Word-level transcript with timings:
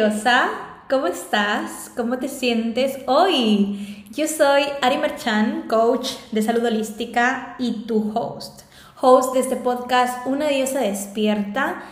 curiosa, 0.00 0.48
¿cómo 0.88 1.08
estás? 1.08 1.90
¿Cómo 1.94 2.16
te 2.16 2.28
sientes 2.28 3.00
hoy? 3.06 4.06
Yo 4.12 4.26
soy 4.26 4.62
Ari 4.80 4.96
Merchan, 4.96 5.66
coach 5.68 6.12
de 6.32 6.40
salud 6.40 6.64
holística 6.64 7.54
y 7.58 7.84
tu 7.84 8.10
host. 8.14 8.62
Host 8.98 9.34
de 9.34 9.40
este 9.40 9.56
podcast 9.56 10.26
Una 10.26 10.48
diosa 10.48 10.80
despierta 10.80 11.82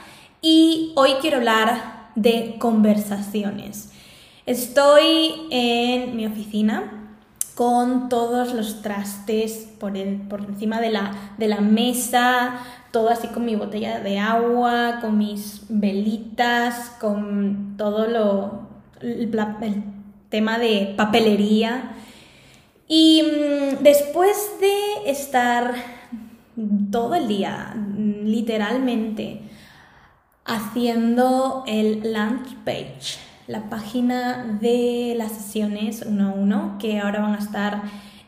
y 0.40 0.94
hoy 0.96 1.16
quiero 1.20 1.36
hablar 1.36 2.08
de 2.14 2.56
conversaciones. 2.58 3.92
Estoy 4.46 5.46
en 5.50 6.16
mi 6.16 6.24
oficina 6.24 7.10
con 7.54 8.08
todos 8.08 8.54
los 8.54 8.80
trastes 8.80 9.68
por, 9.78 9.92
por 10.30 10.40
encima 10.40 10.80
de 10.80 10.92
la, 10.92 11.34
de 11.36 11.48
la 11.48 11.60
mesa, 11.60 12.60
todo 12.90 13.10
así 13.10 13.28
con 13.28 13.44
mi 13.44 13.56
botella 13.56 14.00
de 14.00 14.18
agua, 14.18 14.98
con 15.00 15.18
mis 15.18 15.62
velitas, 15.68 16.90
con 17.00 17.74
todo 17.76 18.06
lo, 18.06 18.68
el, 19.00 19.30
tema 20.28 20.58
de 20.58 20.94
papelería. 20.96 21.92
Y 22.86 23.22
mm, 23.22 23.82
después 23.82 24.36
de 24.60 25.10
estar 25.10 25.74
todo 26.90 27.14
el 27.14 27.28
día, 27.28 27.74
literalmente, 28.24 29.42
haciendo 30.44 31.64
el 31.66 32.12
lunch 32.12 32.54
page, 32.64 33.18
la 33.46 33.68
página 33.68 34.58
de 34.60 35.14
las 35.16 35.32
sesiones 35.32 36.04
uno 36.06 36.30
a 36.30 36.32
uno, 36.32 36.76
que 36.80 36.98
ahora 36.98 37.20
van 37.20 37.34
a 37.34 37.38
estar 37.38 37.82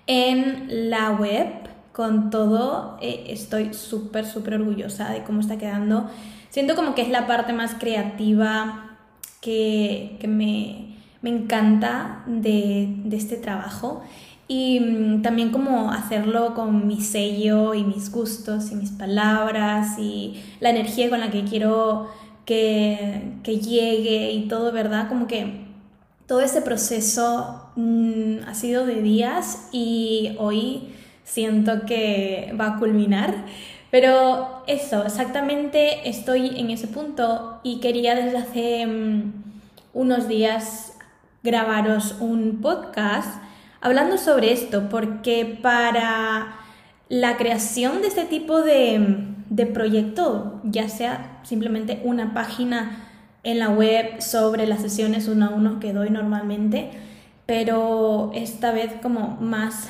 en 0.06 0.90
la 0.90 1.10
web 1.12 1.69
con 2.00 2.30
todo, 2.30 2.96
eh, 3.02 3.26
estoy 3.26 3.74
súper, 3.74 4.24
súper 4.24 4.54
orgullosa 4.54 5.10
de 5.10 5.22
cómo 5.22 5.40
está 5.40 5.58
quedando. 5.58 6.08
Siento 6.48 6.74
como 6.74 6.94
que 6.94 7.02
es 7.02 7.10
la 7.10 7.26
parte 7.26 7.52
más 7.52 7.74
creativa 7.74 8.96
que, 9.42 10.18
me, 10.26 10.96
encanta 11.22 12.24
de, 12.26 12.88
este 13.12 13.36
trabajo. 13.36 14.02
Y 14.48 14.80
mm, 14.80 15.20
también 15.20 15.50
como 15.50 15.92
hacerlo 15.92 16.54
con 16.54 16.86
mi 16.86 17.02
sello 17.02 17.74
y 17.74 17.84
mis 17.84 18.10
gustos 18.10 18.72
y 18.72 18.76
mis 18.76 18.92
palabras 18.92 19.98
y 19.98 20.42
la 20.60 20.70
energía 20.70 21.10
con 21.10 21.20
la 21.20 21.30
que 21.30 21.44
quiero 21.44 22.08
que, 22.46 23.42
llegue 23.44 24.32
y 24.32 24.48
todo, 24.48 24.72
¿verdad? 24.72 25.06
Como 25.10 25.26
que 25.26 25.66
todo 26.26 26.40
ese 26.40 26.62
proceso 26.62 27.72
mm, 27.76 28.36
ha 28.48 28.54
sido 28.54 28.86
de 28.86 29.02
días 29.02 29.68
y 29.70 30.34
hoy 30.38 30.94
siento 31.30 31.86
que 31.86 32.52
va 32.60 32.74
a 32.74 32.78
culminar. 32.78 33.34
Pero 33.90 34.62
eso, 34.66 35.04
exactamente 35.04 36.08
estoy 36.08 36.58
en 36.58 36.70
ese 36.70 36.86
punto 36.86 37.60
y 37.62 37.80
quería 37.80 38.14
desde 38.14 38.38
hace 38.38 38.86
mm, 38.86 39.32
unos 39.94 40.28
días 40.28 40.96
grabaros 41.42 42.16
un 42.20 42.60
podcast 42.60 43.42
hablando 43.80 44.18
sobre 44.18 44.52
esto, 44.52 44.88
porque 44.88 45.58
para 45.60 46.56
la 47.08 47.36
creación 47.36 48.02
de 48.02 48.08
este 48.08 48.24
tipo 48.26 48.60
de, 48.60 49.26
de 49.48 49.66
proyecto, 49.66 50.60
ya 50.64 50.88
sea 50.88 51.40
simplemente 51.42 52.00
una 52.04 52.34
página 52.34 53.08
en 53.42 53.58
la 53.58 53.70
web 53.70 54.20
sobre 54.20 54.66
las 54.66 54.82
sesiones 54.82 55.26
uno 55.26 55.46
a 55.46 55.50
uno 55.50 55.80
que 55.80 55.92
doy 55.92 56.10
normalmente, 56.10 56.90
pero 57.46 58.30
esta 58.34 58.70
vez 58.70 58.92
como 59.02 59.38
más 59.40 59.88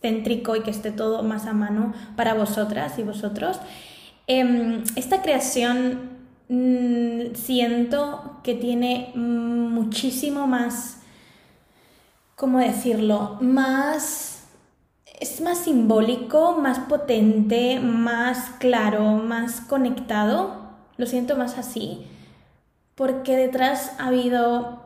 céntrico 0.00 0.56
y 0.56 0.62
que 0.62 0.70
esté 0.70 0.90
todo 0.90 1.22
más 1.22 1.46
a 1.46 1.52
mano 1.52 1.92
para 2.16 2.34
vosotras 2.34 2.98
y 2.98 3.02
vosotros. 3.02 3.60
Em, 4.26 4.82
esta 4.96 5.22
creación 5.22 6.10
mm, 6.48 7.34
siento 7.34 8.40
que 8.42 8.54
tiene 8.54 9.12
muchísimo 9.14 10.46
más, 10.46 10.98
¿cómo 12.34 12.58
decirlo? 12.58 13.38
Más... 13.40 14.32
Es 15.18 15.40
más 15.40 15.60
simbólico, 15.60 16.58
más 16.60 16.78
potente, 16.78 17.80
más 17.80 18.50
claro, 18.58 19.12
más 19.12 19.62
conectado. 19.62 20.72
Lo 20.98 21.06
siento 21.06 21.36
más 21.38 21.56
así. 21.56 22.06
Porque 22.94 23.34
detrás 23.34 23.92
ha 23.98 24.08
habido 24.08 24.82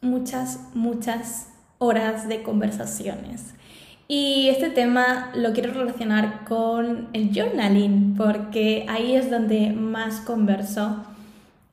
muchas, 0.00 0.60
muchas 0.74 1.48
horas 1.78 2.28
de 2.28 2.44
conversaciones. 2.44 3.54
Y 4.14 4.50
este 4.50 4.68
tema 4.68 5.30
lo 5.34 5.54
quiero 5.54 5.72
relacionar 5.72 6.44
con 6.44 7.08
el 7.14 7.34
journaling, 7.34 8.14
porque 8.14 8.84
ahí 8.86 9.14
es 9.14 9.30
donde 9.30 9.72
más 9.72 10.20
converso 10.20 11.02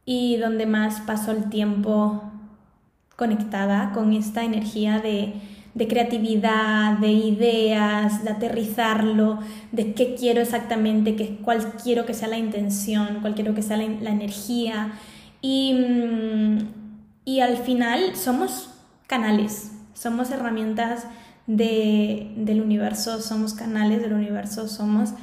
y 0.06 0.38
donde 0.38 0.66
más 0.66 1.02
paso 1.02 1.32
el 1.34 1.50
tiempo 1.50 2.24
conectada 3.18 3.92
con 3.92 4.14
esta 4.14 4.46
energía 4.46 5.02
de, 5.02 5.34
creatividad, 5.90 6.98
de 7.00 7.12
ideas, 7.12 8.24
de 8.24 8.30
aterrizarlo, 8.30 9.40
de 9.74 9.94
qué 9.94 10.16
quiero 10.16 10.40
exactamente, 10.40 11.18
qué, 11.18 11.40
cuál 11.44 11.74
quiero 11.84 12.06
que 12.06 12.14
sea 12.14 12.30
la 12.30 12.38
intención, 12.38 13.18
cuál 13.20 13.36
quiero 13.36 13.54
que 13.54 13.64
sea 13.64 13.76
la, 13.76 14.12
energía. 14.12 14.94
Y, 15.42 15.74
mm, 15.74 16.58
y 17.26 17.42
al 17.42 17.58
final 17.58 18.16
somos 18.16 18.70
canales, 19.08 19.74
somos 19.94 20.32
herramientas 20.32 21.06
del 21.50 22.62
universo, 22.62 23.20
somos 23.22 23.56
canales 23.56 24.02
del 24.02 24.14
universo, 24.14 24.68
somos 24.68 25.14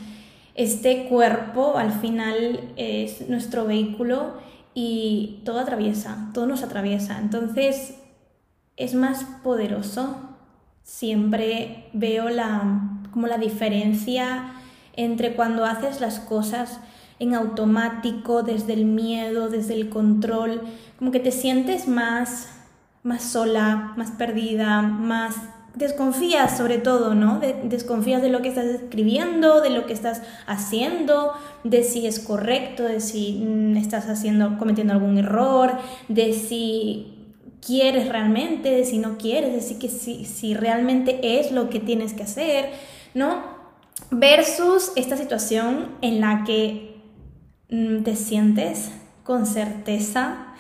este 0.57 1.05
cuerpo, 1.05 1.77
al 1.77 1.93
final 1.93 2.73
es 2.77 3.29
nuestro 3.29 3.65
vehículo 3.65 4.33
y 4.75 5.41
todo 5.45 5.61
atraviesa, 5.61 6.31
todo 6.35 6.47
nos 6.47 6.65
atraviesa. 6.65 7.19
Entonces 7.19 7.95
es 8.77 8.95
más 8.95 9.25
poderoso. 9.45 10.17
Siempre 10.83 11.89
veo 11.93 12.29
la, 12.29 13.03
como 13.13 13.29
la 13.29 13.39
diferencia 13.39 14.53
entre 14.95 15.37
cuando 15.37 15.65
haces 15.65 16.01
las 16.01 16.19
cosas 16.19 16.81
en 17.21 17.35
automático, 17.35 18.43
desde 18.43 18.73
el 18.73 18.85
miedo, 18.85 19.49
desde 19.49 19.75
el 19.75 19.91
control, 19.91 20.63
como 20.99 21.13
que 21.13 21.21
te 21.21 21.31
sientes 21.31 21.87
más, 21.87 22.49
más 23.05 23.23
sola, 23.23 23.95
más 23.97 24.11
perdida, 24.11 24.83
más 24.83 25.37
desconfías 25.77 26.57
sobre 26.57 26.79
todo, 26.79 27.15
¿no? 27.15 27.39
desconfías 27.65 28.23
de 28.23 28.31
lo 28.31 28.43
que 28.43 28.49
estás 28.49 28.65
escribiendo, 28.65 29.61
de 29.61 29.71
lo 29.71 29.87
que 29.87 29.93
estás 29.93 30.23
haciendo, 30.47 31.33
de 31.65 31.85
si 31.85 32.07
es 32.07 32.19
correcto, 32.19 32.83
de 32.83 33.01
si 33.01 33.45
mm, 33.47 33.77
estás 33.77 34.09
haciendo, 34.09 34.59
cometiendo 34.59 34.95
algún 34.95 35.19
error, 35.19 35.73
de 36.09 36.33
si 36.33 37.35
quieres 37.65 38.09
realmente, 38.09 38.71
de 38.71 38.85
si 38.85 38.99
no 38.99 39.19
quieres, 39.19 39.53
de 39.53 39.61
si, 39.61 39.79
que 39.79 39.89
si, 39.89 40.25
si 40.25 40.55
realmente 40.55 41.39
es 41.39 41.53
lo 41.53 41.69
que 41.69 41.79
tienes 41.79 42.15
que 42.15 42.23
hacer, 42.23 42.71
¿no? 43.13 43.43
Versus 44.11 44.93
esta 44.97 45.17
situación 45.17 45.89
en 46.01 46.21
la 46.21 46.45
que 46.45 46.97
mm, 47.69 48.03
te 48.03 48.17
sientes 48.17 48.91
con 49.25 49.45
certeza 49.45 50.55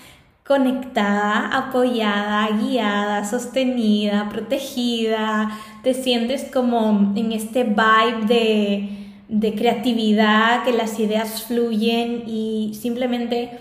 conectada, 0.47 1.49
apoyada, 1.49 2.49
guiada, 2.57 3.25
sostenida, 3.25 4.29
protegida, 4.29 5.51
te 5.83 5.93
sientes 5.93 6.45
como 6.53 7.13
en 7.17 7.33
este 7.33 7.65
vibe 7.65 8.93
de, 9.29 9.55
creatividad, 9.55 10.63
que 10.63 10.73
las 10.73 11.01
ideas 11.01 11.43
fluyen 11.43 12.23
y 12.29 12.77
simplemente 12.81 13.59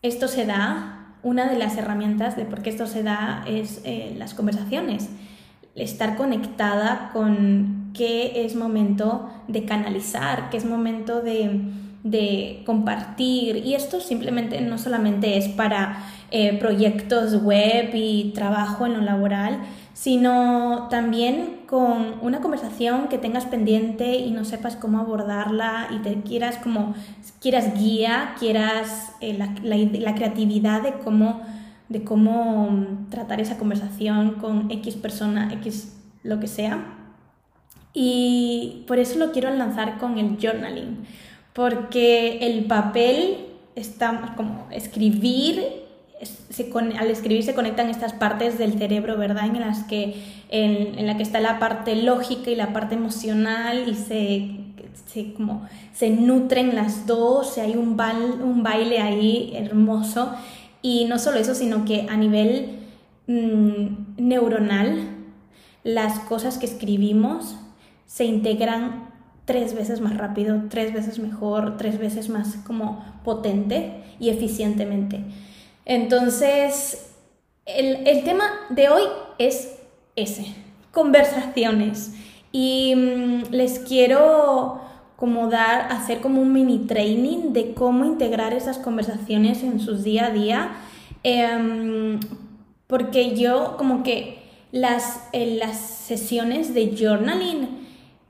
esto 0.00 0.26
se 0.26 0.46
da, 0.46 0.96
una 1.22 1.50
de 1.50 1.58
las 1.58 1.76
herramientas 1.76 2.34
de 2.34 2.46
por 2.46 2.62
qué 2.62 2.70
esto 2.70 2.86
se 2.86 3.02
da 3.02 3.44
es 3.46 3.82
eh, 3.84 4.14
las 4.16 4.32
conversaciones, 4.32 5.10
estar 5.74 6.16
conectada 6.16 7.10
con 7.12 7.92
qué 7.92 8.46
es 8.46 8.56
momento 8.56 9.30
de 9.48 9.66
canalizar, 9.66 10.48
qué 10.48 10.56
es 10.56 10.64
momento 10.64 11.20
de 11.20 11.60
de 12.02 12.62
compartir 12.64 13.56
y 13.56 13.74
esto 13.74 14.00
simplemente 14.00 14.60
no 14.62 14.78
solamente 14.78 15.36
es 15.36 15.48
para 15.48 16.02
eh, 16.30 16.56
proyectos 16.58 17.42
web 17.42 17.90
y 17.92 18.32
trabajo 18.34 18.86
en 18.86 18.94
lo 18.94 19.00
laboral, 19.00 19.58
sino 19.92 20.88
también 20.88 21.60
con 21.66 22.14
una 22.22 22.40
conversación 22.40 23.08
que 23.08 23.18
tengas 23.18 23.44
pendiente 23.44 24.16
y 24.16 24.30
no 24.30 24.44
sepas 24.44 24.76
cómo 24.76 24.98
abordarla 24.98 25.88
y 25.90 25.98
te 25.98 26.22
quieras 26.22 26.56
como 26.56 26.94
quieras 27.40 27.74
guía, 27.78 28.34
quieras 28.38 29.12
eh, 29.20 29.34
la, 29.36 29.54
la, 29.62 30.14
creatividad 30.14 30.82
de 30.82 30.94
cómo, 30.94 31.42
de 31.88 32.02
cómo 32.02 32.70
mm, 32.70 33.10
tratar 33.10 33.40
esa 33.40 33.58
conversación 33.58 34.36
con 34.36 34.70
X 34.70 34.96
persona, 34.96 35.52
X 35.54 35.96
lo 36.22 36.40
que 36.40 36.46
sea. 36.46 36.96
Y 37.92 38.84
por 38.86 38.98
eso 38.98 39.18
lo 39.18 39.32
quiero 39.32 39.50
lanzar 39.50 39.98
con 39.98 40.16
el 40.16 40.38
journaling 40.40 41.04
porque 41.52 42.38
el 42.46 42.64
papel 42.64 43.46
está 43.74 44.34
como 44.36 44.66
escribir, 44.70 45.62
al 46.98 47.10
escribir 47.10 47.42
se 47.42 47.54
conectan 47.54 47.88
estas 47.88 48.12
partes 48.12 48.58
del 48.58 48.78
cerebro, 48.78 49.16
¿verdad? 49.16 49.46
En 49.46 49.60
las 49.60 49.84
que, 49.84 50.22
en, 50.50 51.06
la 51.06 51.16
que 51.16 51.22
está 51.22 51.40
la 51.40 51.58
parte 51.58 51.96
lógica 51.96 52.50
y 52.50 52.56
la 52.56 52.72
parte 52.72 52.94
emocional 52.94 53.88
y 53.88 53.94
se, 53.94 55.32
como, 55.36 55.66
se 55.92 56.10
nutren 56.10 56.74
las 56.74 57.06
dos, 57.06 57.56
y 57.56 57.60
hay 57.60 57.72
un, 57.72 57.98
un 58.42 58.62
baile 58.62 59.00
ahí 59.00 59.52
hermoso 59.54 60.32
Y 60.82 61.04
no 61.06 61.18
solo 61.18 61.38
eso, 61.38 61.54
sino 61.54 61.84
que 61.84 62.06
a 62.08 62.16
nivel 62.16 62.80
mm, 63.26 64.16
neuronal, 64.18 65.16
las 65.82 66.20
cosas 66.20 66.58
que 66.58 66.66
escribimos 66.66 67.56
se 68.06 68.24
integran 68.24 69.09
tres 69.50 69.74
veces 69.74 70.00
más 70.00 70.16
rápido, 70.16 70.62
tres 70.70 70.92
veces 70.92 71.18
mejor, 71.18 71.76
tres 71.76 71.98
veces 71.98 72.28
más 72.28 72.54
como 72.64 73.04
potente 73.24 74.04
y 74.20 74.28
eficientemente. 74.28 75.24
Entonces, 75.84 77.10
el, 77.66 78.06
el 78.06 78.22
tema 78.22 78.44
de 78.68 78.90
hoy 78.90 79.02
es 79.38 79.76
ese, 80.14 80.54
conversaciones. 80.92 82.14
Y 82.52 82.94
mm, 82.94 83.50
les 83.50 83.80
quiero 83.80 84.82
como 85.16 85.48
dar, 85.48 85.90
hacer 85.90 86.20
como 86.20 86.40
un 86.40 86.52
mini 86.52 86.86
training 86.86 87.52
de 87.52 87.74
cómo 87.74 88.04
integrar 88.04 88.54
esas 88.54 88.78
conversaciones 88.78 89.64
en 89.64 89.80
sus 89.80 90.04
día 90.04 90.26
a 90.26 90.30
día. 90.30 90.70
Em, 91.24 92.20
porque 92.86 93.34
yo 93.34 93.74
como 93.76 94.04
que 94.04 94.38
las, 94.70 95.28
en 95.32 95.58
las 95.58 95.76
sesiones 95.76 96.72
de 96.72 96.94
journaling 96.96 97.79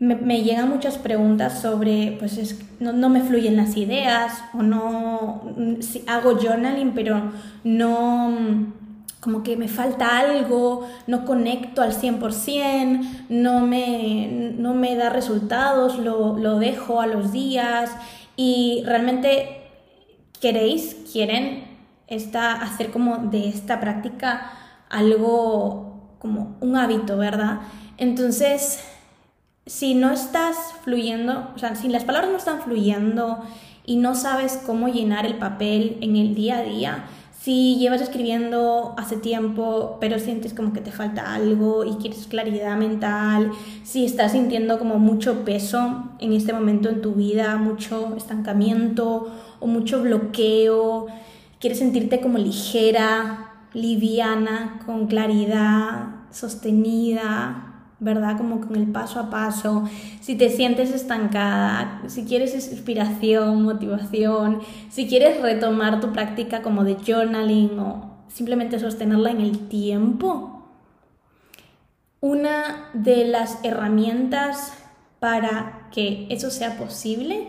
me, 0.00 0.43
llegan 0.43 0.70
muchas 0.70 0.97
preguntas 0.97 1.61
sobre, 1.61 2.17
pues 2.19 2.58
no, 2.81 2.93
no, 2.93 3.11
me 3.11 3.20
fluyen 3.20 3.56
las 3.56 3.76
ideas 3.76 4.43
o 4.55 4.62
no, 4.62 5.43
si 5.81 6.02
hago 6.06 6.38
journaling 6.38 6.93
pero 6.94 7.32
no 7.64 8.35
como 9.20 9.43
que 9.43 9.58
me 9.58 9.69
falta 9.69 10.19
algo, 10.19 10.88
no 11.06 11.26
conecto 11.26 11.82
al 11.82 11.93
100%, 11.93 13.26
no 13.29 13.61
me, 13.67 14.55
no 14.56 14.73
me 14.73 14.97
da 14.97 15.11
resultados, 15.11 15.99
lo, 15.99 16.38
lo 16.38 16.58
dejo 16.58 17.03
a 17.03 17.06
los 17.06 17.31
días 17.31 17.94
y 18.37 18.82
realmente 18.87 19.61
queréis, 20.41 20.96
quieren 21.12 21.64
esta, 22.06 22.55
hacer 22.55 22.91
como 22.91 23.19
de 23.19 23.50
esta 23.50 23.79
práctica 23.79 24.50
algo 24.88 26.17
como 26.19 26.56
un 26.61 26.76
hábito, 26.76 27.19
¿verdad? 27.19 27.61
Entonces, 27.99 28.82
si 29.70 29.94
no 29.94 30.11
estás 30.11 30.56
fluyendo, 30.82 31.46
o 31.55 31.58
sea, 31.61 31.76
si 31.76 31.88
las 31.88 32.02
palabras 32.02 32.32
no 32.32 32.38
están 32.38 32.61
fluyendo 32.61 33.38
y 33.87 33.99
no 33.99 34.17
sabes 34.17 34.58
cómo 34.67 34.88
llenar 34.88 35.26
el 35.26 35.37
papel 35.37 35.96
en 36.00 36.17
el 36.17 36.34
día 36.34 36.58
a 36.58 36.62
día, 36.64 37.05
si 37.40 37.76
llevas 37.76 38.00
escribiendo 38.00 38.96
hace 38.99 39.17
tiempo, 39.17 39.96
pero 40.00 40.19
sientes 40.19 40.55
como 40.55 40.72
que 40.72 40.81
te 40.81 40.90
falta 40.90 41.34
algo 41.34 41.84
y 41.84 41.94
quieres 42.02 42.26
claridad 42.26 42.76
mental, 42.76 43.52
si 43.84 44.05
estás 44.05 44.32
sintiendo 44.32 44.81
como 44.81 44.99
mucho 44.99 45.44
peso 45.44 46.02
en 46.19 46.32
este 46.32 46.52
momento 46.52 46.88
en 46.88 47.00
tu 47.00 47.12
vida, 47.12 47.56
mucho 47.56 48.17
estancamiento 48.17 49.32
o 49.61 49.69
mucho 49.69 50.02
bloqueo, 50.02 51.06
quieres 51.61 51.78
sentirte 51.78 52.20
como 52.20 52.38
ligera, 52.38 53.52
liviana, 53.72 54.81
con 54.84 55.06
claridad, 55.06 56.08
sostenida, 56.32 57.69
¿verdad? 58.00 58.38
Como 58.38 58.61
con 58.61 58.76
el 58.76 58.87
paso 58.87 59.20
a 59.20 59.31
paso, 59.31 59.88
si 60.20 60.35
te 60.35 60.49
sientes 60.49 60.91
estancada, 60.91 62.02
si 62.06 62.25
quieres 62.25 62.55
inspiración, 62.55 63.62
motivación, 63.62 64.61
si 64.88 65.06
quieres 65.06 65.41
retomar 65.41 66.00
tu 66.00 66.12
práctica 66.12 66.62
como 66.62 66.82
de 66.82 66.97
journaling 66.97 67.79
o 67.79 68.11
simplemente 68.29 68.79
sostenerla 68.79 69.31
en 69.31 69.41
el 69.41 69.69
tiempo. 69.69 70.67
Una 72.20 72.88
de 72.94 73.26
las 73.26 73.58
herramientas 73.64 74.73
para 75.20 75.88
que 75.93 76.26
eso 76.31 76.50
sea 76.50 76.79
posible 76.79 77.49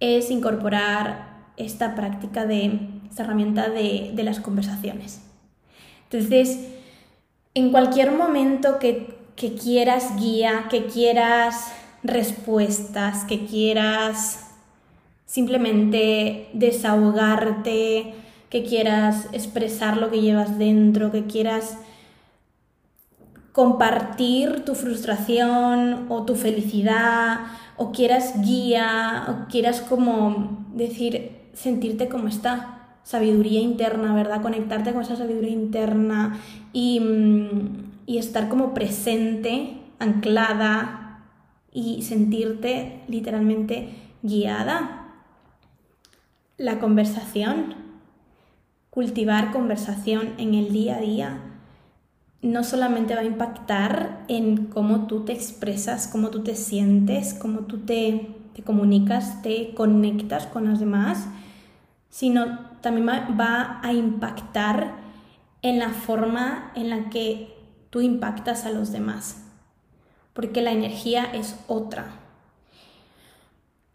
es 0.00 0.30
incorporar 0.30 1.30
esta 1.56 1.94
práctica 1.94 2.46
de 2.46 2.80
esta 3.08 3.22
herramienta 3.22 3.68
de, 3.68 4.12
de 4.14 4.22
las 4.24 4.40
conversaciones. 4.40 5.20
Entonces, 6.10 6.68
en 7.54 7.70
cualquier 7.70 8.12
momento 8.12 8.78
que 8.78 9.19
que 9.40 9.54
quieras 9.54 10.16
guía, 10.20 10.66
que 10.68 10.84
quieras 10.84 11.72
respuestas, 12.02 13.24
que 13.24 13.46
quieras 13.46 14.50
simplemente 15.24 16.50
desahogarte, 16.52 18.12
que 18.50 18.64
quieras 18.64 19.28
expresar 19.32 19.96
lo 19.96 20.10
que 20.10 20.20
llevas 20.20 20.58
dentro, 20.58 21.10
que 21.10 21.24
quieras 21.24 21.78
compartir 23.52 24.62
tu 24.66 24.74
frustración 24.74 26.04
o 26.10 26.26
tu 26.26 26.34
felicidad, 26.34 27.38
o 27.78 27.92
quieras 27.92 28.42
guía, 28.42 29.24
o 29.26 29.48
quieras 29.48 29.80
como 29.80 30.66
decir, 30.74 31.30
sentirte 31.54 32.10
como 32.10 32.28
esta 32.28 32.79
sabiduría 33.10 33.60
interna, 33.60 34.14
¿verdad? 34.14 34.42
Conectarte 34.42 34.92
con 34.92 35.02
esa 35.02 35.16
sabiduría 35.16 35.50
interna 35.50 36.38
y 36.72 37.00
mm, 37.00 37.90
y 38.10 38.18
estar 38.18 38.48
como 38.48 38.74
presente, 38.74 39.76
anclada 40.00 41.22
y 41.72 42.02
sentirte 42.02 43.04
literalmente 43.06 43.90
guiada. 44.22 45.12
La 46.56 46.80
conversación, 46.80 47.76
cultivar 48.90 49.52
conversación 49.52 50.34
en 50.38 50.54
el 50.54 50.72
día 50.72 50.96
a 50.96 51.00
día, 51.00 51.38
no 52.42 52.64
solamente 52.64 53.14
va 53.14 53.20
a 53.20 53.24
impactar 53.24 54.24
en 54.26 54.66
cómo 54.66 55.06
tú 55.06 55.24
te 55.24 55.32
expresas, 55.32 56.08
cómo 56.08 56.30
tú 56.30 56.42
te 56.42 56.56
sientes, 56.56 57.32
cómo 57.32 57.60
tú 57.60 57.78
te, 57.78 58.34
te 58.56 58.64
comunicas, 58.64 59.40
te 59.42 59.72
conectas 59.74 60.48
con 60.48 60.68
los 60.68 60.80
demás, 60.80 61.28
sino 62.10 62.70
también 62.82 63.08
va 63.08 63.80
a 63.82 63.92
impactar 63.92 64.94
en 65.62 65.78
la 65.78 65.90
forma 65.90 66.72
en 66.74 66.90
la 66.90 67.10
que 67.10 67.54
tú 67.90 68.00
impactas 68.00 68.64
a 68.66 68.70
los 68.70 68.92
demás, 68.92 69.44
porque 70.32 70.62
la 70.62 70.72
energía 70.72 71.24
es 71.24 71.58
otra. 71.66 72.12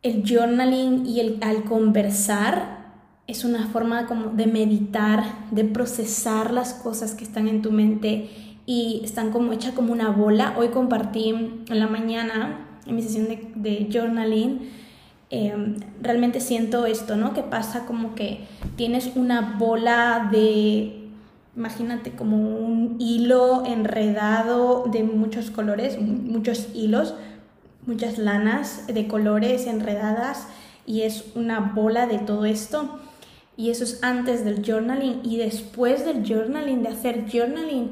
El 0.02 0.24
journaling 0.24 1.06
y 1.06 1.20
el 1.20 1.40
al 1.42 1.64
conversar 1.64 2.86
es 3.28 3.44
una 3.44 3.68
forma 3.68 4.06
como 4.06 4.30
de 4.30 4.46
meditar, 4.46 5.24
de 5.50 5.64
procesar 5.64 6.52
las 6.52 6.74
cosas 6.74 7.16
que 7.16 7.24
están 7.24 7.48
en 7.48 7.62
tu 7.62 7.72
mente 7.72 8.30
y 8.68 9.02
están 9.04 9.32
como 9.32 9.52
hechas 9.52 9.74
como 9.74 9.92
una 9.92 10.10
bola. 10.10 10.56
Hoy 10.58 10.68
compartí 10.70 11.30
en 11.30 11.66
la 11.80 11.88
mañana, 11.88 12.80
en 12.86 12.96
mi 12.96 13.02
sesión 13.02 13.28
de, 13.28 13.90
journaling, 13.92 14.70
em, 15.30 15.78
realmente 16.02 16.40
siento 16.40 16.86
esto, 16.86 17.16
¿no? 17.16 17.34
Que 17.34 17.44
pasa 17.44 17.86
como 17.86 18.16
que 18.16 18.46
tienes 18.76 19.12
una 19.16 19.56
bola 19.58 20.30
de 20.32 21.06
imagínate 21.56 22.12
como 22.12 22.38
un 22.38 22.98
hilo 23.00 23.64
enredado 23.66 24.86
de 24.92 25.04
muchos 25.04 25.52
colores, 25.52 26.00
muchos 26.00 26.68
hilos, 26.74 27.16
muchas 27.86 28.18
lanas 28.18 28.88
de 28.88 29.08
colores 29.08 29.68
enredadas 29.68 30.48
y 30.86 31.02
es 31.02 31.26
una 31.36 31.60
bola 31.60 32.08
de 32.08 32.20
todo 32.20 32.46
esto. 32.46 33.00
Y 33.58 33.70
eso 33.70 33.86
es 33.86 34.04
antes 34.04 34.44
del 34.44 34.64
journaling 34.66 35.22
y 35.24 35.38
después 35.38 36.04
del 36.06 36.26
journaling, 36.28 36.84
de 36.84 36.90
hacer 36.90 37.26
journaling, 37.32 37.92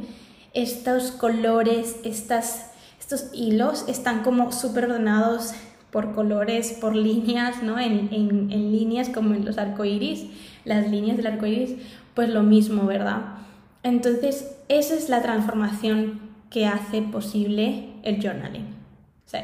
estos 0.54 1.12
colores, 1.12 1.98
estas, 2.04 2.72
estos 3.00 3.30
hilos 3.34 3.86
están 3.88 4.24
como 4.24 4.52
súper 4.52 4.86
ordenados 4.86 5.54
por 5.94 6.14
colores, 6.14 6.74
por 6.82 6.96
líneas, 6.96 7.64
¿no? 7.64 7.80
En, 7.80 8.10
en, 8.12 8.52
en 8.52 8.72
líneas 8.74 9.08
como 9.08 9.34
en 9.34 9.46
los 9.46 9.58
arcoíris, 9.58 10.26
las 10.66 10.92
líneas 10.92 11.16
del 11.16 11.28
arcoíris, 11.28 11.76
pues 12.14 12.30
lo 12.30 12.44
mismo, 12.44 12.86
¿verdad? 12.86 13.38
Entonces, 13.84 14.58
esa 14.68 14.96
es 14.96 15.08
la 15.08 15.22
transformación 15.22 16.20
que 16.50 16.66
hace 16.68 17.02
posible 17.02 17.90
el 18.04 18.22
journaling. 18.22 18.68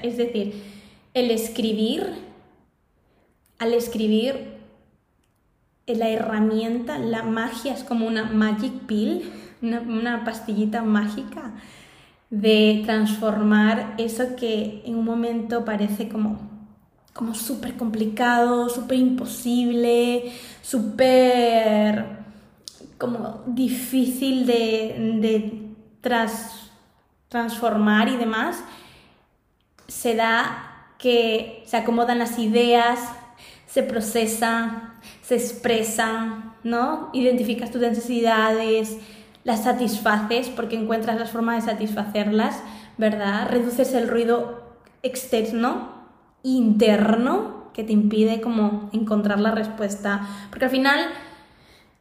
es 0.03 0.17
decir, 0.17 0.53
el 1.13 1.31
escribir, 1.31 2.05
al 3.57 3.73
escribir, 3.73 4.59
la 5.87 6.09
herramienta, 6.09 6.99
la 6.99 7.23
magia 7.23 7.73
es 7.73 7.83
como 7.83 8.07
una 8.07 8.25
magic 8.25 8.71
pill, 8.85 9.23
una, 9.61 10.23
pastillita 10.23 10.83
mágica 10.83 11.53
de 12.29 12.83
transformar 12.86 13.95
eso 13.98 14.36
que 14.36 14.83
en 14.86 14.95
un 14.95 15.05
momento 15.05 15.65
parece 15.65 16.09
como 16.09 16.50
como 17.19 17.36
súper 17.36 17.75
complicado, 17.75 18.69
súper 18.69 18.98
imposible, 18.98 20.31
súper 20.62 22.05
como 22.98 23.43
difícil 23.45 24.45
de, 24.45 25.75
transformar 27.29 28.07
y 28.07 28.15
demás, 28.15 28.63
se 29.88 30.15
da 30.15 30.93
que 30.98 31.62
se 31.65 31.75
acomodan 31.75 32.19
las 32.19 32.39
ideas, 32.39 33.01
se 33.67 33.83
procesan, 33.83 34.93
se 35.21 35.36
expresan, 35.36 36.55
¿no? 36.63 37.09
Identificas 37.12 37.69
tus 37.69 37.81
necesidades, 37.81 38.98
las 39.43 39.63
satisfaces 39.63 40.50
porque 40.50 40.75
encuentras 40.75 41.19
las 41.19 41.31
formas 41.31 41.65
de 41.65 41.72
satisfacerlas, 41.72 42.62
¿verdad? 42.98 43.48
Reduces 43.50 43.93
el 43.93 44.08
ruido 44.08 44.63
externo, 45.03 45.89
interno, 46.43 47.60
que 47.74 47.84
te 47.84 47.93
impide 47.93 48.41
como 48.41 48.89
encontrar 48.91 49.39
la 49.39 49.51
respuesta. 49.51 50.27
Porque 50.50 50.65
al 50.65 50.72
final 50.72 51.00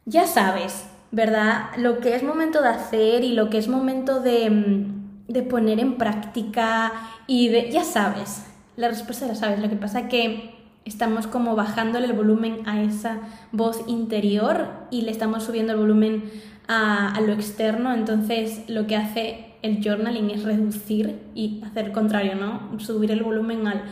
ya 0.06 0.26
sabes, 0.26 0.88
¿verdad? 1.10 1.70
Lo 1.76 2.00
que 2.00 2.14
es 2.16 2.22
momento 2.22 2.62
de 2.62 2.68
hacer 2.68 3.24
y 3.24 3.32
lo 3.32 3.50
que 3.50 3.58
es 3.58 3.68
momento 3.68 4.20
de, 4.20 4.50
mm, 4.50 5.32
de 5.32 5.42
poner 5.42 5.78
en 5.80 5.96
práctica 5.96 6.92
y 7.26 7.48
de, 7.48 7.70
ya 7.70 7.84
sabes, 7.84 8.46
la 8.76 8.88
respuesta 8.88 9.26
la 9.26 9.34
sabes. 9.34 9.60
Lo 9.60 9.68
que 9.68 9.76
pasa 9.76 10.08
que 10.08 10.54
estamos 10.84 11.26
como 11.26 11.54
bajándole 11.54 12.06
el 12.06 12.12
volumen 12.14 12.66
a 12.66 12.82
esa 12.82 13.18
voz 13.52 13.82
interior 13.86 14.68
y 14.90 15.02
le 15.02 15.10
estamos 15.10 15.44
subiendo 15.44 15.74
el 15.74 15.78
volumen 15.78 16.24
a, 16.68 17.20
lo 17.20 17.32
externo. 17.32 17.92
Entonces 17.92 18.62
lo 18.68 18.86
que 18.86 18.96
hace 18.96 19.46
el 19.62 19.82
journaling 19.82 20.30
es 20.30 20.44
reducir 20.44 21.18
y 21.34 21.62
hacer 21.64 21.92
contrario, 21.92 22.36
¿no? 22.36 22.78
Subir 22.78 23.10
el 23.10 23.22
volumen 23.22 23.66
al, 23.66 23.82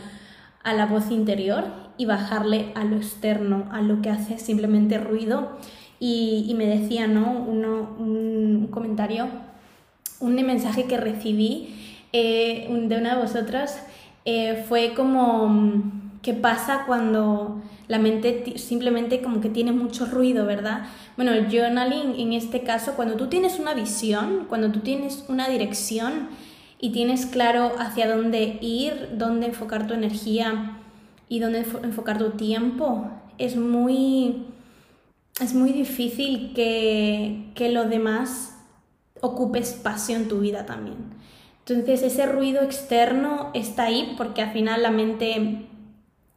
a 0.63 0.73
la 0.73 0.85
voz 0.85 1.11
interior 1.11 1.65
y 1.97 2.05
bajarle 2.05 2.71
a 2.75 2.85
lo 2.85 2.95
externo, 2.95 3.67
a 3.71 3.81
lo 3.81 4.01
que 4.01 4.09
hace 4.09 4.39
simplemente 4.39 4.97
ruido. 4.97 5.57
Y, 5.99 6.53
me 6.55 6.67
decía, 6.67 7.07
¿no? 7.07 7.31
un 7.31 8.67
comentario, 8.69 9.27
un 10.19 10.35
mensaje 10.35 10.85
que 10.85 10.97
recibí 10.97 11.75
eh, 12.13 12.67
de 12.69 12.97
una 12.97 13.15
de 13.15 13.21
vosotras 13.21 13.83
eh, 14.25 14.63
fue 14.67 14.93
como, 14.95 15.83
¿qué 16.21 16.33
pasa 16.33 16.83
cuando 16.85 17.61
la 17.87 17.99
mente 17.99 18.57
simplemente 18.57 19.21
como 19.21 19.39
que 19.39 19.49
tiene 19.49 19.71
mucho 19.71 20.05
ruido, 20.05 20.45
¿verdad? 20.45 20.87
Bueno, 21.15 21.31
el 21.31 21.45
journaling 21.45 22.19
en 22.19 22.33
este 22.33 22.63
caso, 22.63 22.93
cuando 22.95 23.15
tú 23.15 23.27
tienes 23.27 23.59
una 23.59 23.73
visión, 23.73 24.45
cuando 24.49 24.71
tú 24.71 24.79
tienes 24.81 25.25
una 25.29 25.47
dirección 25.47 26.29
y 26.79 26.91
tienes 26.91 27.25
claro 27.25 27.71
hacia 27.79 28.13
dónde 28.13 28.57
ir, 28.61 29.09
dónde 29.13 29.47
enfocar 29.47 29.87
tu 29.87 29.93
energía 29.93 30.79
y 31.29 31.39
dónde 31.39 31.65
enfocar 31.83 32.17
tu 32.17 32.31
tiempo, 32.31 33.09
es 33.37 33.55
muy, 33.55 34.47
es 35.39 35.53
muy 35.53 35.71
difícil 35.71 36.53
que, 36.53 37.51
que 37.55 37.71
lo 37.71 37.87
demás 37.87 38.57
ocupe 39.21 39.59
espacio 39.59 40.15
en 40.15 40.27
tu 40.27 40.41
vida 40.41 40.65
también. 40.65 40.97
Entonces 41.59 42.01
ese 42.01 42.25
ruido 42.25 42.61
externo 42.61 43.51
está 43.53 43.83
ahí 43.83 44.13
porque 44.17 44.41
al 44.41 44.53
final 44.53 44.83
la 44.83 44.91
mente 44.91 45.67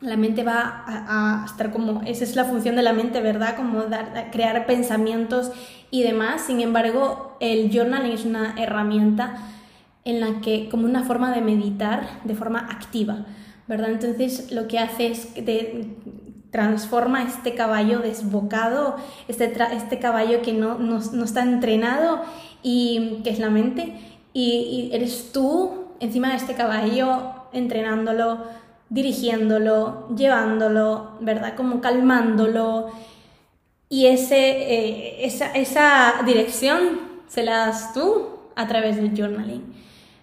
la 0.00 0.16
mente 0.16 0.44
va 0.44 0.84
a, 0.86 1.44
estar 1.44 1.70
como, 1.70 2.02
esa 2.02 2.24
es 2.24 2.34
la 2.34 2.44
función 2.44 2.76
de 2.76 2.82
la 2.82 2.92
mente, 2.92 3.20
¿verdad? 3.20 3.56
Como 3.56 3.82
dar, 3.84 4.30
crear 4.32 4.66
pensamientos 4.66 5.52
y 5.90 6.02
demás. 6.02 6.42
Sin 6.46 6.60
embargo, 6.60 7.36
el 7.40 7.70
journaling 7.70 8.12
es 8.12 8.24
una 8.24 8.54
herramienta 8.58 9.36
en 10.04 10.20
la 10.20 10.40
que, 10.40 10.68
como 10.70 10.86
una 10.86 11.02
forma 11.02 11.32
de 11.32 11.42
meditar 11.42 12.20
de 12.24 12.34
forma 12.34 12.60
activa, 12.60 13.26
¿verdad? 13.68 13.90
Entonces, 13.90 14.50
lo 14.52 14.68
que 14.68 14.78
hace 14.78 15.08
es 15.08 15.26
que 15.26 15.96
transforma 16.50 17.22
este 17.22 17.54
caballo 17.54 18.00
desbocado, 18.00 18.96
este, 19.28 19.52
este 19.72 19.98
caballo 19.98 20.42
que 20.42 20.52
no, 20.52 20.78
no, 20.78 21.24
está 21.24 21.42
entrenado 21.42 22.22
y 22.62 23.20
que 23.22 23.30
es 23.30 23.38
la 23.38 23.50
mente, 23.50 23.94
y 24.32 24.90
eres 24.92 25.30
tú 25.32 25.86
encima 26.00 26.30
de 26.30 26.36
este 26.36 26.54
caballo 26.54 27.34
entrenándolo 27.52 28.38
dirigiéndolo, 28.90 30.08
llevándolo, 30.14 31.12
¿verdad? 31.20 31.54
Como 31.56 31.80
calmándolo. 31.80 32.90
Y 33.88 34.06
ese, 34.06 34.36
eh, 34.36 35.24
esa, 35.24 35.52
esa, 35.52 36.22
dirección 36.26 37.00
se 37.28 37.42
la 37.42 37.66
das 37.66 37.94
tú 37.94 38.28
a 38.56 38.66
través 38.68 38.96
del 38.96 39.16
journaling. 39.16 39.62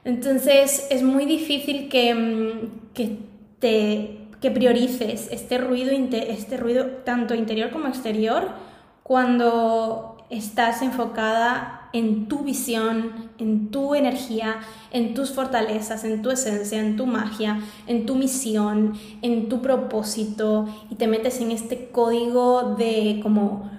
Entonces 0.04 0.88
es 0.90 1.04
muy 1.04 1.26
difícil 1.26 1.90
que, 1.90 2.14
mm, 2.14 2.94
que, 2.94 3.18
te, 3.60 4.20
que 4.42 4.52
priorices 4.52 5.30
este 5.32 5.58
ruido, 5.58 5.92
este 5.92 6.58
ruido 6.58 6.86
tanto 7.04 7.34
interior 7.36 7.72
como 7.72 7.88
exterior 7.88 8.50
cuando 9.04 10.18
estás 10.30 10.82
enfocada 10.82 11.77
en 11.98 12.28
tu 12.28 12.40
visión, 12.40 13.12
en 13.40 13.70
tu 13.70 13.96
energía, 13.96 14.60
en 14.92 15.14
tus 15.14 15.32
fortalezas, 15.32 16.04
en 16.04 16.22
tu 16.22 16.32
esencia, 16.32 16.80
en 16.80 16.96
tu 16.96 17.06
magia, 17.06 17.60
en 17.88 18.06
tu 18.06 18.16
misión, 18.16 18.94
en 19.22 19.50
tu 19.50 19.62
propósito 19.62 20.68
y 20.90 20.96
te 20.96 21.08
metes 21.08 21.42
en 21.42 21.52
este 21.52 21.90
código 21.90 22.76
de 22.78 23.20
como 23.22 23.70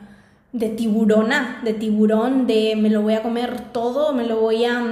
de 0.52 0.68
tiburona, 0.70 1.60
de 1.64 1.75
tiburón, 1.75 2.46
de 2.46 2.75
me 2.76 2.90
lo 2.90 3.02
voy 3.02 3.14
a 3.14 3.22
comer 3.22 3.72
todo, 3.72 4.12
me 4.12 4.26
lo 4.26 4.40
voy 4.40 4.64
a 4.64 4.82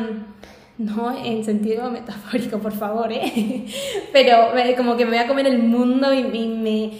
no 0.78 1.16
en 1.25 1.45
sentido 1.45 1.90
metafórico, 1.90 2.59
por 2.59 2.73
favor, 2.73 3.11
¿eh? 3.11 3.64
pero 4.12 4.50
como 4.76 4.97
que 4.97 5.04
me 5.04 5.12
voy 5.12 5.21
a 5.21 5.26
comer 5.26 5.47
el 5.47 5.62
mundo 5.62 6.12
y, 6.12 6.23
me, 6.23 6.92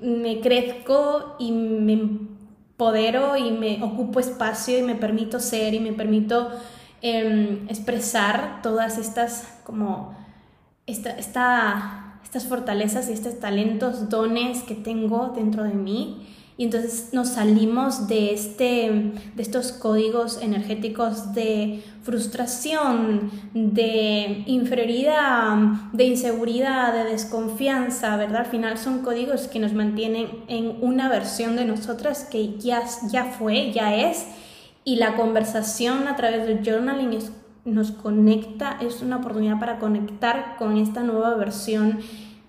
me 0.00 0.40
crezco 0.40 1.36
y 1.38 1.52
me 1.52 2.35
podero 2.76 3.36
y 3.36 3.50
me 3.50 3.82
ocupo 3.82 4.20
espacio 4.20 4.78
y 4.78 4.82
me 4.82 4.94
permito 4.94 5.40
ser 5.40 5.74
y 5.74 5.80
me 5.80 5.92
permito 5.92 6.50
em, 7.02 7.68
expresar 7.68 8.60
todas 8.62 8.98
estas 8.98 9.60
como 9.64 10.14
esta, 10.86 11.12
estas 12.22 12.46
fortalezas 12.46 13.08
y 13.08 13.12
estos 13.12 13.40
talentos, 13.40 14.08
dones 14.08 14.62
que 14.62 14.74
tengo 14.74 15.32
dentro 15.34 15.64
de 15.64 15.74
mí 15.74 16.35
y 16.58 16.64
entonces 16.64 17.10
nos 17.12 17.28
salimos 17.28 18.08
de, 18.08 18.32
este, 18.32 19.12
de 19.34 19.42
estos 19.42 19.72
códigos 19.72 20.40
energéticos 20.40 21.34
de 21.34 21.84
frustración, 22.02 23.30
de 23.52 24.42
inferioridad, 24.46 25.56
de 25.92 26.04
inseguridad, 26.04 26.94
de 26.94 27.10
desconfianza, 27.10 28.16
¿verdad? 28.16 28.42
Al 28.42 28.46
final 28.46 28.78
son 28.78 29.00
códigos 29.00 29.48
que 29.48 29.58
nos 29.58 29.74
mantienen 29.74 30.28
en 30.48 30.78
una 30.80 31.10
versión 31.10 31.56
de 31.56 31.66
nosotras 31.66 32.26
que 32.30 32.56
ya, 32.58 32.82
ya 33.10 33.24
fue, 33.24 33.72
ya 33.72 33.94
es, 33.94 34.26
y 34.82 34.96
la 34.96 35.14
conversación 35.14 36.08
a 36.08 36.16
través 36.16 36.46
del 36.46 36.64
journaling 36.64 37.18
nos 37.66 37.90
conecta, 37.90 38.78
es 38.80 39.02
una 39.02 39.16
oportunidad 39.16 39.58
para 39.58 39.78
conectar 39.78 40.56
con 40.56 40.78
esta 40.78 41.02
nueva 41.02 41.34
versión 41.34 41.98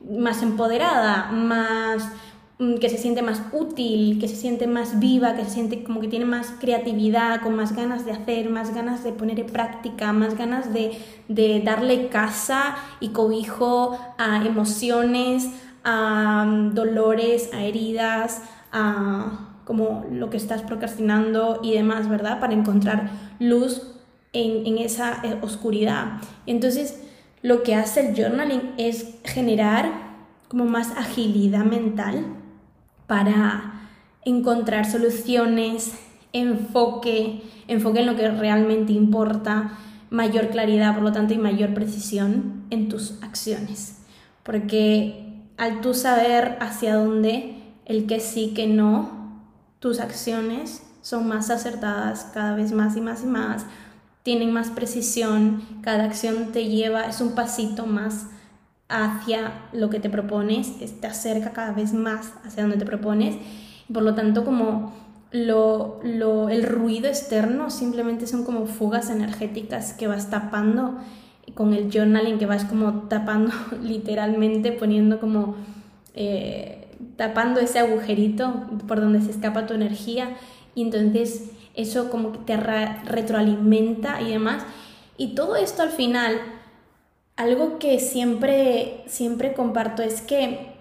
más 0.08 0.44
empoderada, 0.44 1.32
más 1.32 2.10
que 2.58 2.90
se 2.90 2.98
siente 2.98 3.22
más 3.22 3.42
útil, 3.52 4.18
que 4.20 4.28
se 4.28 4.36
siente 4.36 4.66
más 4.66 5.00
viva, 5.00 5.36
que 5.36 5.44
se 5.44 5.52
siente 5.52 5.84
como 5.84 6.00
que 6.00 6.08
tiene 6.08 6.26
más 6.26 6.54
creatividad, 6.60 7.42
con 7.42 7.56
más 7.56 7.76
ganas 7.76 8.04
de 8.04 8.14
hacer, 8.14 8.50
más 8.50 8.74
ganas 8.74 9.04
de 9.04 9.12
poner 9.12 9.40
en 9.40 9.46
práctica, 9.46 10.12
más 10.12 10.36
ganas 10.36 10.74
de, 10.74 10.98
de 11.28 11.62
darle 11.64 12.08
casa 12.08 12.76
y 13.00 13.10
cobijo 13.10 14.00
a 14.18 14.44
emociones, 14.44 15.52
a 15.84 16.46
mm, 16.46 16.74
dolores, 16.74 17.54
a 17.54 17.64
heridas, 17.64 18.42
a 18.72 19.54
como 19.64 20.06
lo 20.12 20.30
que 20.30 20.38
estás 20.38 20.64
procrastinando 20.64 21.60
y 21.62 21.74
demás, 21.74 22.10
¿verdad? 22.10 22.40
Para 22.40 22.54
encontrar 22.54 23.12
luz 23.40 23.84
en, 24.34 24.66
en 24.66 24.78
esa 24.80 25.22
eh, 25.24 25.38
oscuridad. 25.42 26.22
Entonces, 26.48 27.04
lo 27.44 27.62
que 27.62 27.76
hace 27.76 28.08
el 28.08 28.16
journaling 28.16 28.74
es 28.78 29.16
generar 29.26 30.08
como 30.48 30.66
más 30.66 30.92
agilidad 30.98 31.66
mental, 31.66 32.37
para 33.08 33.90
encontrar 34.24 34.90
soluciones, 34.90 35.94
enfoque, 36.34 37.42
enfoque 37.68 38.02
en 38.02 38.06
lo 38.06 38.16
que 38.16 38.30
realmente 38.30 38.94
importa, 38.94 39.78
mayor 40.10 40.50
claridad, 40.50 40.94
por 40.94 41.04
lo 41.04 41.12
tanto, 41.12 41.34
y 41.34 41.38
mayor 41.38 41.74
precisión 41.74 42.66
en 42.70 42.90
tus 42.90 43.22
acciones. 43.24 44.00
Porque 44.44 45.44
al 45.58 45.82
tú 45.82 45.94
saber 45.94 46.58
hacia 46.60 46.96
dónde, 46.96 47.56
el 47.86 48.06
que 48.06 48.20
sí, 48.20 48.54
que 48.54 48.68
no, 48.68 49.42
tus 49.80 50.00
acciones 50.00 50.84
son 51.02 51.28
más 51.28 51.50
acertadas 51.50 52.30
cada 52.34 52.56
vez 52.56 52.74
más 52.74 52.98
y 52.98 53.02
más 53.02 53.24
y 53.24 53.28
más, 53.28 53.66
tienen 54.24 54.52
más 54.52 54.70
precisión, 54.70 55.64
cada 55.82 56.04
acción 56.04 56.52
te 56.52 56.66
lleva, 56.66 57.04
es 57.04 57.22
un 57.22 57.34
pasito 57.34 57.86
más 57.86 58.28
hacia 58.90 59.54
lo 59.74 59.90
que 59.90 60.00
te 60.00 60.10
propones, 60.10 60.80
te 60.80 61.08
acerca 61.08 61.52
cada 61.52 61.74
vez 61.74 61.94
más 61.94 62.34
hacia 62.46 62.64
donde 62.64 62.78
te 62.78 62.86
propones. 62.86 63.36
Por 63.92 64.04
lo 64.04 64.16
tanto, 64.16 64.46
como 64.46 64.94
lo, 65.32 66.00
lo, 66.04 66.50
el 66.50 66.64
ruido 66.64 67.08
externo 67.08 67.70
simplemente 67.70 68.28
son 68.28 68.44
como 68.44 68.66
fugas 68.66 69.10
energéticas 69.10 69.94
que 69.94 70.08
vas 70.08 70.30
tapando 70.30 70.98
con 71.54 71.74
el 71.74 71.92
journaling, 71.92 72.38
que 72.38 72.46
vas 72.46 72.66
como 72.66 73.04
tapando 73.04 73.52
literalmente, 73.82 74.72
poniendo 74.72 75.20
como... 75.20 75.56
Eh, 76.14 76.84
tapando 77.16 77.60
ese 77.60 77.80
agujerito 77.80 78.68
por 78.88 79.02
donde 79.02 79.22
se 79.22 79.32
escapa 79.32 79.68
tu 79.68 79.74
energía 79.74 80.36
y 80.76 80.84
entonces 80.84 81.52
eso 81.76 82.10
como 82.10 82.32
que 82.32 82.40
te 82.40 82.58
retroalimenta 82.58 84.22
y 84.22 84.32
demás. 84.32 84.64
Y 85.18 85.36
todo 85.36 85.56
esto 85.56 85.84
al 85.84 85.90
final 85.90 86.40
algo 87.38 87.80
que 87.80 88.00
siempre, 88.00 89.04
siempre 89.08 89.54
comparto 89.54 90.04
es 90.04 90.22
que 90.22 90.74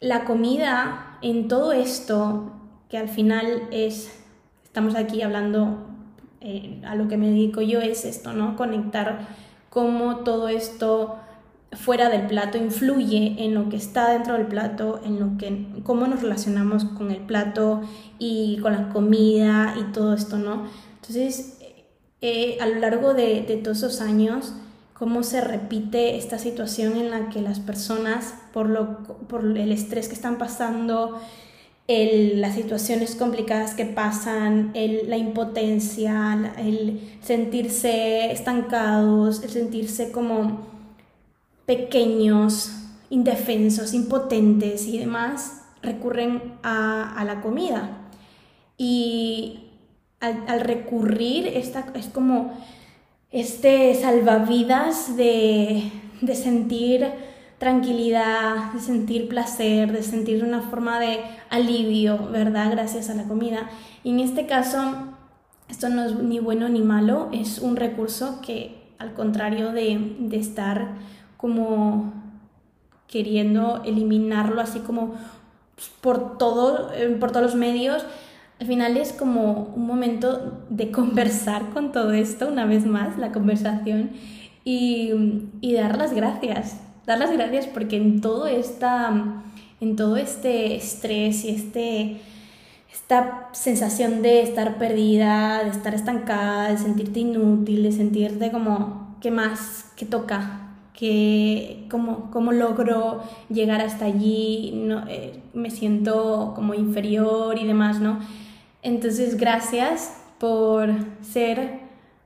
la 0.00 0.24
comida 0.24 1.18
en 1.22 1.48
todo 1.48 1.72
esto, 1.72 2.52
que 2.88 2.98
al 2.98 3.08
final 3.08 3.62
es, 3.70 4.10
estamos 4.64 4.94
aquí 4.94 5.22
hablando 5.22 5.86
eh, 6.40 6.80
a 6.86 6.94
lo 6.94 7.08
que 7.08 7.16
me 7.16 7.28
dedico 7.28 7.60
yo, 7.60 7.80
es 7.80 8.04
esto, 8.04 8.32
¿no? 8.32 8.56
Conectar 8.56 9.26
cómo 9.68 10.18
todo 10.18 10.48
esto 10.48 11.16
fuera 11.72 12.08
del 12.08 12.26
plato 12.26 12.56
influye 12.56 13.34
en 13.38 13.54
lo 13.54 13.68
que 13.68 13.76
está 13.76 14.10
dentro 14.10 14.34
del 14.34 14.46
plato, 14.46 15.00
en 15.04 15.18
lo 15.18 15.36
que 15.38 15.66
cómo 15.82 16.06
nos 16.06 16.22
relacionamos 16.22 16.84
con 16.84 17.10
el 17.10 17.20
plato 17.20 17.82
y 18.18 18.58
con 18.62 18.72
la 18.72 18.88
comida 18.90 19.74
y 19.78 19.92
todo 19.92 20.14
esto, 20.14 20.38
¿no? 20.38 20.64
Entonces, 20.96 21.58
eh, 22.20 22.58
a 22.60 22.66
lo 22.66 22.76
largo 22.76 23.14
de, 23.14 23.42
todos 23.62 23.78
esos 23.78 24.00
años, 24.00 24.54
cómo 24.98 25.22
se 25.22 25.40
repite 25.40 26.16
esta 26.16 26.38
situación 26.38 26.96
en 26.96 27.10
la 27.10 27.28
que 27.28 27.42
las 27.42 27.60
personas, 27.60 28.34
por, 28.52 28.68
lo, 28.68 28.98
por 29.28 29.44
el 29.44 29.70
estrés 29.72 30.08
que 30.08 30.14
están 30.14 30.38
pasando, 30.38 31.20
las 31.88 32.54
situaciones 32.54 33.14
complicadas 33.14 33.74
que 33.74 33.84
pasan, 33.84 34.72
la 34.74 35.16
impotencia, 35.16 36.52
el 36.58 37.00
sentirse 37.22 38.32
estancados, 38.32 39.42
el 39.44 39.50
sentirse 39.50 40.10
como 40.10 40.66
pequeños, 41.64 42.72
indefensos, 43.10 43.94
impotentes 43.94 44.86
y 44.86 44.98
demás, 44.98 45.62
recurren 45.82 46.54
a, 46.62 47.22
la 47.24 47.40
comida. 47.40 48.08
Y 48.78 49.70
al, 50.20 50.60
recurrir, 50.60 51.46
esta, 51.46 51.86
es 51.94 52.06
como 52.06 52.52
este 53.36 53.94
salvavidas 53.94 55.14
de, 55.16 55.92
de 56.22 56.34
sentir 56.34 57.06
tranquilidad, 57.58 58.72
de 58.72 58.80
sentir 58.80 59.28
placer, 59.28 59.92
de 59.92 60.02
sentir 60.02 60.42
una 60.42 60.62
forma 60.62 60.98
de 60.98 61.20
alivio, 61.50 62.28
¿verdad? 62.30 62.70
Gracias 62.70 63.10
a 63.10 63.14
la 63.14 63.24
comida. 63.24 63.68
Y 64.02 64.10
en 64.10 64.20
este 64.20 64.46
caso, 64.46 64.80
esto 65.68 65.90
no 65.90 66.04
es 66.04 66.14
ni 66.14 66.38
bueno 66.38 66.70
ni 66.70 66.80
malo, 66.80 67.28
es 67.30 67.58
un 67.58 67.76
recurso 67.76 68.40
que 68.40 68.94
al 68.98 69.12
contrario 69.12 69.72
de, 69.72 70.16
de 70.18 70.38
estar 70.38 70.94
como 71.36 72.14
queriendo 73.06 73.82
eliminarlo 73.84 74.62
así 74.62 74.80
como 74.80 75.14
por, 76.00 76.38
todo, 76.38 76.90
eh, 76.94 77.14
por 77.20 77.32
todos 77.32 77.44
los 77.44 77.54
medios, 77.54 78.02
al 78.58 78.66
final 78.66 78.96
es 78.96 79.12
como 79.12 79.72
un 79.76 79.86
momento 79.86 80.62
de 80.70 80.90
conversar 80.90 81.70
con 81.70 81.92
todo 81.92 82.12
esto, 82.12 82.48
una 82.48 82.64
vez 82.64 82.86
más, 82.86 83.18
la 83.18 83.32
conversación, 83.32 84.10
y, 84.64 85.12
y 85.60 85.74
dar 85.74 85.96
las 85.98 86.12
gracias, 86.12 86.80
dar 87.06 87.18
las 87.18 87.30
gracias 87.30 87.66
porque 87.66 87.96
en 87.96 88.20
todo, 88.20 88.46
esta, 88.46 89.42
en 89.80 89.96
todo 89.96 90.16
este 90.16 90.74
estrés 90.74 91.44
y 91.44 91.50
este, 91.50 92.16
esta 92.92 93.50
sensación 93.52 94.22
de 94.22 94.42
estar 94.42 94.78
perdida, 94.78 95.62
de 95.62 95.70
estar 95.70 95.94
estancada, 95.94 96.70
de 96.70 96.78
sentirte 96.78 97.20
inútil, 97.20 97.82
de 97.82 97.92
sentirte 97.92 98.50
como, 98.50 99.16
¿qué 99.20 99.30
más? 99.30 99.92
¿Qué 99.96 100.06
toca? 100.06 100.62
que 100.96 101.86
cómo, 101.90 102.30
cómo 102.30 102.52
logro 102.52 103.22
llegar 103.50 103.82
hasta 103.82 104.06
allí, 104.06 104.72
no, 104.74 105.04
eh, 105.08 105.42
me 105.52 105.70
siento 105.70 106.52
como 106.56 106.72
inferior 106.72 107.58
y 107.58 107.66
demás, 107.66 108.00
¿no? 108.00 108.18
Entonces, 108.86 109.36
gracias 109.36 110.16
por 110.38 110.88
ser 111.20 111.80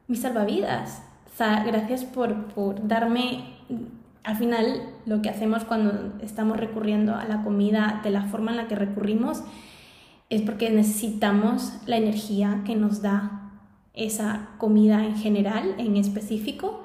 mi 0.09 0.17
salvavidas, 0.17 1.03
gracias 1.39 2.05
por, 2.05 2.49
por 2.49 2.87
darme, 2.87 3.57
al 4.25 4.37
final, 4.37 4.83
lo 5.07 5.23
que 5.23 5.31
hacemos 5.31 5.65
cuando 5.65 6.19
estamos 6.21 6.59
recurriendo 6.59 7.15
a 7.15 7.25
la 7.25 7.43
comida 7.43 8.03
de 8.05 8.11
la 8.11 8.25
forma 8.25 8.51
en 8.51 8.59
la 8.59 8.69
que 8.69 8.75
recurrimos 8.75 9.43
es 10.29 10.43
porque 10.43 10.69
necesitamos 10.69 11.73
la 11.87 11.97
energía 11.97 12.61
que 12.67 12.77
nos 12.77 13.01
da 13.01 13.53
esa 13.95 14.51
comida 14.59 15.03
en 15.07 15.17
general, 15.17 15.77
en 15.79 15.97
específico, 15.97 16.85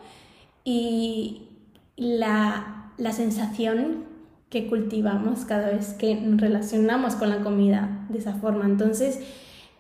y, 0.63 1.49
la, 1.97 2.91
la 2.97 3.11
sensación 3.11 4.05
que 4.49 4.67
cultivamos 4.67 5.43
cada 5.43 5.67
vez 5.71 5.93
que 5.95 6.15
nos 6.15 6.39
relacionamos 6.39 7.15
con 7.15 7.29
la 7.29 7.41
comida 7.41 8.05
de 8.07 8.19
esa 8.19 8.35
forma. 8.35 8.63
Entonces, 8.63 9.19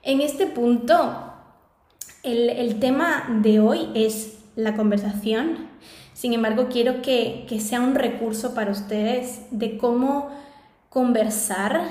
en 0.05 0.21
este 0.21 0.47
punto, 0.47 1.33
el, 2.23 2.49
el 2.49 2.79
tema 2.79 3.25
de 3.41 3.59
hoy 3.59 3.89
es 3.95 4.39
la 4.55 4.75
conversación. 4.75 5.67
Sin 6.13 6.33
embargo, 6.33 6.67
quiero 6.71 7.01
que, 7.01 7.45
que 7.49 7.59
sea 7.59 7.81
un 7.81 7.95
recurso 7.95 8.53
para 8.53 8.71
ustedes 8.71 9.41
de 9.51 9.77
cómo 9.77 10.29
conversar 10.89 11.89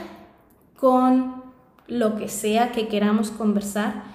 con 0.76 1.42
lo 1.86 2.16
que 2.16 2.28
sea 2.28 2.72
que 2.72 2.88
queramos 2.88 3.30
conversar 3.30 4.14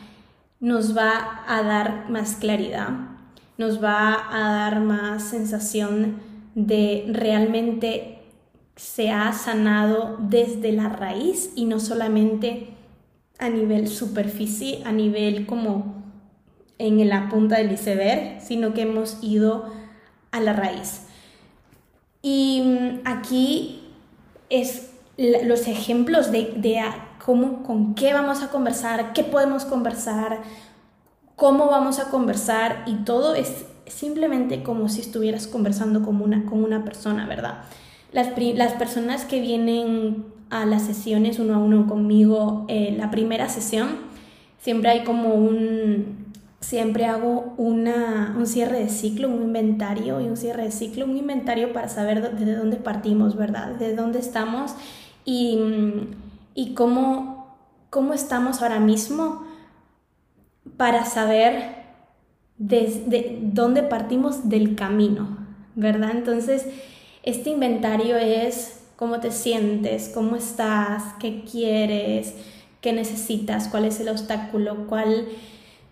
nos 0.60 0.98
va 0.98 1.44
a 1.48 1.62
dar 1.64 2.10
más 2.10 2.36
claridad, 2.36 2.90
nos 3.58 3.84
va 3.84 4.18
a 4.32 4.52
dar 4.52 4.82
más 4.82 5.24
sensación 5.24 6.18
de 6.56 7.06
realmente 7.12 8.20
se 8.76 9.12
ha 9.12 9.32
sanado 9.34 10.18
desde 10.20 10.72
la 10.72 10.90
raíz 10.90 11.52
y 11.56 11.66
no 11.66 11.80
solamente 11.80 12.74
a 13.40 13.50
nivel 13.50 13.88
superficie, 13.88 14.82
a 14.86 14.92
nivel 14.92 15.46
como 15.46 16.04
en 16.78 17.08
la 17.10 17.30
punta 17.30 17.58
del 17.58 17.72
iceberg, 17.72 18.42
sino 18.42 18.74
que 18.74 18.82
hemos 18.84 19.18
ido 19.22 19.66
a 20.32 20.40
la 20.40 20.54
raíz. 20.54 21.08
Y 22.22 22.62
mm, 22.64 23.02
aquí 23.06 23.82
es 24.50 24.92
los 25.18 25.68
ejemplos 25.68 26.32
de, 26.32 26.82
cómo, 27.24 27.64
con 27.64 27.96
qué 27.96 28.14
vamos 28.14 28.42
a 28.42 28.50
conversar, 28.50 29.14
qué 29.14 29.24
podemos 29.24 29.66
conversar, 29.66 30.42
cómo 31.36 31.68
vamos 31.68 32.00
a 32.00 32.10
conversar 32.10 32.84
y 32.86 32.96
todo 33.04 33.36
es 33.36 33.66
simplemente 33.88 34.64
como 34.64 34.88
si 34.88 35.02
estuvieras 35.02 35.48
conversando 35.48 36.04
con 36.04 36.22
una, 36.22 36.46
con 36.46 36.64
una 36.64 36.84
persona, 36.86 37.28
¿verdad? 37.28 37.64
Las, 38.12 38.30
las 38.38 38.74
personas 38.74 39.26
que 39.26 39.42
vienen 39.42 40.26
a 40.50 40.66
las 40.66 40.84
sesiones 40.84 41.40
uno 41.40 41.56
a 41.56 41.58
uno 41.60 41.88
conmigo, 41.88 42.66
eh, 42.68 42.96
la 42.98 43.12
primera 43.12 43.50
sesión, 43.50 43.90
siempre 44.60 44.90
hay 44.90 45.04
como 45.04 45.36
un, 45.36 46.34
siempre 46.60 47.06
hago 47.06 47.54
una, 47.58 48.36
un 48.38 48.46
cierre 48.48 48.80
de 48.80 48.90
ciclo, 48.90 49.30
un 49.30 49.44
inventario 49.44 50.20
y 50.22 50.28
un 50.28 50.38
cierre 50.38 50.64
de 50.64 50.72
ciclo, 50.72 51.06
un 51.06 51.18
inventario 51.18 51.72
para 51.74 51.90
saber 51.90 52.36
de 52.38 52.56
dónde 52.56 52.78
partimos, 52.78 53.36
¿verdad? 53.36 53.76
De 53.76 53.96
dónde 53.96 54.20
estamos 54.20 54.74
y, 55.26 55.60
y 56.56 56.74
cómo, 56.74 57.56
cómo 57.90 58.14
estamos 58.14 58.62
ahora 58.62 58.80
mismo 58.80 59.44
para 60.78 61.06
saber 61.06 61.80
desde 62.58 63.40
dónde 63.42 63.84
partimos 63.84 64.50
del 64.50 64.76
camino, 64.76 65.38
¿verdad? 65.76 66.12
Entonces, 66.12 66.68
este 67.24 67.50
inventario 67.52 68.18
es 68.18 68.79
cómo 69.00 69.22
te 69.22 69.32
sientes, 69.32 70.12
cómo 70.14 70.36
estás, 70.36 71.04
qué 71.22 71.46
quieres, 71.50 72.34
qué 72.82 72.92
necesitas, 72.92 73.70
cuál 73.70 73.86
es 73.86 74.02
el 74.02 74.10
obstáculo, 74.10 74.88
cuál 74.88 75.26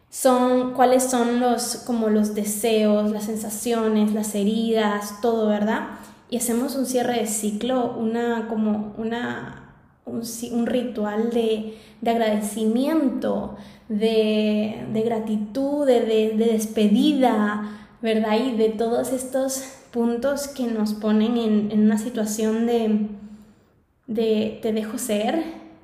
son, 0.10 0.74
cuáles 0.74 1.04
son 1.04 1.40
los, 1.40 1.78
como 1.88 2.10
los 2.10 2.36
deseos, 2.36 3.10
las 3.12 3.24
sensaciones, 3.24 4.14
las 4.14 4.36
heridas, 4.36 5.22
todo, 5.22 5.48
¿verdad? 5.48 5.88
Y 6.30 6.36
hacemos 6.36 6.76
un 6.76 6.86
cierre 6.86 7.22
de 7.22 7.28
ciclo, 7.28 7.96
una, 7.98 8.50
como 8.50 8.94
una, 8.98 9.72
un, 10.06 10.66
ritual 10.66 11.30
de, 11.30 11.78
de 12.02 12.12
agradecimiento, 12.12 13.56
de, 13.88 14.86
gratitud, 15.06 15.88
de, 15.88 16.34
despedida, 16.36 17.88
¿verdad? 18.02 18.38
Y 18.38 18.58
de 18.58 18.68
todos 18.68 19.14
estos 19.14 19.77
puntos 19.92 20.48
que 20.48 20.68
nos 20.68 20.94
ponen 20.94 21.38
en, 21.38 21.80
una 21.80 21.98
situación 21.98 22.66
de, 22.66 23.08
de 24.08 24.60
te 24.62 24.74
dejo 24.74 24.98
ser, 24.98 25.44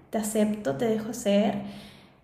te 0.09 0.17
acepto, 0.17 0.75
te 0.75 0.85
dejo 0.85 1.13
ser, 1.13 1.61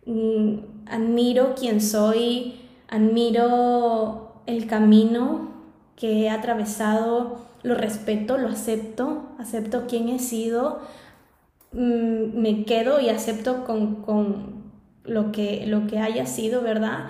mm, 0.06 0.56
admiro 0.88 1.56
quién 1.58 1.82
soy, 1.82 2.60
admiro 2.88 4.42
el 4.46 4.68
camino 4.68 5.50
que 5.96 6.24
he 6.24 6.30
atravesado, 6.30 7.38
lo 7.64 7.76
respeto, 7.76 8.38
lo 8.38 8.48
acepto, 8.48 9.24
acepto 9.38 9.86
quién 9.88 10.10
he 10.10 10.20
sido, 10.20 10.80
mm, 11.74 12.40
me 12.40 12.66
quedo 12.66 13.00
y 13.00 13.10
acepto 13.10 13.66
con, 13.66 14.60
lo 15.04 15.32
que, 15.32 15.66
lo 15.66 15.88
que 15.88 16.00
haya 16.00 16.26
sido, 16.26 16.62
¿verdad? 16.62 17.10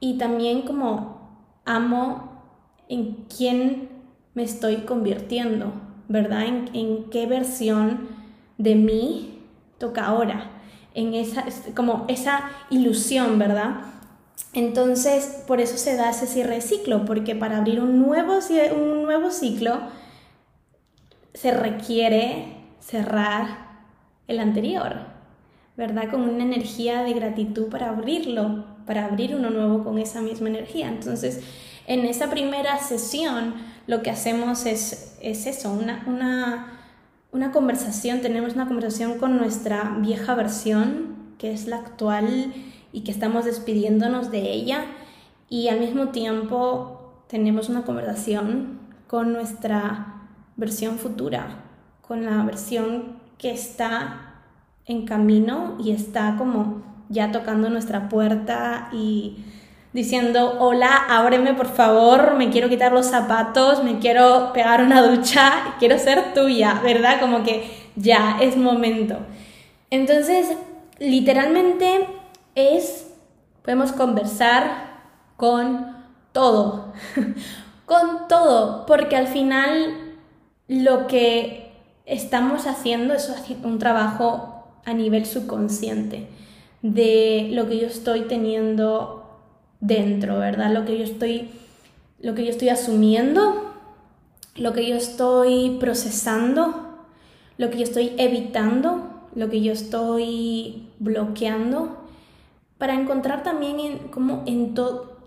Y 0.00 0.18
también 0.18 0.62
como 0.62 1.16
amo 1.64 2.42
en 2.88 3.26
quién 3.34 3.95
me 4.36 4.44
estoy 4.44 4.82
convirtiendo, 4.82 5.72
¿verdad? 6.08 6.44
En, 6.74 7.04
qué 7.10 7.26
versión 7.26 8.06
de 8.58 8.74
mí 8.74 9.40
toca 9.78 10.04
ahora, 10.04 10.50
en 10.94 11.14
esa, 11.14 11.44
como 11.74 12.04
esa 12.06 12.50
ilusión, 12.70 13.38
¿verdad? 13.38 13.80
Entonces, 14.52 15.42
por 15.46 15.60
eso 15.60 15.78
se 15.78 15.96
da 15.96 16.10
ese 16.10 16.26
cierre 16.26 16.56
de 16.56 16.60
ciclo, 16.60 17.06
porque 17.06 17.34
para 17.34 17.56
abrir 17.56 17.80
un 17.80 18.00
nuevo, 18.00 18.38
un 18.76 19.02
nuevo 19.02 19.30
ciclo 19.30 19.78
se 21.32 21.50
requiere 21.50 22.58
cerrar 22.80 23.84
el 24.28 24.38
anterior. 24.38 25.16
¿verdad? 25.76 26.10
Con 26.10 26.22
una 26.22 26.42
energía 26.42 27.02
de 27.02 27.12
gratitud 27.12 27.68
para 27.68 27.90
abrirlo, 27.90 28.64
para 28.86 29.04
abrir 29.04 29.34
uno 29.34 29.50
nuevo 29.50 29.84
con 29.84 29.98
esa 29.98 30.20
misma 30.20 30.48
energía. 30.48 30.88
Entonces, 30.88 31.42
En 31.88 32.04
esa 32.04 32.28
primera 32.30 32.78
sesión 32.78 33.54
lo 33.86 34.02
que 34.02 34.10
hacemos 34.10 34.66
es, 34.66 35.16
es 35.20 35.46
eso, 35.46 35.72
una, 35.72 36.04
una, 36.06 36.80
una 37.32 37.52
conversación, 37.52 38.20
tenemos 38.20 38.54
una 38.54 38.66
conversación 38.66 39.18
con 39.18 39.36
nuestra 39.36 39.96
vieja 40.00 40.34
versión, 40.34 41.16
que 41.38 41.52
es 41.52 41.66
la 41.66 41.76
actual 41.76 42.52
y 42.92 43.02
que 43.02 43.10
estamos 43.10 43.44
despidiéndonos 43.44 44.30
de 44.30 44.52
ella, 44.52 44.84
y 45.48 45.68
al 45.68 45.80
mismo 45.80 46.08
tiempo 46.08 47.22
tenemos 47.28 47.68
una 47.68 47.82
conversación 47.82 48.80
con 49.06 49.32
nuestra 49.32 50.28
versión 50.56 50.98
futura, 50.98 51.64
con 52.02 52.24
la 52.24 52.42
versión 52.44 53.16
que 53.38 53.50
está 53.50 54.42
en 54.86 55.04
camino 55.04 55.76
y 55.78 55.90
está 55.90 56.36
como 56.38 56.82
ya 57.08 57.30
tocando 57.32 57.68
nuestra 57.68 58.08
puerta 58.08 58.88
y 58.92 59.44
diciendo, 59.96 60.58
hola, 60.60 61.06
ábreme 61.08 61.54
por 61.54 61.68
favor, 61.68 62.34
me 62.34 62.50
quiero 62.50 62.68
quitar 62.68 62.92
los 62.92 63.06
zapatos, 63.06 63.82
me 63.82 63.98
quiero 63.98 64.52
pegar 64.52 64.82
una 64.82 65.00
ducha, 65.00 65.74
quiero 65.78 65.98
ser 65.98 66.34
tuya, 66.34 66.80
¿verdad? 66.84 67.18
Como 67.18 67.42
que 67.42 67.70
ya 67.96 68.36
es 68.42 68.58
momento. 68.58 69.16
Entonces, 69.88 70.48
literalmente 70.98 72.06
es, 72.54 73.06
podemos 73.62 73.92
conversar 73.92 75.00
con 75.38 75.96
todo, 76.32 76.92
con 77.86 78.28
todo, 78.28 78.84
porque 78.84 79.16
al 79.16 79.28
final 79.28 80.14
lo 80.68 81.06
que 81.06 81.72
estamos 82.04 82.66
haciendo 82.66 83.14
es 83.14 83.32
un 83.64 83.78
trabajo 83.78 84.66
a 84.84 84.92
nivel 84.92 85.24
subconsciente 85.24 86.28
de 86.82 87.48
lo 87.52 87.66
que 87.66 87.78
yo 87.78 87.86
estoy 87.86 88.22
teniendo 88.28 89.15
dentro, 89.86 90.38
¿verdad? 90.38 90.72
Lo 90.72 90.84
que 90.84 90.98
yo 90.98 91.04
estoy, 91.04 91.50
lo 92.20 92.34
que 92.34 92.44
yo 92.44 92.50
estoy 92.50 92.68
asumiendo, 92.68 93.72
lo 94.56 94.72
que 94.72 94.88
yo 94.88 94.96
estoy 94.96 95.76
procesando, 95.78 97.04
lo 97.58 97.70
que 97.70 97.78
yo 97.78 97.84
estoy 97.84 98.12
evitando, 98.18 99.28
lo 99.34 99.48
que 99.48 99.60
yo 99.60 99.72
estoy 99.72 100.88
bloqueando, 100.98 102.04
para 102.78 102.94
encontrar 102.94 103.42
también 103.42 103.80
en, 103.80 103.98
como 104.08 104.42
en 104.46 104.74
todo, 104.74 105.18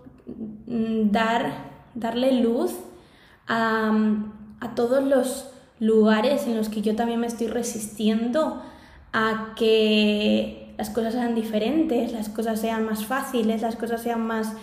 mm, 0.66 1.10
dar, 1.10 1.70
darle 1.94 2.40
luz 2.40 2.72
a, 3.46 3.92
a 4.60 4.74
todos 4.74 5.02
los 5.02 5.48
lugares 5.80 6.46
en 6.46 6.56
los 6.56 6.68
que 6.68 6.82
yo 6.82 6.94
también 6.94 7.20
me 7.20 7.26
estoy 7.26 7.46
resistiendo 7.46 8.62
a 9.12 9.54
que 9.56 10.59
las 10.80 10.88
cosas 10.88 11.12
sean 11.12 11.34
diferentes, 11.34 12.10
las 12.10 12.30
cosas 12.30 12.58
sean 12.58 12.86
más 12.86 13.04
fáciles, 13.04 13.60
las 13.60 13.76
cosas 13.76 14.02
sean 14.02 14.26
más, 14.26 14.54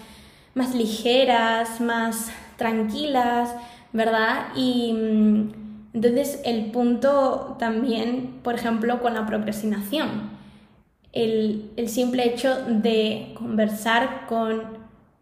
más 0.56 0.74
ligeras, 0.74 1.80
más 1.80 2.32
tranquilas, 2.56 3.54
¿verdad? 3.94 4.48
Y 4.56 4.94
mm, 4.94 5.52
entonces 5.94 6.42
el 6.44 6.72
punto 6.72 7.56
también, 7.60 8.40
por 8.42 8.56
ejemplo, 8.56 9.00
con 9.00 9.14
la 9.14 9.28
procrastinación, 9.28 10.32
el, 11.14 11.70
el 11.78 11.88
simple 11.88 12.26
hecho 12.26 12.66
de 12.66 13.36
conversar 13.38 14.26
con 14.26 14.64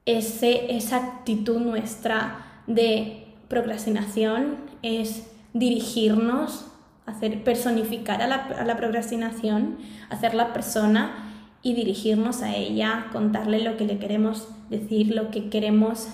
ese, 0.05 0.77
esa 0.77 0.95
actitud 0.95 1.60
nuestra 1.60 2.62
de 2.67 3.25
procrastinación 3.49 4.55
es 4.81 5.29
dirigirnos 5.51 6.67
hacer 7.06 7.44
personificar 7.44 8.22
a 8.22 8.28
la, 8.28 8.78
procrastinación, 8.78 9.78
hacer 10.10 10.34
la 10.34 10.54
persona 10.54 11.32
y 11.62 11.74
dirigirnos 11.74 12.41
a 12.41 12.56
ella, 12.56 13.08
contarle 13.12 13.63
lo 13.63 13.78
que 13.78 13.86
le 13.86 14.00
queremos 14.00 14.48
decir, 14.70 15.13
lo 15.15 15.32
que 15.32 15.50
queremos 15.50 16.08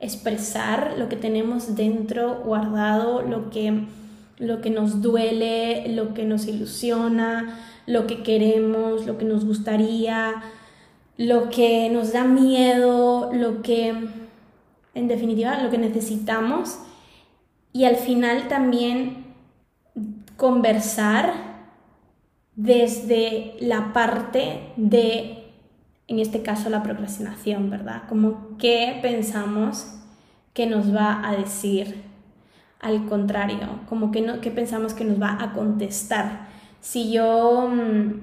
expresar, 0.00 0.94
lo 0.98 1.08
que 1.08 1.16
tenemos 1.16 1.74
dentro 1.76 2.42
guardado, 2.44 3.22
lo 3.22 3.50
que, 3.50 3.84
lo 4.38 4.60
que 4.60 4.70
nos 4.70 5.02
duele, 5.02 5.88
lo 5.88 6.14
que 6.14 6.24
nos 6.24 6.46
ilusiona, 6.46 7.58
lo 7.86 8.06
que 8.06 8.22
queremos, 8.22 9.06
lo 9.06 9.18
que 9.18 9.24
nos 9.24 9.44
gustaría, 9.44 10.42
lo 11.16 11.50
que 11.50 11.90
nos 11.90 12.12
da 12.12 12.24
miedo, 12.24 13.30
lo 13.32 13.60
que, 13.62 13.94
en 14.94 15.08
definitiva, 15.08 15.62
lo 15.62 15.70
que 15.70 15.78
necesitamos. 15.78 16.78
Y 17.72 17.84
al 17.84 17.96
final 17.96 18.48
también 18.48 19.27
conversar 20.38 21.34
desde 22.54 23.56
la 23.60 23.92
parte 23.92 24.72
de, 24.76 25.50
en 26.06 26.20
este 26.20 26.42
caso, 26.42 26.70
la 26.70 26.82
procrastinación, 26.82 27.70
¿verdad? 27.70 28.04
Como 28.08 28.56
qué 28.56 28.98
pensamos 29.02 29.94
que 30.54 30.66
nos 30.66 30.94
va 30.94 31.28
a 31.28 31.36
decir 31.36 32.04
al 32.80 33.06
contrario, 33.06 33.80
como 33.88 34.12
que 34.12 34.20
no, 34.20 34.40
pensamos 34.40 34.94
que 34.94 35.04
nos 35.04 35.20
va 35.20 35.42
a 35.42 35.52
contestar. 35.52 36.46
Si 36.80 37.10
yo, 37.10 37.68
mm, 37.68 38.20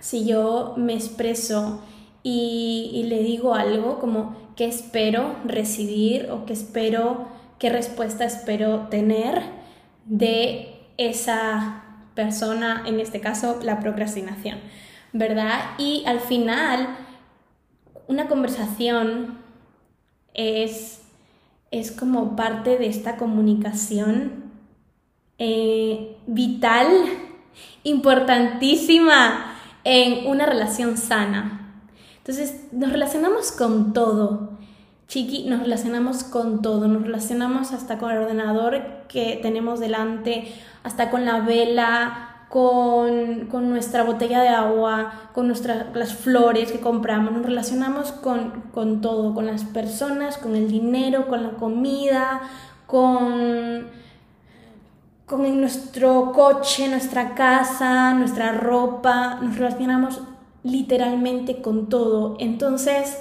si 0.00 0.26
yo 0.26 0.74
me 0.78 0.94
expreso 0.94 1.82
y, 2.22 2.90
y 2.94 3.02
le 3.04 3.22
digo 3.22 3.54
algo 3.54 3.98
como 3.98 4.34
qué 4.56 4.64
espero 4.64 5.36
recibir 5.44 6.30
o 6.30 6.46
qué 6.46 6.54
espero, 6.54 7.28
qué 7.58 7.68
respuesta 7.68 8.24
espero 8.24 8.88
tener 8.88 9.42
de 10.06 10.75
esa 10.96 11.84
persona, 12.14 12.82
en 12.86 13.00
este 13.00 13.20
caso 13.20 13.60
la 13.62 13.80
procrastinación, 13.80 14.58
¿verdad? 15.12 15.60
Y 15.78 16.04
al 16.06 16.20
final, 16.20 16.96
una 18.08 18.28
conversación 18.28 19.38
es, 20.34 21.02
es 21.70 21.92
como 21.92 22.36
parte 22.36 22.78
de 22.78 22.86
esta 22.86 23.16
comunicación 23.16 24.44
eh, 25.38 26.16
vital, 26.26 26.88
importantísima 27.82 29.54
en 29.84 30.26
una 30.26 30.46
relación 30.46 30.96
sana. 30.96 31.82
Entonces, 32.18 32.66
nos 32.72 32.90
relacionamos 32.90 33.52
con 33.52 33.92
todo. 33.92 34.55
Chiqui, 35.08 35.44
nos 35.44 35.60
relacionamos 35.60 36.24
con 36.24 36.62
todo, 36.62 36.88
nos 36.88 37.02
relacionamos 37.02 37.72
hasta 37.72 37.98
con 37.98 38.10
el 38.10 38.18
ordenador 38.18 38.82
que 39.08 39.38
tenemos 39.40 39.78
delante, 39.78 40.52
hasta 40.82 41.10
con 41.10 41.24
la 41.24 41.40
vela, 41.40 42.36
con, 42.48 43.48
nuestra 43.70 44.02
botella 44.02 44.40
de 44.42 44.48
agua, 44.48 45.30
con 45.32 45.46
nuestras, 45.46 45.94
las 45.94 46.14
flores 46.14 46.72
que 46.72 46.80
compramos, 46.80 47.32
nos 47.32 47.46
relacionamos 47.46 48.12
con, 48.12 48.62
con 48.72 49.00
todo, 49.00 49.34
con 49.34 49.46
las 49.46 49.64
personas, 49.64 50.38
con 50.38 50.56
el 50.56 50.68
dinero, 50.68 51.28
con 51.28 51.42
la 51.42 51.50
comida, 51.50 52.40
con, 52.86 53.86
con 55.24 55.60
nuestro 55.60 56.32
coche, 56.32 56.88
nuestra 56.88 57.34
casa, 57.34 58.12
nuestra 58.14 58.52
ropa, 58.52 59.38
nos 59.40 59.56
relacionamos 59.56 60.20
literalmente 60.64 61.62
con 61.62 61.88
todo. 61.88 62.36
Entonces, 62.40 63.18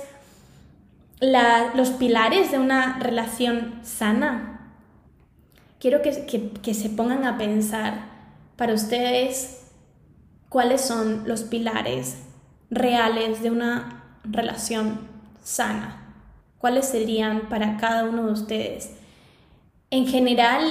los 1.19 1.89
pilares 1.91 2.51
de 2.51 2.60
una 2.60 2.99
relación 2.99 3.80
sana, 3.84 4.73
quiero 5.80 6.01
que, 6.01 6.51
que 6.62 6.73
se 6.73 6.89
pongan 6.89 7.25
a 7.25 7.38
pensar 7.38 8.06
para 8.56 8.73
ustedes 8.73 9.65
cuáles 10.49 10.82
son 10.82 11.23
los 11.28 11.43
pilares 11.43 12.17
reales 12.69 13.41
de 13.41 13.51
una 13.51 14.04
relación 14.23 14.99
sana. 15.43 16.01
¿Cuáles 16.58 16.88
serían 16.88 17.41
para 17.49 17.78
cada 17.78 18.06
uno 18.06 18.25
de 18.25 18.32
ustedes? 18.32 18.91
En 19.91 20.08
general, 20.08 20.63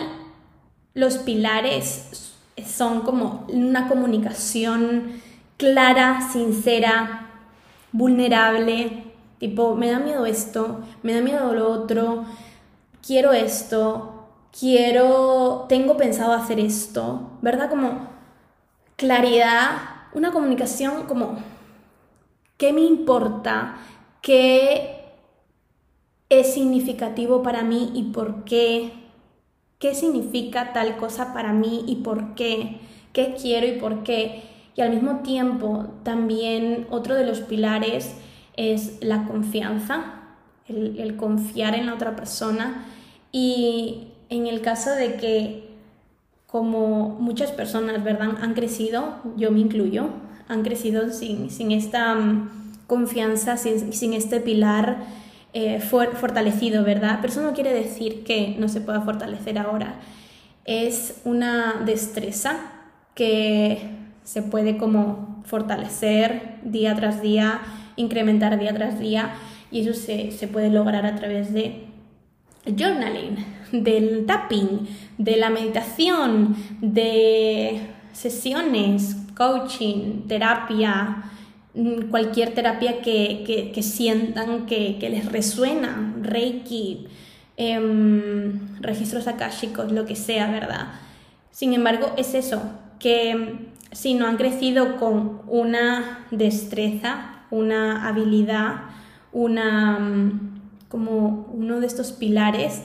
los 0.95 1.19
pilares 1.19 2.35
son 2.67 3.03
como 3.03 3.47
una 3.49 3.89
comunicación 3.89 5.21
clara, 5.57 6.29
sincera, 6.33 7.31
vulnerable, 7.93 9.14
Tipo, 9.39 9.75
me 9.75 9.91
da 9.91 9.99
miedo 9.99 10.27
esto, 10.27 10.81
me 11.03 11.15
da 11.15 11.21
miedo 11.21 11.53
lo 11.53 11.71
otro, 11.71 12.25
quiero 13.07 13.33
esto, 13.33 14.29
quiero, 14.59 15.67
tengo 15.69 15.97
pensado 15.97 16.33
hacer 16.33 16.61
esto, 16.61 17.31
¿verdad? 17.43 17.69
Como 17.69 18.09
claridad, 18.97 19.73
una 20.15 20.33
comunicación 20.33 21.07
como, 21.07 21.37
¿qué 22.57 22.73
me 22.73 22.83
importa? 22.83 23.77
¿Qué 24.23 25.05
es 26.29 26.55
significativo 26.55 27.43
para 27.43 27.63
mí 27.63 27.91
y 27.95 28.05
por 28.05 28.45
qué? 28.45 28.93
¿Qué 29.79 29.95
significa 29.95 30.73
tal 30.73 30.97
cosa 30.97 31.35
para 31.35 31.53
mí 31.53 31.85
y 31.87 31.97
por 31.97 32.35
qué? 32.35 32.81
¿Qué 33.13 33.35
quiero 33.41 33.67
y 33.67 33.79
por 33.79 34.03
qué? 34.03 34.43
Y 34.77 34.81
al 34.81 34.91
mismo 34.91 35.21
tiempo, 35.21 35.87
también 36.05 36.87
otro 36.91 37.15
de 37.15 37.27
los 37.27 37.41
pilares 37.41 38.17
es 38.57 38.99
la 39.01 39.25
confianza, 39.25 40.05
el, 40.69 41.17
confiar 41.17 41.75
en 41.75 41.87
la 41.87 41.95
otra 41.95 42.17
persona 42.17 42.87
y 43.33 44.09
en 44.29 44.47
el 44.47 44.61
caso 44.61 44.91
de 44.91 45.17
que 45.17 45.65
como 46.47 47.09
muchas 47.09 47.51
personas, 47.51 48.03
¿verdad? 48.05 48.37
Han 48.41 48.55
crecido, 48.55 49.17
yo 49.37 49.51
me 49.51 49.61
incluyo, 49.61 50.11
han 50.49 50.63
crecido 50.63 51.11
sin, 51.11 51.73
esta 51.73 52.15
mm, 52.15 52.49
confianza, 52.87 53.57
sin, 53.57 54.13
este 54.13 54.41
pilar 54.41 54.99
eh, 55.53 55.81
fortalecido, 55.81 56.85
¿verdad? 56.85 57.19
Pero 57.21 57.33
eso 57.33 57.43
no 57.43 57.55
quiere 57.55 57.73
decir 57.73 58.25
que 58.25 58.57
no 58.59 58.69
se 58.69 58.81
pueda 58.81 59.01
fortalecer 59.01 59.59
ahora. 59.59 59.97
Es 60.65 61.21
una 61.25 61.83
destreza 61.85 62.57
que 63.15 63.91
se 64.23 64.43
puede 64.43 64.79
como 64.79 65.43
fortalecer 65.45 66.61
día 66.65 66.95
tras 66.95 67.21
día, 67.21 67.61
incrementar 67.97 68.59
día 68.59 68.75
tras 68.75 68.99
día 68.99 69.35
y 69.71 69.81
eso 69.81 69.95
se, 69.95 70.31
se 70.31 70.49
puede 70.49 70.71
lograr 70.71 71.07
a 71.07 71.17
través 71.17 71.53
de 71.53 71.85
journaling, 72.67 73.37
del 73.73 74.27
tapping, 74.27 74.89
de 75.19 75.37
la 75.37 75.51
meditación, 75.51 76.57
de 76.81 77.81
sesiones, 78.13 79.17
coaching, 79.37 80.27
terapia, 80.29 81.25
mm, 81.75 82.11
cualquier 82.11 82.55
terapia 82.55 83.03
que, 83.03 83.75
sientan 83.83 84.67
que, 84.67 84.97
les 85.01 85.31
resuena, 85.31 86.15
reiki, 86.23 87.07
em, 87.57 88.81
registros 88.81 89.27
akáshicos, 89.27 89.93
lo 89.93 90.07
que 90.07 90.17
sea, 90.17 90.51
¿verdad? 90.51 90.89
Sin 91.51 91.73
embargo, 91.75 92.13
es 92.17 92.35
eso, 92.35 92.63
que 92.99 93.71
si 93.93 94.15
no 94.15 94.27
han 94.27 94.37
crecido 94.37 94.97
con 94.97 95.43
una 95.47 96.27
destreza, 96.31 97.34
una 97.55 98.09
habilidad, 98.09 98.83
una 99.33 99.99
mm, 99.99 100.61
como 100.89 101.49
uno 101.53 101.81
de 101.81 101.87
estos 101.87 102.13
pilares, 102.13 102.83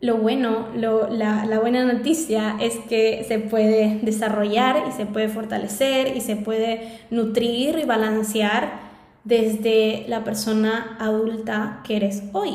lo 0.00 0.18
bueno, 0.18 0.68
la, 0.74 1.58
buena 1.58 1.84
noticia 1.84 2.56
es 2.60 2.76
que 2.88 3.24
se 3.26 3.38
puede 3.38 3.98
desarrollar 4.02 4.84
y 4.88 4.92
se 4.92 5.06
puede 5.06 5.28
fortalecer 5.28 6.16
y 6.16 6.20
se 6.20 6.36
puede 6.36 7.00
nutrir 7.10 7.78
y 7.78 7.84
balancear 7.84 8.80
desde 9.24 10.04
la 10.06 10.22
persona 10.22 10.96
adulta 11.00 11.80
que 11.84 11.96
eres 11.96 12.22
hoy. 12.32 12.54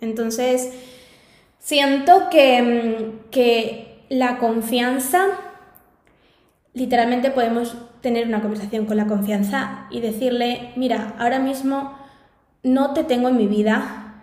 Entonces, 0.00 0.72
siento 1.58 2.30
que, 2.30 2.62
mm, 2.62 3.30
que 3.30 4.04
la 4.08 4.38
confianza, 4.38 5.26
literalmente 6.74 7.30
podemos 7.30 7.76
tener 8.00 8.26
una 8.26 8.40
conversación 8.40 8.86
con 8.86 8.96
la 8.96 9.06
confianza 9.06 9.86
y 9.90 10.00
decirle, 10.00 10.72
mira, 10.76 11.14
ahora 11.18 11.38
mismo 11.38 11.94
no 12.62 12.92
te 12.92 13.04
tengo 13.04 13.28
en 13.28 13.36
mi 13.36 13.46
vida, 13.46 14.14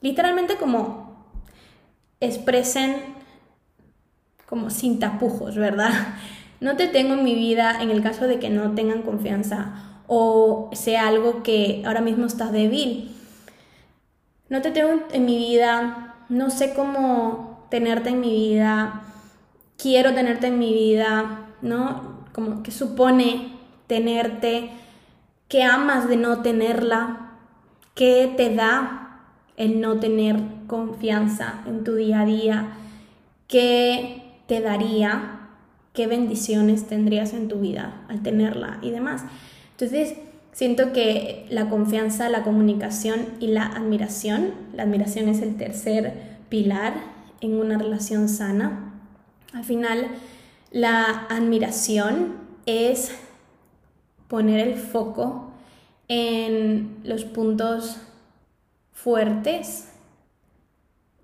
literalmente 0.00 0.56
como 0.56 1.26
expresen 2.20 2.96
como 4.46 4.70
sin 4.70 4.98
tapujos, 4.98 5.56
¿verdad? 5.56 5.90
No 6.60 6.76
te 6.76 6.86
tengo 6.86 7.12
en 7.12 7.24
mi 7.24 7.34
vida 7.34 7.82
en 7.82 7.90
el 7.90 8.02
caso 8.02 8.26
de 8.26 8.38
que 8.38 8.48
no 8.48 8.74
tengan 8.74 9.02
confianza 9.02 9.94
o 10.06 10.70
sea 10.72 11.08
algo 11.08 11.42
que 11.42 11.82
ahora 11.84 12.00
mismo 12.00 12.24
está 12.26 12.50
débil. 12.50 13.14
No 14.48 14.62
te 14.62 14.70
tengo 14.70 15.02
en 15.12 15.24
mi 15.26 15.36
vida, 15.36 16.14
no 16.28 16.50
sé 16.50 16.72
cómo 16.72 17.66
tenerte 17.70 18.10
en 18.10 18.20
mi 18.20 18.30
vida, 18.30 19.02
quiero 19.76 20.14
tenerte 20.14 20.46
en 20.46 20.58
mi 20.58 20.72
vida, 20.72 21.48
¿no? 21.60 22.13
Como 22.34 22.62
que 22.62 22.70
supone 22.70 23.52
tenerte, 23.86 24.70
que 25.48 25.62
amas 25.62 26.08
de 26.08 26.16
no 26.16 26.42
tenerla, 26.42 27.24
¿Qué 27.94 28.34
te 28.36 28.52
da 28.52 29.20
el 29.56 29.80
no 29.80 30.00
tener 30.00 30.40
confianza 30.66 31.62
en 31.64 31.84
tu 31.84 31.94
día 31.94 32.22
a 32.22 32.26
día? 32.26 32.68
¿Qué 33.46 34.22
te 34.48 34.60
daría? 34.60 35.42
¿Qué 35.92 36.08
bendiciones 36.08 36.88
tendrías 36.88 37.34
en 37.34 37.46
tu 37.46 37.60
vida 37.60 38.02
al 38.08 38.20
tenerla 38.24 38.78
y 38.82 38.90
demás? 38.90 39.22
Entonces, 39.70 40.14
siento 40.50 40.92
que 40.92 41.46
la 41.50 41.70
confianza, 41.70 42.28
la 42.28 42.42
comunicación 42.42 43.26
y 43.38 43.46
la 43.46 43.66
admiración, 43.66 44.54
la 44.74 44.82
admiración 44.82 45.28
es 45.28 45.40
el 45.40 45.56
tercer 45.56 46.14
pilar 46.48 46.94
en 47.40 47.60
una 47.60 47.78
relación 47.78 48.28
sana. 48.28 48.92
Al 49.52 49.62
final, 49.62 50.08
la 50.74 51.28
admiración 51.30 52.34
es 52.66 53.12
poner 54.26 54.58
el 54.58 54.74
foco 54.74 55.52
en 56.08 56.98
los 57.04 57.24
puntos 57.24 57.98
fuertes, 58.92 59.88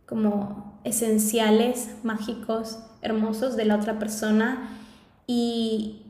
como 0.07 0.81
esenciales, 0.85 1.91
mágicos, 2.05 2.79
hermosos 3.03 3.57
de 3.57 3.65
la 3.65 3.75
otra 3.75 3.99
persona 3.99 4.79
y 5.27 6.03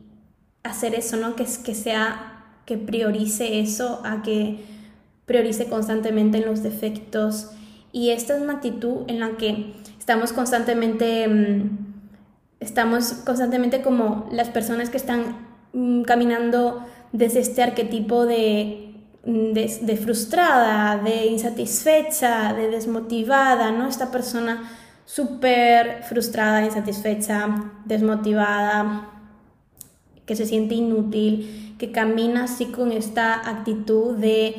hacer 0.61 0.93
eso, 0.93 1.17
¿no? 1.17 1.35
Que, 1.35 1.47
que 1.65 1.73
sea, 1.73 2.43
que 2.67 2.77
priorice 2.77 3.59
eso 3.59 4.01
a 4.05 4.21
que 4.21 4.63
priorice 5.25 5.67
constantemente 5.67 6.37
en 6.37 6.45
los 6.45 6.61
defectos. 6.61 7.49
Y 7.91 8.11
esta 8.11 8.35
es 8.35 8.41
una 8.43 8.53
actitud 8.53 9.05
en 9.07 9.19
la 9.19 9.31
que 9.37 9.73
estamos 9.97 10.31
constantemente, 10.31 11.27
mm, 11.27 11.90
estamos 12.61 13.13
constantemente 13.25 13.81
como 13.81 14.29
las 14.31 14.49
personas 14.49 14.89
que 14.89 14.97
están 14.97 15.47
mm, 15.73 16.03
caminando 16.03 16.85
desde 17.11 17.39
este 17.39 17.61
arquetipo 17.61 18.25
de, 18.25 18.93
de, 19.25 19.97
frustrada, 20.01 20.97
de 21.03 21.25
insatisfecha, 21.25 22.53
de 22.53 22.69
desmotivada, 22.69 23.71
¿no? 23.71 23.87
Esta 23.87 24.11
persona 24.11 24.71
súper 25.05 26.03
frustrada, 26.03 26.63
insatisfecha, 26.63 27.73
desmotivada, 27.83 29.09
que 30.25 30.35
se 30.35 30.45
siente 30.45 30.75
inútil, 30.75 31.75
que 31.77 31.91
camina 31.91 32.45
así 32.45 32.67
con 32.67 32.91
esta 32.91 33.49
actitud 33.49 34.15
de 34.15 34.55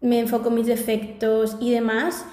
me 0.00 0.20
enfoco 0.20 0.50
en 0.50 0.56
mis 0.56 0.66
defectos 0.66 1.56
y 1.58 1.70
demás. 1.70 2.26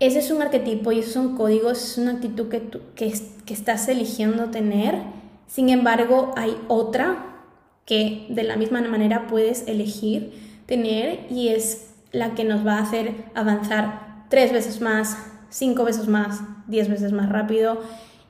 Ese 0.00 0.20
es 0.20 0.30
un 0.30 0.40
arquetipo 0.42 0.92
y 0.92 1.00
esos 1.00 1.12
son 1.12 1.36
códigos, 1.36 1.82
es 1.82 1.98
una 1.98 2.12
actitud 2.12 2.48
que, 2.48 2.70
que, 2.94 3.52
estás 3.52 3.88
eligiendo 3.88 4.50
tener. 4.50 4.94
Sin 5.48 5.70
embargo, 5.70 6.32
hay 6.36 6.56
otra 6.68 7.24
que 7.84 8.26
de 8.28 8.44
la 8.44 8.56
misma 8.56 8.80
manera 8.82 9.26
puedes 9.26 9.66
elegir 9.66 10.62
tener 10.66 11.26
y 11.30 11.48
es 11.48 11.94
la 12.12 12.34
que 12.34 12.44
nos 12.44 12.64
va 12.64 12.74
a 12.74 12.82
hacer 12.82 13.12
avanzar 13.34 14.26
tres 14.28 14.52
veces 14.52 14.80
más, 14.80 15.18
cinco 15.50 15.84
veces 15.84 16.06
más, 16.06 16.42
diez 16.68 16.88
veces 16.88 17.12
más 17.12 17.28
rápido 17.28 17.80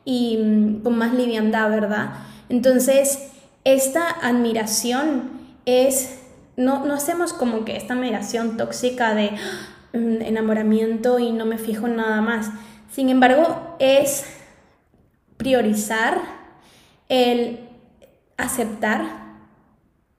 y 0.07 0.39
mm, 0.39 0.83
con 0.83 0.97
más 0.97 1.13
liviandad, 1.13 1.69
¿verdad? 1.69 2.13
Entonces, 2.49 3.31
esta 3.65 4.09
admiración 4.09 5.31
es, 5.67 6.19
no, 6.57 6.87
no 6.87 6.95
hacemos 6.95 7.35
como 7.35 7.67
que 7.67 7.77
esta 7.77 7.93
admiración 7.93 8.57
tóxica 8.57 9.15
de 9.15 9.33
enamoramiento 9.93 11.19
y 11.19 11.33
no 11.33 11.45
me 11.47 11.59
fijo 11.59 11.87
en 11.87 11.97
nada 11.97 12.21
más. 12.21 12.51
Sin 12.91 13.09
embargo, 13.09 13.77
es 13.79 14.25
priorizar 15.37 16.21
el 17.09 17.61
aceptar 18.37 19.29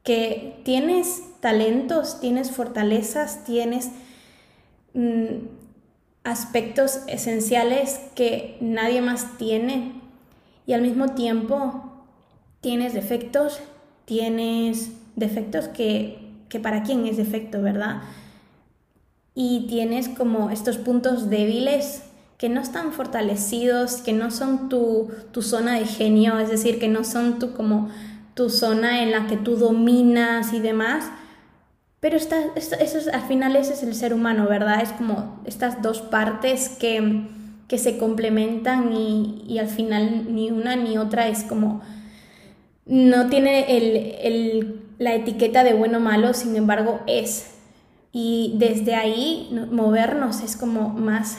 que 0.04 0.62
tienes 0.64 1.24
talentos, 1.40 2.20
tienes 2.20 2.52
fortalezas, 2.52 3.44
tienes 3.44 3.92
mm, 4.94 5.46
aspectos 6.24 7.02
esenciales 7.08 8.00
que 8.16 8.58
nadie 8.62 9.02
más 9.02 9.38
tiene 9.38 9.94
y 10.66 10.74
al 10.74 10.82
mismo 10.82 11.10
tiempo 11.10 12.06
tienes 12.62 12.94
defectos, 12.94 13.60
tienes 14.06 14.92
defectos 15.16 15.68
que, 15.68 16.20
que 16.50 16.60
para 16.60 16.84
quién 16.84 17.06
es 17.06 17.18
defecto, 17.18 17.62
¿verdad? 17.62 18.02
Y 19.42 19.68
tienes 19.68 20.10
como 20.10 20.50
estos 20.50 20.76
puntos 20.76 21.30
débiles 21.30 22.04
que 22.38 22.50
no 22.50 22.60
están 22.60 22.92
fortalecidos, 22.92 24.02
que 24.02 24.12
no 24.12 24.32
son 24.32 24.68
tu, 24.68 25.12
tu 25.32 25.42
zona 25.42 25.80
de 25.80 25.86
genio, 25.86 26.38
es 26.40 26.50
decir, 26.50 26.78
que 26.78 26.90
no 26.90 27.06
son 27.06 27.40
tu 27.40 27.54
como 27.54 27.88
tu 28.34 28.50
zona 28.50 29.02
en 29.02 29.12
la 29.12 29.28
que 29.28 29.38
tú 29.38 29.56
dominas 29.56 30.52
y 30.52 30.60
demás. 30.60 31.06
Pero 32.02 32.18
está, 32.18 32.36
eso 32.58 33.00
al 33.14 33.22
final 33.22 33.56
ese 33.56 33.76
es 33.76 33.84
el 33.84 33.96
ser 33.96 34.14
humano, 34.14 34.46
¿verdad? 34.50 34.82
Es 34.82 34.92
como 34.92 35.42
estas 35.46 35.82
dos 35.82 36.02
partes 36.02 36.68
que, 36.68 37.26
que 37.70 37.78
se 37.78 37.98
complementan 37.98 38.92
y, 38.92 39.46
y, 39.48 39.60
al 39.60 39.70
final 39.70 40.36
ni 40.36 40.52
una 40.52 40.76
ni 40.76 40.98
otra 40.98 41.30
es 41.30 41.46
como... 41.46 41.80
No 42.86 43.30
tiene 43.30 43.78
el, 43.78 43.96
el, 44.22 44.82
la 44.98 45.16
etiqueta 45.16 45.64
de 45.64 45.76
bueno 45.76 46.00
o 46.00 46.02
malo, 46.02 46.34
sin 46.34 46.58
embargo 46.58 47.00
es. 47.08 47.59
Y 48.12 48.54
desde 48.58 48.96
ahí 48.96 49.50
movernos 49.72 50.42
es 50.42 50.58
como 50.58 50.90
más, 50.90 51.38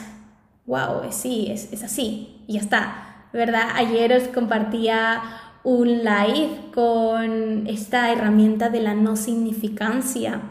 wow, 0.65 1.01
sí, 1.11 1.47
es, 1.49 1.71
es 1.73 1.83
así, 1.83 2.43
y 2.47 2.53
ya 2.53 2.61
está, 2.61 3.27
¿verdad? 3.33 3.69
Ayer 3.75 4.13
os 4.13 4.27
compartía 4.29 5.21
un 5.63 6.03
live 6.03 6.71
con 6.73 7.67
esta 7.67 8.11
herramienta 8.11 8.69
de 8.69 8.79
la 8.79 8.95
no 8.95 9.15
significancia 9.15 10.41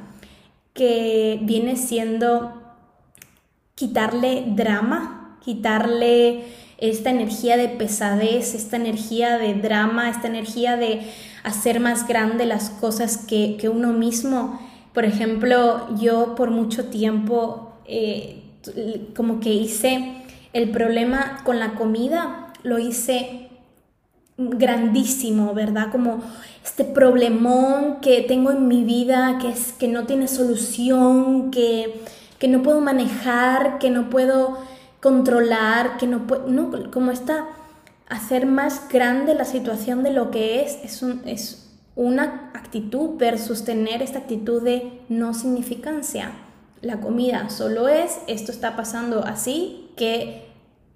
que 0.75 1.41
viene 1.43 1.77
siendo 1.77 2.61
quitarle 3.75 4.45
drama, 4.49 5.39
quitarle 5.43 6.45
esta 6.79 7.11
energía 7.11 7.57
de 7.57 7.69
pesadez, 7.69 8.55
esta 8.55 8.77
energía 8.77 9.37
de 9.37 9.55
drama, 9.55 10.09
esta 10.09 10.29
energía 10.29 10.77
de 10.77 11.03
hacer 11.43 11.81
más 11.81 12.07
grande 12.07 12.47
las 12.47 12.71
cosas 12.71 13.19
que, 13.19 13.59
uno 13.73 13.93
mismo. 13.93 14.61
Por 14.95 15.05
ejemplo, 15.05 15.89
yo 15.97 16.35
por 16.35 16.51
mucho 16.51 16.87
tiempo 16.87 17.75
eh, 17.87 18.43
como 19.17 19.41
que 19.41 19.51
hice 19.53 20.25
el 20.53 20.71
problema 20.71 21.39
con 21.45 21.59
la 21.59 21.75
comida, 21.75 22.53
lo 22.63 22.79
hice 22.79 23.49
grandísimo, 24.37 25.55
¿verdad? 25.55 25.91
Como 25.93 26.23
este 26.65 26.85
problemón 26.85 28.01
que 28.01 28.23
tengo 28.23 28.51
en 28.51 28.69
mi 28.69 28.85
vida, 28.85 29.39
que 29.41 29.51
es 29.51 29.73
que 29.73 29.89
no 29.89 30.07
tiene 30.07 30.29
solución, 30.29 31.51
que, 31.51 32.03
que 32.39 32.49
no 32.49 32.63
puedo 32.63 32.81
manejar, 32.81 33.79
que 33.79 33.91
no 33.91 34.11
puedo 34.11 34.59
controlar, 35.01 35.99
que 35.99 36.07
no 36.07 36.27
puedo, 36.27 36.49
no, 36.49 36.91
como 36.91 37.11
está 37.11 37.47
hacer 38.09 38.45
más 38.47 38.89
grande 38.89 39.35
la 39.35 39.45
situación 39.45 40.03
de 40.03 40.13
lo 40.13 40.31
que 40.31 40.63
es, 40.63 40.79
es, 40.83 41.03
un, 41.03 41.23
es 41.27 41.60
una 42.01 42.51
actitud 42.55 43.19
versus 43.19 43.63
tener 43.63 44.01
esta 44.01 44.21
actitud 44.21 44.63
de 44.63 45.03
no 45.11 45.35
significancia. 45.35 46.33
La 46.81 46.99
comida 46.99 47.51
solo 47.51 47.89
es, 47.89 48.21
esto 48.27 48.53
está 48.53 48.75
pasando 48.75 49.23
así, 49.23 49.91
que 49.99 50.47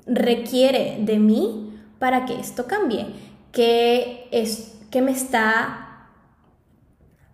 requiere 0.07 0.97
de 1.01 1.19
mí 1.19 1.79
para 1.99 2.25
que 2.25 2.41
esto 2.41 2.67
cambie. 2.67 3.05
¿Qué, 3.53 4.29
es, 4.31 4.79
qué 4.91 5.03
me 5.03 5.13
está, 5.13 6.09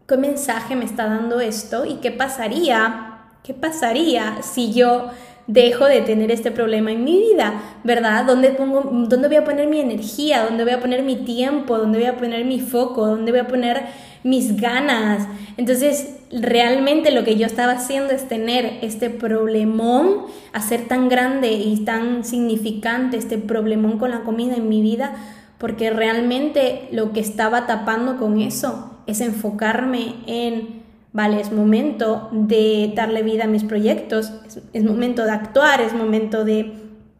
qué 0.08 0.16
mensaje 0.16 0.74
me 0.74 0.84
está 0.84 1.06
dando 1.06 1.38
esto 1.38 1.86
y 1.86 1.98
qué 1.98 2.10
pasaría, 2.10 3.20
qué 3.44 3.54
pasaría 3.54 4.42
si 4.42 4.72
yo 4.72 5.12
dejo 5.52 5.86
de 5.86 6.00
tener 6.02 6.30
este 6.30 6.52
problema 6.52 6.92
en 6.92 7.02
mi 7.02 7.18
vida, 7.18 7.60
¿verdad? 7.82 8.24
¿Dónde, 8.24 8.50
pongo, 8.50 8.82
¿Dónde 9.08 9.26
voy 9.26 9.36
a 9.36 9.44
poner 9.44 9.66
mi 9.66 9.80
energía? 9.80 10.44
¿Dónde 10.44 10.62
voy 10.62 10.72
a 10.72 10.80
poner 10.80 11.02
mi 11.02 11.16
tiempo? 11.16 11.76
¿Dónde 11.76 11.98
voy 11.98 12.06
a 12.06 12.16
poner 12.16 12.44
mi 12.44 12.60
foco? 12.60 13.04
¿Dónde 13.06 13.32
voy 13.32 13.40
a 13.40 13.48
poner 13.48 13.82
mis 14.22 14.60
ganas? 14.60 15.26
Entonces, 15.56 16.20
realmente 16.30 17.10
lo 17.10 17.24
que 17.24 17.34
yo 17.34 17.46
estaba 17.46 17.72
haciendo 17.72 18.12
es 18.12 18.28
tener 18.28 18.78
este 18.82 19.10
problemón, 19.10 20.26
hacer 20.52 20.86
tan 20.86 21.08
grande 21.08 21.50
y 21.50 21.84
tan 21.84 22.24
significante 22.24 23.16
este 23.16 23.36
problemón 23.36 23.98
con 23.98 24.12
la 24.12 24.20
comida 24.20 24.54
en 24.54 24.68
mi 24.68 24.82
vida, 24.82 25.16
porque 25.58 25.90
realmente 25.90 26.88
lo 26.92 27.12
que 27.12 27.18
estaba 27.18 27.66
tapando 27.66 28.18
con 28.18 28.40
eso 28.40 29.00
es 29.08 29.20
enfocarme 29.20 30.14
en 30.28 30.79
vale, 31.12 31.40
es 31.40 31.52
momento 31.52 32.28
de 32.32 32.92
darle 32.94 33.22
vida 33.22 33.44
a 33.44 33.48
mis 33.48 33.64
proyectos, 33.64 34.32
es, 34.72 34.84
momento 34.84 35.24
de 35.24 35.32
actuar, 35.32 35.80
es 35.80 35.92
momento 35.92 36.44
de, 36.44 36.72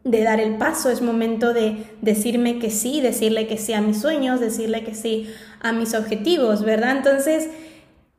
de, 0.03 0.23
dar 0.23 0.39
el 0.39 0.57
paso, 0.57 0.89
es 0.89 1.01
momento 1.01 1.53
de 1.53 1.85
decirme 2.01 2.59
que 2.59 2.69
sí, 2.69 3.01
decirle 3.01 3.47
que 3.47 3.57
sí 3.57 3.73
a 3.73 3.81
mis 3.81 3.99
sueños, 3.99 4.39
decirle 4.39 4.83
que 4.83 4.95
sí 4.95 5.29
a 5.61 5.73
mis 5.73 5.93
objetivos, 5.93 6.63
¿verdad? 6.63 6.97
Entonces, 6.97 7.49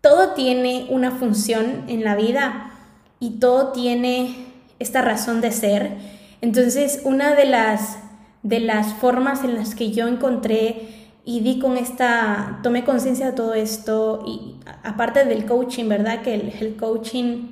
todo 0.00 0.30
tiene 0.34 0.86
una 0.90 1.12
función 1.12 1.84
en 1.88 2.04
la 2.04 2.16
vida 2.16 2.72
y 3.20 3.38
todo 3.38 3.72
tiene 3.72 4.46
esta 4.78 5.00
razón 5.00 5.40
de 5.40 5.52
ser. 5.52 5.92
Entonces, 6.40 7.02
una 7.04 7.34
de 7.34 7.44
las, 7.44 7.98
de 8.42 8.60
las 8.60 8.94
formas 8.94 9.44
en 9.44 9.54
las 9.54 9.74
que 9.74 9.92
yo 9.92 10.08
encontré 10.08 11.01
y 11.24 11.40
di 11.40 11.58
con 11.58 11.76
esta, 11.76 12.60
tomé 12.62 12.84
conciencia 12.84 13.26
de 13.26 13.32
todo 13.32 13.54
esto 13.54 14.24
y 14.26 14.56
aparte 14.82 15.24
del 15.24 15.46
coaching, 15.46 15.88
¿verdad? 15.88 16.22
Que 16.22 16.34
el, 16.34 16.76
coaching 16.76 17.48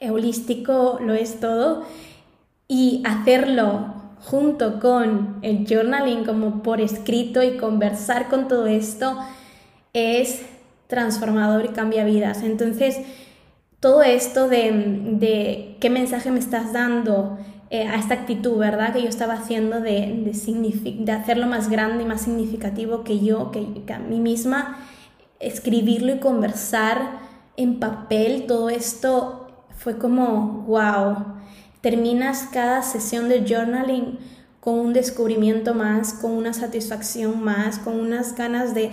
holístico 0.00 0.98
lo 1.00 1.14
es 1.14 1.38
todo 1.40 1.84
y 2.66 3.02
hacerlo 3.06 3.94
junto 4.20 4.80
con 4.80 5.38
el 5.42 5.66
journaling 5.66 6.24
como 6.24 6.62
por 6.62 6.80
escrito 6.80 7.42
y 7.42 7.56
conversar 7.56 8.28
con 8.28 8.48
todo 8.48 8.66
esto 8.66 9.16
es 9.92 10.42
transformador 10.88 11.66
y 11.66 11.68
cambia 11.68 12.04
vidas. 12.04 12.42
Entonces, 12.42 12.98
todo 13.78 14.02
esto 14.02 14.48
de, 14.48 14.72
de 15.12 15.76
qué 15.80 15.88
mensaje 15.88 16.32
me 16.32 16.40
estás 16.40 16.72
dando, 16.72 17.38
eh, 17.70 17.86
a 17.86 17.96
esta 17.96 18.14
actitud, 18.14 18.56
¿verdad? 18.56 18.94
Que 18.94 19.02
yo 19.02 19.08
estaba 19.08 19.34
haciendo 19.34 19.80
de, 19.80 20.32
de, 20.32 20.94
de, 21.04 21.12
hacerlo 21.12 21.46
más 21.46 21.68
grande 21.68 22.04
y 22.04 22.06
más 22.06 22.22
significativo 22.22 23.04
que 23.04 23.20
yo, 23.20 23.50
que, 23.50 23.92
a 23.92 23.98
mí 23.98 24.20
misma, 24.20 24.78
escribirlo 25.38 26.14
y 26.14 26.18
conversar 26.18 27.20
en 27.56 27.78
papel, 27.78 28.46
todo 28.46 28.70
esto 28.70 29.48
fue 29.76 29.98
como, 29.98 30.64
wow, 30.66 31.36
terminas 31.82 32.48
cada 32.52 32.82
sesión 32.82 33.28
de 33.28 33.44
journaling 33.46 34.18
con 34.60 34.78
un 34.78 34.92
descubrimiento 34.94 35.74
más, 35.74 36.14
con 36.14 36.32
una 36.32 36.54
satisfacción 36.54 37.42
más, 37.44 37.78
con 37.78 38.00
unas 38.00 38.34
ganas 38.34 38.74
de 38.74 38.92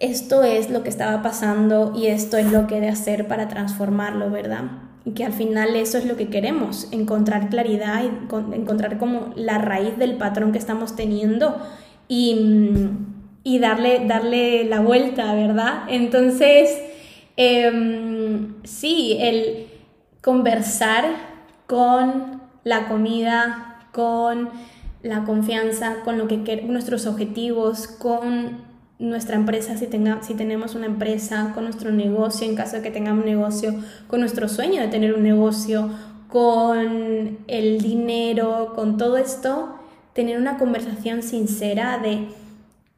esto 0.00 0.42
es 0.42 0.68
lo 0.68 0.82
que 0.82 0.90
estaba 0.90 1.22
pasando 1.22 1.94
y 1.96 2.08
esto 2.08 2.36
es 2.36 2.52
lo 2.52 2.66
que 2.66 2.76
he 2.76 2.80
de 2.80 2.90
hacer 2.90 3.26
para 3.26 3.48
transformarlo, 3.48 4.30
¿verdad? 4.30 4.64
Y 5.06 5.12
que 5.12 5.24
al 5.24 5.32
final 5.32 5.76
eso 5.76 5.98
es 5.98 6.04
lo 6.04 6.16
que 6.16 6.28
queremos, 6.28 6.88
encontrar 6.90 7.48
claridad 7.48 8.02
y 8.02 8.08
encontrar 8.56 8.98
como 8.98 9.32
la 9.36 9.58
raíz 9.58 9.96
del 9.98 10.16
patrón 10.16 10.50
que 10.50 10.58
estamos 10.58 10.96
teniendo 10.96 11.56
y, 12.08 12.88
y 13.44 13.60
darle, 13.60 14.04
darle 14.06 14.64
la 14.64 14.80
vuelta, 14.80 15.32
¿verdad? 15.32 15.84
Entonces, 15.88 16.76
em, 17.36 18.54
sí, 18.64 19.16
el 19.20 19.68
conversar 20.22 21.04
con 21.68 22.42
la 22.64 22.88
comida, 22.88 23.86
con 23.92 24.50
la 25.04 25.24
confianza, 25.24 26.00
con 26.04 26.18
lo 26.18 26.26
que 26.26 26.62
nuestros 26.66 27.06
objetivos, 27.06 27.86
con 27.86 28.65
nuestra 28.98 29.36
empresa, 29.36 29.76
si, 29.76 29.86
tenga, 29.86 30.22
si 30.22 30.34
tenemos 30.34 30.74
una 30.74 30.86
empresa, 30.86 31.52
con 31.54 31.64
nuestro 31.64 31.92
negocio, 31.92 32.48
en 32.48 32.54
caso 32.54 32.76
de 32.76 32.82
que 32.82 32.90
tengamos 32.90 33.24
un 33.24 33.30
negocio, 33.30 33.74
con 34.06 34.20
nuestro 34.20 34.48
sueño 34.48 34.80
de 34.80 34.88
tener 34.88 35.14
un 35.14 35.22
negocio, 35.22 35.90
con 36.28 37.38
el 37.46 37.80
dinero, 37.80 38.72
con 38.74 38.96
todo 38.96 39.16
esto, 39.16 39.76
tener 40.12 40.38
una 40.38 40.58
conversación 40.58 41.22
sincera 41.22 41.98
de 41.98 42.28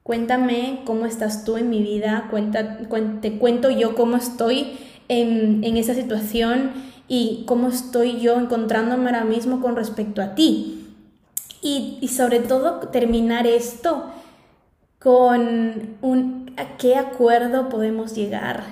cuéntame 0.02 0.80
cómo 0.84 1.04
estás 1.04 1.44
tú 1.44 1.56
en 1.56 1.68
mi 1.68 1.82
vida, 1.82 2.28
cuenta, 2.30 2.78
te 3.20 3.38
cuento 3.38 3.70
yo 3.70 3.94
cómo 3.94 4.16
estoy 4.16 4.78
en, 5.08 5.62
en 5.64 5.76
esa 5.76 5.94
situación 5.94 6.70
y 7.08 7.44
cómo 7.46 7.68
estoy 7.68 8.20
yo 8.20 8.38
encontrándome 8.38 9.06
ahora 9.06 9.24
mismo 9.24 9.60
con 9.60 9.76
respecto 9.76 10.22
a 10.22 10.34
ti. 10.34 10.86
Y, 11.60 11.98
y 12.00 12.08
sobre 12.08 12.38
todo 12.38 12.88
terminar 12.88 13.46
esto 13.46 14.04
con 14.98 15.96
un 16.02 16.52
a 16.56 16.76
qué 16.76 16.96
acuerdo 16.96 17.68
podemos 17.68 18.14
llegar, 18.14 18.64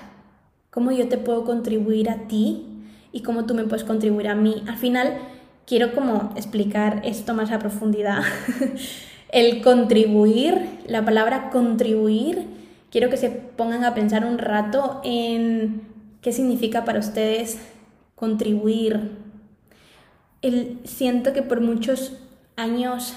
cómo 0.70 0.90
yo 0.90 1.08
te 1.08 1.18
puedo 1.18 1.44
contribuir 1.44 2.10
a 2.10 2.26
ti 2.26 2.66
y 3.12 3.22
cómo 3.22 3.46
tú 3.46 3.54
me 3.54 3.64
puedes 3.64 3.84
contribuir 3.84 4.28
a 4.28 4.34
mí. 4.34 4.64
Al 4.66 4.76
final 4.76 5.18
quiero 5.66 5.94
como 5.94 6.32
explicar 6.36 7.00
esto 7.04 7.32
más 7.34 7.52
a 7.52 7.58
profundidad. 7.58 8.22
El 9.28 9.62
contribuir, 9.62 10.80
la 10.86 11.04
palabra 11.04 11.50
contribuir, 11.50 12.46
quiero 12.90 13.10
que 13.10 13.16
se 13.16 13.30
pongan 13.30 13.84
a 13.84 13.94
pensar 13.94 14.24
un 14.24 14.38
rato 14.38 15.00
en 15.04 15.82
qué 16.22 16.32
significa 16.32 16.84
para 16.84 16.98
ustedes 16.98 17.58
contribuir. 18.14 19.12
El, 20.42 20.78
siento 20.84 21.32
que 21.32 21.42
por 21.42 21.60
muchos 21.60 22.18
años 22.56 23.14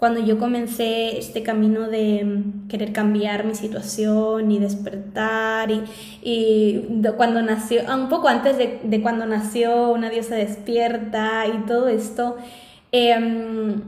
cuando 0.00 0.18
yo 0.18 0.38
comencé 0.38 1.18
este 1.18 1.42
camino 1.42 1.88
de 1.88 2.24
mm, 2.24 2.68
querer 2.68 2.90
cambiar 2.90 3.44
mi 3.44 3.54
situación 3.54 4.50
y 4.50 4.58
despertar 4.58 5.70
y, 5.70 7.02
cuando 7.18 7.42
nació, 7.42 7.82
un 7.94 8.08
poco 8.08 8.28
antes 8.28 8.56
de, 8.56 9.02
cuando 9.02 9.26
nació 9.26 9.90
una 9.90 10.08
diosa 10.08 10.36
despierta 10.36 11.46
y 11.46 11.66
todo 11.66 11.88
esto, 11.88 12.38
em, 12.92 13.82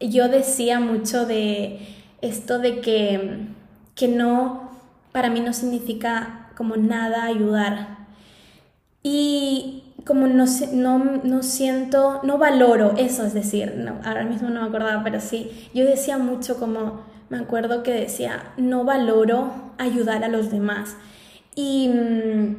yo 0.00 0.28
decía 0.28 0.80
mucho 0.80 1.26
de 1.26 1.78
esto 2.22 2.58
de 2.58 2.80
que, 2.80 3.48
que 3.94 4.08
no, 4.08 4.70
para 5.12 5.28
mí 5.28 5.40
no 5.40 5.52
significa 5.52 6.48
como 6.56 6.76
nada 6.78 7.24
ayudar. 7.24 7.98
Y 9.02 9.89
como 10.04 10.26
no, 10.26 10.44
no, 10.72 10.98
no 11.22 11.42
siento, 11.42 12.20
no 12.22 12.38
valoro 12.38 12.94
eso, 12.96 13.24
es 13.24 13.34
decir, 13.34 13.86
ahora 14.04 14.24
mismo 14.24 14.48
no 14.50 14.62
me 14.62 14.68
acordaba, 14.68 15.02
pero 15.04 15.20
sí, 15.20 15.68
yo 15.74 15.84
decía 15.84 16.18
mucho 16.18 16.58
como, 16.58 17.02
me 17.28 17.38
acuerdo 17.38 17.82
que 17.82 17.92
decía, 17.92 18.52
no 18.56 18.84
valoro 18.84 19.52
ayudar 19.78 20.24
a 20.24 20.28
los 20.28 20.50
demás. 20.50 20.96
Y, 21.54 21.88
mm, 21.88 22.56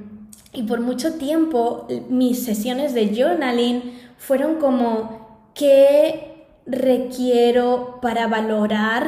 y 0.53 0.63
por 0.63 0.81
mucho 0.81 1.13
tiempo 1.13 1.87
mis 2.09 2.43
sesiones 2.43 2.93
de 2.93 3.15
journaling 3.15 3.93
fueron 4.17 4.55
como, 4.55 5.49
¿qué 5.55 6.45
requiero 6.65 7.99
para 8.01 8.27
valorar 8.27 9.07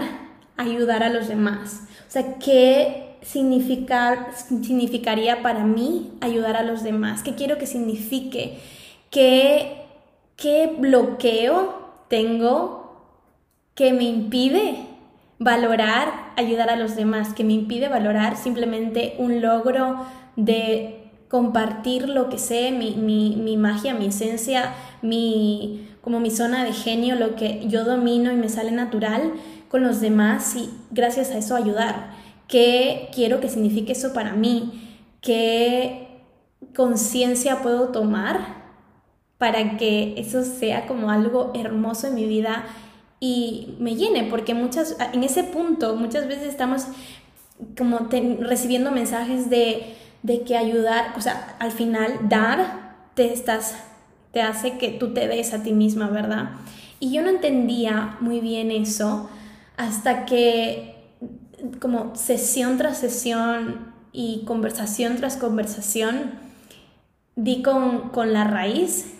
ayudar 0.58 1.04
a 1.04 1.10
los 1.10 1.28
demás? 1.28 1.82
O 2.08 2.12
sea, 2.12 2.36
¿qué 2.40 3.12
significar, 3.24 4.32
significaría 4.36 5.42
para 5.42 5.64
mí 5.64 6.12
ayudar 6.22 6.56
a 6.56 6.64
los 6.64 6.84
demás? 6.84 7.24
¿Qué 7.24 7.36
quiero 7.36 7.58
que 7.58 7.66
signifique? 7.66 8.60
¿Qué, 9.10 9.86
qué 10.36 10.76
bloqueo 10.78 12.06
tengo 12.10 12.84
que 13.76 13.94
me 13.94 14.04
impide 14.04 14.88
valorar 15.40 16.34
ayudar 16.36 16.70
a 16.70 16.76
los 16.76 16.96
demás? 16.96 17.34
Que 17.34 17.44
me 17.44 17.54
impide 17.54 17.88
valorar 17.88 18.38
simplemente 18.38 19.16
un 19.18 19.42
logro 19.42 20.06
de 20.36 21.00
compartir 21.30 22.10
lo 22.10 22.30
que 22.30 22.38
sé, 22.38 22.72
mi, 22.72 22.92
mi, 22.92 23.36
mi 23.38 23.58
magia, 23.58 23.96
mi 23.96 24.06
esencia, 24.06 24.74
mi, 25.02 25.90
como 26.02 26.20
mi 26.20 26.30
zona 26.30 26.64
de 26.64 26.74
genio, 26.74 27.16
lo 27.16 27.36
que 27.36 27.68
yo 27.68 27.86
domino 27.86 28.32
y 28.32 28.36
me 28.36 28.50
sale 28.50 28.72
natural 28.72 29.34
con 29.68 29.82
los 29.82 30.00
demás 30.00 30.56
y 30.56 30.70
gracias 30.92 31.32
a 31.32 31.40
eso 31.40 31.56
ayudar. 31.56 32.23
¿Qué 32.54 33.10
quiero 33.12 33.39
que 33.41 33.49
signifique 33.49 33.93
eso 33.93 34.14
para 34.14 34.34
mí? 34.34 34.99
¿Qué 35.22 36.08
conciencia 36.76 37.64
puedo 37.64 37.88
tomar 37.88 38.62
para 39.39 39.76
que 39.78 40.14
eso 40.18 40.43
sea 40.43 40.86
como 40.86 41.10
algo 41.10 41.51
hermoso 41.56 42.06
en 42.06 42.14
mi 42.14 42.28
vida 42.28 42.66
y 43.20 43.74
me 43.80 43.95
llene? 43.95 44.26
Porque 44.26 44.54
muchas, 44.54 44.95
en 45.14 45.24
ese 45.24 45.43
punto 45.43 45.95
muchas 45.95 46.28
veces 46.28 46.43
estamos 46.43 46.86
como 47.76 48.08
recibiendo 48.41 48.91
mensajes 48.91 49.49
de, 49.49 49.95
de 50.22 50.43
que 50.43 50.56
ayudar, 50.56 51.16
o 51.18 51.22
sea, 51.22 51.56
al 51.58 51.72
final 51.72 52.20
dar 52.30 52.97
te 53.16 53.34
estás 53.34 53.78
te 54.32 54.43
hace 54.43 54.78
que 54.78 54.89
tú 54.89 55.12
te 55.16 55.28
des 55.28 55.56
a 55.56 55.64
ti 55.64 55.74
misma, 55.74 56.08
¿verdad? 56.12 56.51
Y 56.99 57.12
yo 57.14 57.24
no 57.24 57.30
entendía 57.30 58.18
muy 58.20 58.41
bien 58.41 58.70
eso 58.70 59.28
hasta 59.76 60.28
que 60.28 60.93
como 61.80 62.16
sesión 62.16 62.78
tras 62.78 62.97
sesión 62.97 63.93
y 64.11 64.43
conversación 64.45 65.18
tras 65.18 65.38
conversación 65.38 66.32
di 67.36 67.64
con, 67.64 68.11
la 68.34 68.43
raíz 68.43 69.14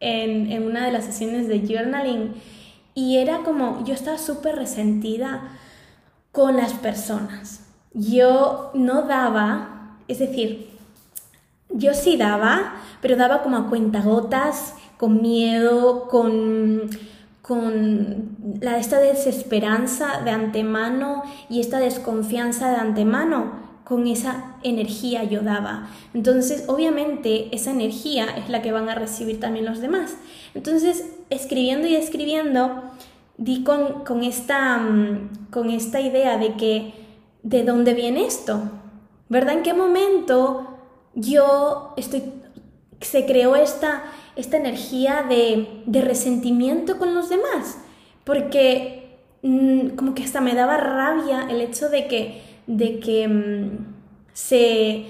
en, 0.00 0.50
en, 0.50 0.64
una 0.64 0.84
de 0.84 0.92
las 0.92 1.04
sesiones 1.04 1.48
de 1.48 1.60
journaling 1.60 2.34
y 2.94 3.18
era 3.18 3.38
como 3.38 3.84
yo 3.84 3.94
estaba 3.94 4.18
súper 4.18 4.56
resentida 4.56 5.56
con 6.32 6.56
las 6.56 6.72
personas. 6.74 7.66
Yo 7.92 8.70
no 8.74 9.02
daba, 9.02 9.96
es 10.08 10.18
decir, 10.18 10.70
yo 11.68 11.94
sí 11.94 12.16
daba, 12.16 12.74
pero 13.00 13.16
daba 13.16 13.42
como 13.42 13.56
a 13.56 13.68
cuentagotas, 13.68 14.74
con 14.96 15.22
miedo, 15.22 16.08
con 16.08 16.90
con 17.50 18.36
la, 18.60 18.78
esta 18.78 19.00
desesperanza 19.00 20.20
de 20.24 20.30
antemano 20.30 21.24
y 21.48 21.58
esta 21.58 21.80
desconfianza 21.80 22.70
de 22.70 22.76
antemano, 22.76 23.54
con 23.82 24.06
esa 24.06 24.54
energía 24.62 25.24
yo 25.24 25.40
daba. 25.40 25.88
Entonces, 26.14 26.66
obviamente, 26.68 27.52
esa 27.52 27.72
energía 27.72 28.26
es 28.36 28.50
la 28.50 28.62
que 28.62 28.70
van 28.70 28.88
a 28.88 28.94
recibir 28.94 29.40
también 29.40 29.64
los 29.64 29.80
demás. 29.80 30.16
Entonces, 30.54 31.04
escribiendo 31.28 31.88
y 31.88 31.96
escribiendo, 31.96 32.84
di 33.36 33.64
con, 33.64 34.04
con, 34.04 34.22
esta, 34.22 34.78
mm, 34.78 35.48
con 35.50 35.70
esta 35.70 36.00
idea 36.00 36.38
de 36.38 36.54
que, 36.54 36.94
¿de 37.42 37.64
dónde 37.64 37.94
viene 37.94 38.26
esto? 38.26 38.62
¿Verdad? 39.28 39.54
¿En 39.54 39.64
qué 39.64 39.74
momento 39.74 40.68
yo 41.16 41.94
estoy, 41.96 42.22
se 43.00 43.26
creó 43.26 43.56
esta 43.56 44.04
esta 44.36 44.56
energía 44.56 45.24
de, 45.28 46.02
resentimiento 46.02 46.98
con 46.98 47.14
los 47.14 47.28
demás, 47.28 47.78
porque 48.24 49.16
mm, 49.42 49.90
como 49.90 50.14
que 50.14 50.22
hasta 50.22 50.40
me 50.40 50.54
daba 50.54 50.76
rabia 50.76 51.46
el 51.50 51.60
hecho 51.60 51.88
de 51.88 52.06
que, 52.06 52.42
de 52.66 53.00
que 53.00 53.28
mm, 53.28 53.86
se, 54.32 55.06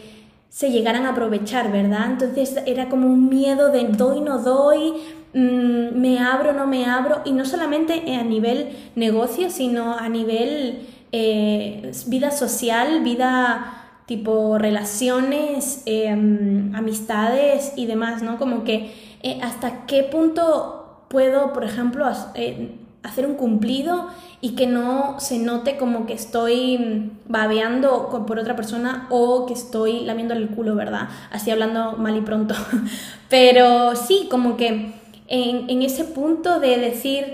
se 0.49 0.71
llegaran 0.71 1.07
a 1.07 1.11
aprovechar, 1.11 1.71
¿verdad? 1.71 2.13
Entonces 2.13 2.57
era 2.67 2.89
como 2.89 3.07
un 3.07 3.29
miedo 3.29 3.71
de 3.71 3.85
doy, 3.89 4.21
no 4.21 4.39
doy, 4.39 4.95
mm, 5.35 5.99
me 5.99 6.19
abro, 6.19 6.53
no 6.53 6.67
me 6.67 6.87
abro, 6.87 7.23
y 7.25 7.33
no 7.33 7.45
solamente 7.45 8.15
a 8.15 8.25
nivel 8.25 8.71
negocio, 8.97 9.51
sino 9.51 9.97
a 9.97 10.09
nivel 10.09 10.87
eh, 11.13 11.93
vida 12.07 12.31
social, 12.31 13.03
vida 13.03 13.81
tipo 14.11 14.59
relaciones, 14.59 15.83
em, 15.87 16.75
amistades 16.75 17.73
y 17.77 17.87
demás, 17.87 18.23
¿no? 18.23 18.39
Como 18.39 18.65
que 18.65 18.91
eh, 19.23 19.39
hasta 19.43 19.87
qué 19.87 20.03
punto 20.03 21.05
puedo, 21.09 21.53
por 21.53 21.65
ejemplo, 21.65 22.07
eh, 22.35 22.77
hacer 23.03 23.27
un 23.27 23.35
cumplido 23.35 24.09
y 24.41 24.55
que 24.55 24.67
no 24.67 25.19
se 25.21 25.39
note 25.39 25.77
como 25.77 26.07
que 26.07 26.13
estoy 26.13 27.13
babeando 27.27 28.25
por 28.27 28.39
otra 28.39 28.57
persona 28.57 29.07
o 29.11 29.47
que 29.47 29.55
estoy 29.55 30.01
lamiendo 30.01 30.35
el 30.35 30.49
culo, 30.49 30.75
¿verdad? 30.75 31.09
Así 31.31 31.51
hablando 31.51 31.93
mal 31.93 32.17
y 32.17 32.21
pronto. 32.21 32.55
Pero 33.29 33.97
sí, 33.97 34.29
como 34.31 34.57
que 34.57 34.95
en, 35.29 35.83
ese 35.83 36.05
punto 36.05 36.61
de 36.61 36.79
decir 36.79 37.25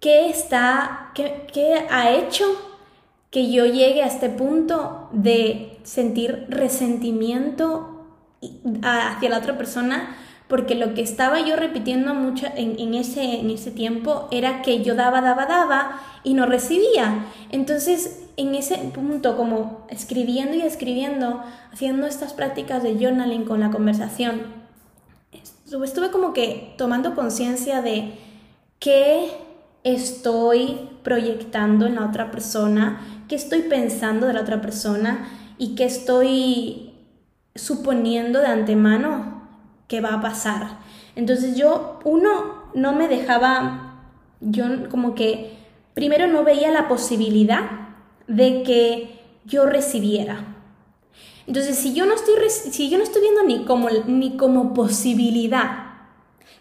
qué 0.00 0.28
está, 0.28 1.10
qué, 1.14 1.46
qué 1.52 1.86
ha 1.90 2.12
hecho 2.12 2.44
que 3.30 3.50
yo 3.50 3.66
llegue 3.66 4.02
a 4.02 4.06
este 4.06 4.28
punto 4.28 5.08
de 5.12 5.78
sentir 5.82 6.46
resentimiento 6.48 8.06
hacia 8.82 9.30
la 9.30 9.38
otra 9.38 9.56
persona 9.56 10.16
porque 10.48 10.74
lo 10.74 10.94
que 10.94 11.02
estaba 11.02 11.40
yo 11.40 11.56
repitiendo 11.56 12.14
mucho 12.14 12.46
en, 12.54 12.94
ese, 12.94 13.40
en 13.40 13.50
ese 13.50 13.70
tiempo 13.70 14.28
era 14.30 14.62
que 14.62 14.82
yo 14.82 14.94
daba, 14.94 15.20
daba, 15.20 15.46
daba 15.46 16.00
y 16.22 16.34
no 16.34 16.46
recibía. 16.46 17.24
Entonces, 17.50 18.24
en 18.36 18.54
ese 18.54 18.76
punto, 18.76 19.36
como 19.36 19.86
escribiendo 19.88 20.54
y 20.54 20.60
escribiendo, 20.60 21.42
haciendo 21.72 22.06
estas 22.06 22.34
prácticas 22.34 22.82
de 22.82 22.94
journaling 22.94 23.44
con 23.44 23.60
la 23.60 23.70
conversación, 23.70 24.42
estuve 25.82 26.10
como 26.10 26.32
que 26.32 26.74
tomando 26.76 27.14
conciencia 27.14 27.80
de 27.80 28.12
qué 28.78 29.30
estoy 29.82 30.88
proyectando 31.02 31.86
en 31.86 31.96
la 31.96 32.06
otra 32.06 32.30
persona, 32.30 33.00
qué 33.28 33.34
estoy 33.34 33.62
pensando 33.62 34.26
de 34.26 34.34
la 34.34 34.42
otra 34.42 34.60
persona 34.60 35.28
y 35.58 35.74
qué 35.74 35.84
estoy 35.84 36.94
suponiendo 37.54 38.40
de 38.40 38.46
antemano 38.46 39.33
va 40.00 40.14
a 40.14 40.20
pasar. 40.20 40.78
Entonces 41.16 41.56
yo, 41.56 41.98
uno, 42.04 42.64
no 42.74 42.92
me 42.92 43.08
dejaba, 43.08 44.00
yo 44.40 44.88
como 44.90 45.14
que, 45.14 45.56
primero 45.94 46.26
no 46.26 46.44
veía 46.44 46.70
la 46.70 46.88
posibilidad 46.88 47.62
de 48.26 48.62
que 48.62 49.20
yo 49.44 49.66
recibiera. 49.66 50.54
Entonces, 51.46 51.76
si 51.76 51.94
yo 51.94 52.06
no 52.06 52.14
estoy, 52.14 52.34
si 52.48 52.88
yo 52.88 52.96
no 52.96 53.04
estoy 53.04 53.22
viendo 53.22 53.42
ni 53.42 53.64
como, 53.64 53.88
ni 54.06 54.36
como 54.36 54.72
posibilidad 54.72 55.84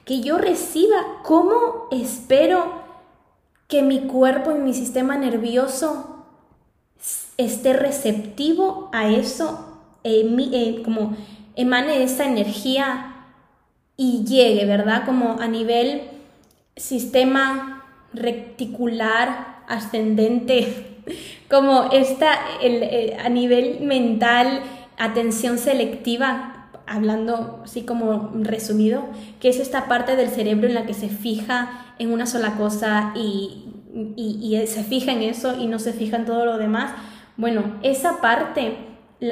que 0.06 0.22
yo 0.22 0.38
reciba, 0.38 1.22
¿cómo 1.24 1.88
espero 1.92 2.84
que 3.68 3.82
mi 3.82 4.02
cuerpo 4.02 4.52
y 4.52 4.60
mi 4.60 4.74
sistema 4.74 5.18
nervioso 5.18 6.26
esté 7.38 7.74
receptivo 7.74 8.90
a 8.92 9.08
eso, 9.10 9.80
eh, 10.04 10.30
eh, 10.52 10.82
como 10.84 11.16
emane 11.56 12.04
esa 12.04 12.26
energía 12.26 13.13
y 13.98 14.24
llegue, 14.26 14.66
¿verdad? 14.66 15.06
Como 15.06 15.40
a 15.40 15.48
nivel 15.48 16.02
sistema 16.76 17.86
reticular 18.14 19.64
ascendente, 19.68 21.02
como 21.50 21.92
esta, 21.92 22.40
el, 22.62 23.20
a 23.20 23.30
nivel 23.30 23.82
mental, 23.82 24.62
atención 24.98 25.58
selectiva, 25.58 26.70
hablando 26.86 27.62
así 27.64 27.84
como 27.84 28.32
resumido, 28.42 29.06
que 29.40 29.50
es 29.50 29.60
esta 29.60 29.88
parte 29.88 30.16
del 30.16 30.30
cerebro 30.30 30.68
en 30.68 30.74
la 30.74 30.86
que 30.86 30.94
se 30.94 31.10
fija 31.10 31.94
en 32.00 32.12
una 32.12 32.26
sola 32.26 32.56
cosa 32.56 33.14
y, 33.16 33.66
y, 34.16 34.62
se 34.68 34.84
fija 34.84 35.12
en 35.12 35.22
eso 35.22 35.60
y 35.60 35.68
no 35.68 35.80
se 35.80 35.94
fija 35.94 36.18
en 36.18 36.26
todo 36.26 36.46
lo 36.46 36.58
demás. 36.58 36.92
Bueno, 37.38 37.80
esa 37.84 38.22
parte, 38.22 38.78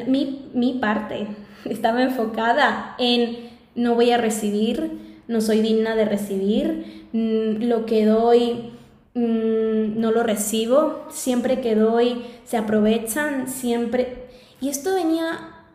mi, 0.07 0.49
mi 0.53 0.73
parte, 0.73 1.27
estaba 1.65 2.01
enfocada 2.03 2.95
en 2.97 3.50
no 3.75 3.95
voy 3.95 4.11
a 4.11 4.17
recibir, 4.17 5.23
no 5.27 5.41
soy 5.41 5.61
digna 5.61 5.95
de 5.95 6.05
recibir, 6.05 7.07
mm, 7.13 7.63
lo 7.63 7.85
que 7.85 8.05
doy 8.05 8.71
mm, 9.13 9.99
no 9.99 10.11
lo 10.11 10.23
recibo, 10.23 11.05
siempre 11.09 11.61
que 11.61 11.75
doy 11.75 12.23
se 12.45 12.57
aprovechan, 12.57 13.47
siempre... 13.47 14.27
Y 14.59 14.69
esto 14.69 14.93
venía 14.93 15.65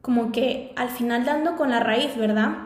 como 0.00 0.32
que 0.32 0.72
al 0.76 0.88
final 0.88 1.24
dando 1.24 1.56
con 1.56 1.70
la 1.70 1.80
raíz, 1.80 2.16
¿verdad? 2.16 2.56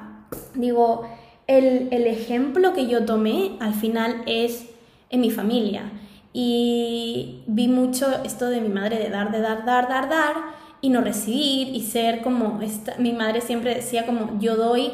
Digo, 0.55 1.09
el, 1.47 1.89
el 1.91 2.07
ejemplo 2.07 2.73
que 2.73 2.87
yo 2.87 3.05
tomé 3.05 3.57
al 3.61 3.75
final 3.75 4.23
es 4.27 4.67
en 5.11 5.21
mi 5.21 5.31
familia. 5.31 5.93
Y 6.33 7.43
vi 7.47 7.69
mucho 7.69 8.07
esto 8.25 8.49
de 8.51 8.61
mi 8.61 8.69
madre 8.69 8.99
de 8.99 9.11
dar, 9.11 9.31
de 9.31 9.41
dar, 9.41 9.65
dar, 9.65 9.89
dar, 9.89 10.09
dar 10.09 10.35
y 10.81 10.91
no 10.91 11.01
recibir 11.01 11.75
y 11.75 11.83
ser 11.83 12.23
como 12.23 12.61
esta, 12.63 12.97
mi 12.99 13.13
madre 13.13 13.41
siempre 13.41 13.75
decía 13.75 14.07
como 14.07 14.39
yo 14.41 14.57
doy 14.57 14.93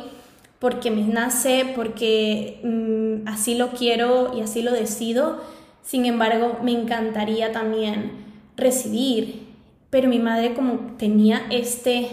porque 0.58 0.90
me 0.90 1.02
nace, 1.02 1.72
porque 1.76 2.60
mm, 2.64 3.28
así 3.28 3.54
lo 3.54 3.72
quiero 3.72 4.32
y 4.34 4.40
así 4.40 4.62
lo 4.62 4.72
decido. 4.72 5.40
Sin 5.82 6.06
embargo, 6.06 6.60
me 6.62 6.72
encantaría 6.72 7.52
también 7.52 8.12
recibir, 8.56 9.46
pero 9.90 10.08
mi 10.08 10.18
madre 10.18 10.54
como 10.54 10.96
tenía 10.96 11.42
este, 11.50 12.08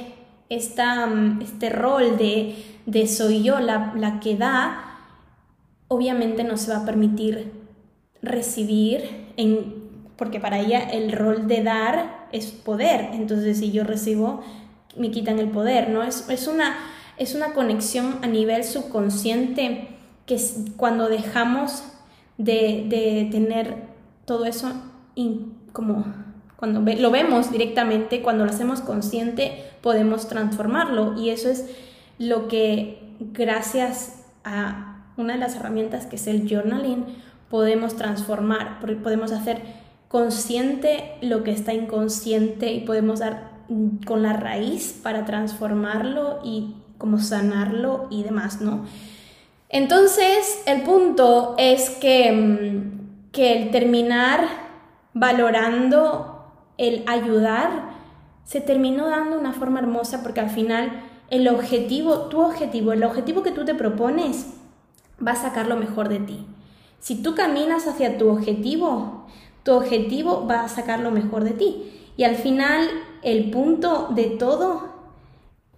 esta, 0.50 1.06
mm, 1.06 1.42
este 1.42 1.70
rol 1.70 2.18
de, 2.18 2.56
de 2.86 3.08
soy 3.08 3.42
yo 3.44 3.60
la, 3.62 3.94
la 3.96 4.20
que 4.20 4.36
da, 4.36 4.98
obviamente 5.88 6.44
no 6.44 6.58
se 6.58 6.72
va 6.72 6.80
a 6.80 6.86
permitir 6.86 7.54
recibir 8.22 9.32
en 9.38 9.82
porque 10.18 10.40
para 10.40 10.60
ella 10.60 10.82
el 10.82 11.14
rol 11.14 11.48
de 11.48 11.64
dar 11.64 12.21
es 12.32 12.48
poder. 12.48 13.10
Entonces, 13.14 13.60
si 13.60 13.72
yo 13.72 13.84
recibo, 13.84 14.42
me 14.96 15.12
quitan 15.12 15.40
el 15.40 15.50
poder, 15.50 15.90
¿no? 15.90 16.04
Es, 16.04 16.30
es, 16.30 16.48
una, 16.48 16.78
es 17.18 17.36
una 17.36 17.54
conexión 17.54 18.20
a 18.22 18.28
nivel 18.28 18.64
subconsciente 18.64 19.88
que 20.26 20.40
cuando 20.78 21.10
dejamos 21.10 21.84
de, 22.38 22.86
de 22.88 23.30
tener 23.32 23.76
todo 24.26 24.46
eso 24.46 24.72
como 25.74 26.06
cuando 26.56 26.80
lo 26.80 27.10
vemos 27.10 27.52
directamente, 27.52 28.22
cuando 28.22 28.46
lo 28.46 28.52
hacemos 28.52 28.82
consciente, 28.82 29.64
podemos 29.82 30.28
transformarlo. 30.28 31.20
Y 31.20 31.32
eso 31.32 31.50
es 31.50 31.66
lo 32.20 32.48
que, 32.48 33.16
gracias 33.20 34.24
a 34.44 35.08
una 35.18 35.34
de 35.34 35.40
las 35.40 35.56
herramientas 35.56 36.06
que 36.06 36.18
es 36.18 36.28
el 36.28 36.48
journaling, 36.48 37.06
podemos 37.50 37.96
transformar, 37.96 38.80
podemos 38.80 39.32
hacer 39.32 39.81
consciente 40.12 41.16
lo 41.22 41.44
que 41.44 41.52
está 41.52 41.74
inconsciente 41.74 42.74
y 42.74 42.82
podemos 42.82 43.20
dar 43.20 43.50
con 44.06 44.22
la 44.22 44.34
raíz 44.34 45.00
para 45.02 45.24
transformarlo 45.24 46.42
y 46.44 46.76
como 46.98 47.20
sanarlo 47.20 48.08
y 48.12 48.24
demás, 48.24 48.60
¿no? 48.60 48.84
Entonces, 49.70 50.64
el 50.66 50.82
punto 50.82 51.56
es 51.58 51.90
que, 51.92 52.30
mm, 52.30 53.32
que 53.32 53.54
el 53.64 53.72
terminar 53.72 54.46
valorando 55.14 56.46
el 56.78 57.04
ayudar 57.08 57.92
se 58.44 58.60
terminó 58.60 59.08
dando 59.08 59.40
una 59.40 59.54
forma 59.54 59.80
hermosa 59.80 60.24
porque 60.24 60.42
al 60.42 60.50
final 60.50 60.92
el 61.30 61.48
objetivo, 61.48 62.24
tu 62.24 62.42
objetivo, 62.42 62.92
el 62.92 63.06
objetivo 63.06 63.44
que 63.44 63.52
tú 63.52 63.64
te 63.64 63.76
propones, 63.76 64.48
va 65.26 65.32
a 65.32 65.36
sacar 65.36 65.68
lo 65.68 65.78
mejor 65.78 66.10
de 66.10 66.20
ti. 66.20 66.46
Si 67.00 67.24
tú 67.24 67.34
caminas 67.34 67.88
hacia 67.88 68.18
tu 68.18 68.30
objetivo, 68.30 69.26
tu 69.64 69.74
objetivo 69.74 70.46
va 70.48 70.64
a 70.64 70.70
sacar 70.70 71.00
lo 71.00 71.12
mejor 71.12 71.44
de 71.44 71.52
ti. 71.52 71.92
Y 72.18 72.24
al 72.24 72.36
final 72.36 72.88
el 73.24 73.52
punto 73.52 74.10
de 74.12 74.26
todo 74.26 74.92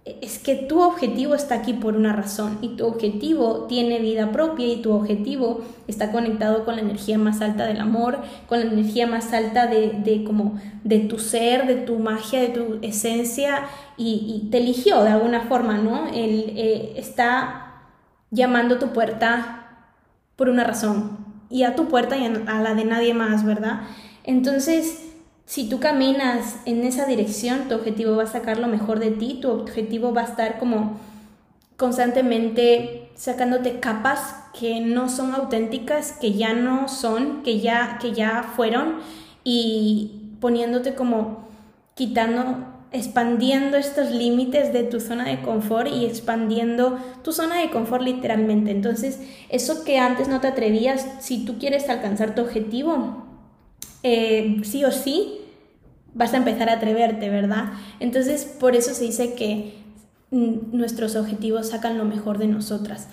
es 0.04 0.38
que 0.38 0.54
tu 0.54 0.82
objetivo 0.82 1.34
está 1.34 1.54
aquí 1.54 1.72
por 1.72 1.96
una 1.96 2.12
razón 2.12 2.58
y 2.60 2.76
tu 2.76 2.86
objetivo 2.86 3.64
tiene 3.68 4.00
vida 4.00 4.32
propia 4.32 4.66
y 4.66 4.82
tu 4.82 4.92
objetivo 4.92 5.62
está 5.88 6.12
conectado 6.12 6.66
con 6.66 6.76
la 6.76 6.82
energía 6.82 7.16
más 7.16 7.40
alta 7.40 7.64
del 7.64 7.80
amor, 7.80 8.18
con 8.46 8.60
la 8.60 8.66
energía 8.66 9.06
más 9.06 9.32
alta 9.32 9.66
de, 9.66 10.22
como 10.26 10.60
de 10.82 10.98
tu 11.00 11.18
ser, 11.18 11.66
de 11.66 11.76
tu 11.76 11.98
magia, 11.98 12.40
de 12.40 12.48
tu 12.48 12.78
esencia 12.82 13.64
y, 13.96 14.48
te 14.50 14.58
eligió 14.58 15.02
de 15.02 15.10
alguna 15.10 15.42
forma, 15.42 15.78
¿no? 15.78 16.08
Él 16.08 16.52
eh, 16.56 16.94
está 16.96 17.82
llamando 18.30 18.78
tu 18.78 18.88
puerta 18.88 19.88
por 20.36 20.50
una 20.50 20.64
razón 20.64 21.23
y 21.50 21.64
a 21.64 21.74
tu 21.74 21.88
puerta 21.88 22.16
y 22.16 22.24
a 22.24 22.60
la 22.60 22.74
de 22.74 22.84
nadie 22.84 23.14
más, 23.14 23.44
¿verdad? 23.44 23.82
Entonces, 24.24 25.04
si 25.46 25.68
tú 25.68 25.80
caminas 25.80 26.56
en 26.64 26.84
esa 26.84 27.06
dirección, 27.06 27.68
tu 27.68 27.74
objetivo 27.74 28.16
va 28.16 28.24
a 28.24 28.26
sacar 28.26 28.58
lo 28.58 28.68
mejor 28.68 28.98
de 28.98 29.10
ti, 29.10 29.38
tu 29.40 29.50
objetivo 29.50 30.14
va 30.14 30.22
a 30.22 30.24
estar 30.24 30.58
como 30.58 30.98
constantemente 31.76 33.10
sacándote 33.14 33.80
capas 33.80 34.36
que 34.58 34.80
no 34.80 35.08
son 35.08 35.34
auténticas, 35.34 36.12
que 36.12 36.32
ya 36.32 36.52
no 36.54 36.88
son, 36.88 37.42
que 37.42 37.60
ya, 37.60 37.98
que 38.00 38.12
ya 38.12 38.42
fueron 38.56 38.96
y 39.42 40.30
poniéndote 40.40 40.94
como 40.94 41.48
quitando, 41.94 42.73
expandiendo 42.94 43.76
estos 43.76 44.12
límites 44.12 44.72
de 44.72 44.84
tu 44.84 45.00
zona 45.00 45.24
de 45.24 45.42
confort 45.42 45.90
y 45.90 46.06
expandiendo 46.06 46.96
tu 47.24 47.32
zona 47.32 47.58
de 47.60 47.70
confort 47.70 48.04
literalmente. 48.04 48.70
Entonces, 48.70 49.18
eso 49.48 49.84
que 49.84 49.98
antes 49.98 50.28
no 50.28 50.40
te 50.40 50.46
atrevías, 50.46 51.04
si 51.18 51.44
tú 51.44 51.58
quieres 51.58 51.88
alcanzar 51.88 52.36
tu 52.36 52.42
objetivo, 52.42 53.26
eh, 54.04 54.60
sí 54.62 54.84
o 54.84 54.92
sí 54.92 55.40
vas 56.14 56.34
a 56.34 56.36
empezar 56.36 56.70
a 56.70 56.74
atreverte, 56.74 57.30
¿verdad? 57.30 57.72
Entonces, 57.98 58.44
por 58.44 58.76
eso 58.76 58.94
se 58.94 59.04
dice 59.04 59.34
que 59.34 59.74
nuestros 60.30 61.16
objetivos 61.16 61.70
sacan 61.70 61.98
lo 61.98 62.04
mejor 62.04 62.38
de 62.38 62.46
nosotras, 62.46 63.08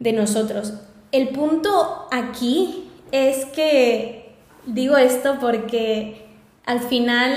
de 0.00 0.12
nosotros. 0.12 0.74
El 1.12 1.28
punto 1.30 2.08
aquí 2.10 2.90
es 3.10 3.46
que 3.46 4.34
digo 4.66 4.98
esto 4.98 5.38
porque 5.40 6.26
al 6.66 6.80
final, 6.80 7.32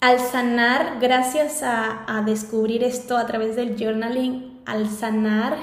al 0.00 0.18
sanar, 0.18 0.98
gracias 0.98 1.62
a, 1.62 2.22
descubrir 2.24 2.82
esto 2.84 3.16
a 3.16 3.26
través 3.26 3.54
del 3.54 3.76
journaling, 3.78 4.60
al 4.64 4.88
sanar 4.88 5.56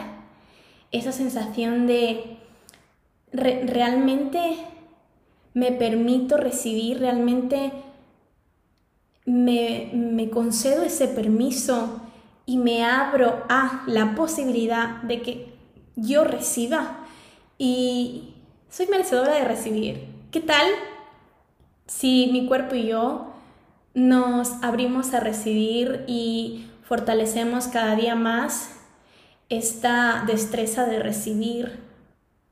esa 0.92 1.12
sensación 1.12 1.88
de 1.88 2.38
realmente 3.32 4.58
me 5.54 5.72
permito 5.72 6.38
recibir, 6.38 7.00
realmente 7.00 7.72
me, 9.26 10.30
concedo 10.32 10.84
ese 10.84 11.08
permiso 11.08 12.02
y 12.46 12.58
me 12.58 12.86
abro 12.86 13.44
a 13.50 13.84
la 13.88 14.16
posibilidad 14.16 15.02
de 15.02 15.22
que 15.22 15.54
yo 15.96 16.24
reciba 16.24 17.06
y 17.58 18.36
soy 18.70 18.88
merecedora 18.88 19.34
de 19.34 19.46
recibir. 19.46 20.06
¿Qué 20.32 20.42
tal 20.42 20.68
si 21.88 22.30
mi 22.32 22.46
cuerpo 22.46 22.76
y 22.76 22.88
yo 22.88 23.34
nos 23.98 24.64
abrimos 24.64 25.16
a 25.16 25.20
recibir 25.20 26.04
y 26.06 26.68
fortalecemos 26.84 27.66
cada 27.66 27.96
día 27.96 28.14
más 28.14 28.76
esta 29.50 30.24
destreza 30.28 30.86
de 30.86 31.00
recibir 31.00 31.80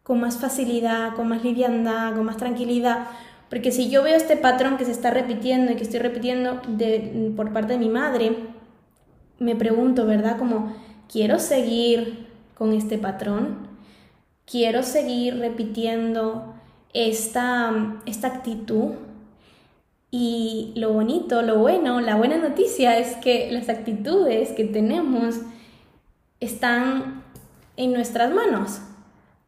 con 0.02 0.20
más 0.20 0.40
facilidad, 0.40 1.14
con 1.14 1.28
más 1.28 1.44
liviandad, 1.44 2.16
con 2.16 2.26
más 2.26 2.38
tranquilidad. 2.38 3.06
Porque 3.52 3.72
si 3.72 3.92
yo 3.92 4.02
veo 4.02 4.18
este 4.18 4.38
patrón 4.38 4.78
que 4.78 4.86
se 4.86 4.92
está 4.92 5.12
repitiendo 5.12 5.72
y 5.72 5.76
que 5.76 5.84
estoy 5.84 6.00
repitiendo 6.00 6.64
por 7.36 7.54
parte 7.54 7.74
de 7.74 7.80
mi 7.80 7.90
madre, 7.90 8.38
me 9.38 9.56
pregunto, 9.56 10.08
¿verdad? 10.08 10.40
Como, 10.40 10.76
¿quiero 11.08 11.38
seguir 11.38 12.26
con 12.56 12.74
este 12.74 12.98
patrón? 12.98 13.68
¿Quiero 14.48 14.82
seguir 14.82 15.38
repitiendo 15.38 16.56
esta, 16.92 18.02
esta 18.08 18.30
actitud? 18.30 18.94
Y 20.18 20.72
lo 20.76 20.94
bonito, 20.94 21.42
lo 21.42 21.58
bueno, 21.58 22.00
la 22.00 22.16
buena 22.16 22.38
noticia 22.38 22.98
es 22.98 23.18
que 23.18 23.52
las 23.52 23.68
actitudes 23.68 24.54
que 24.54 24.64
tenemos 24.64 25.42
están 26.40 27.22
en 27.76 27.92
nuestras 27.92 28.34
manos. 28.34 28.80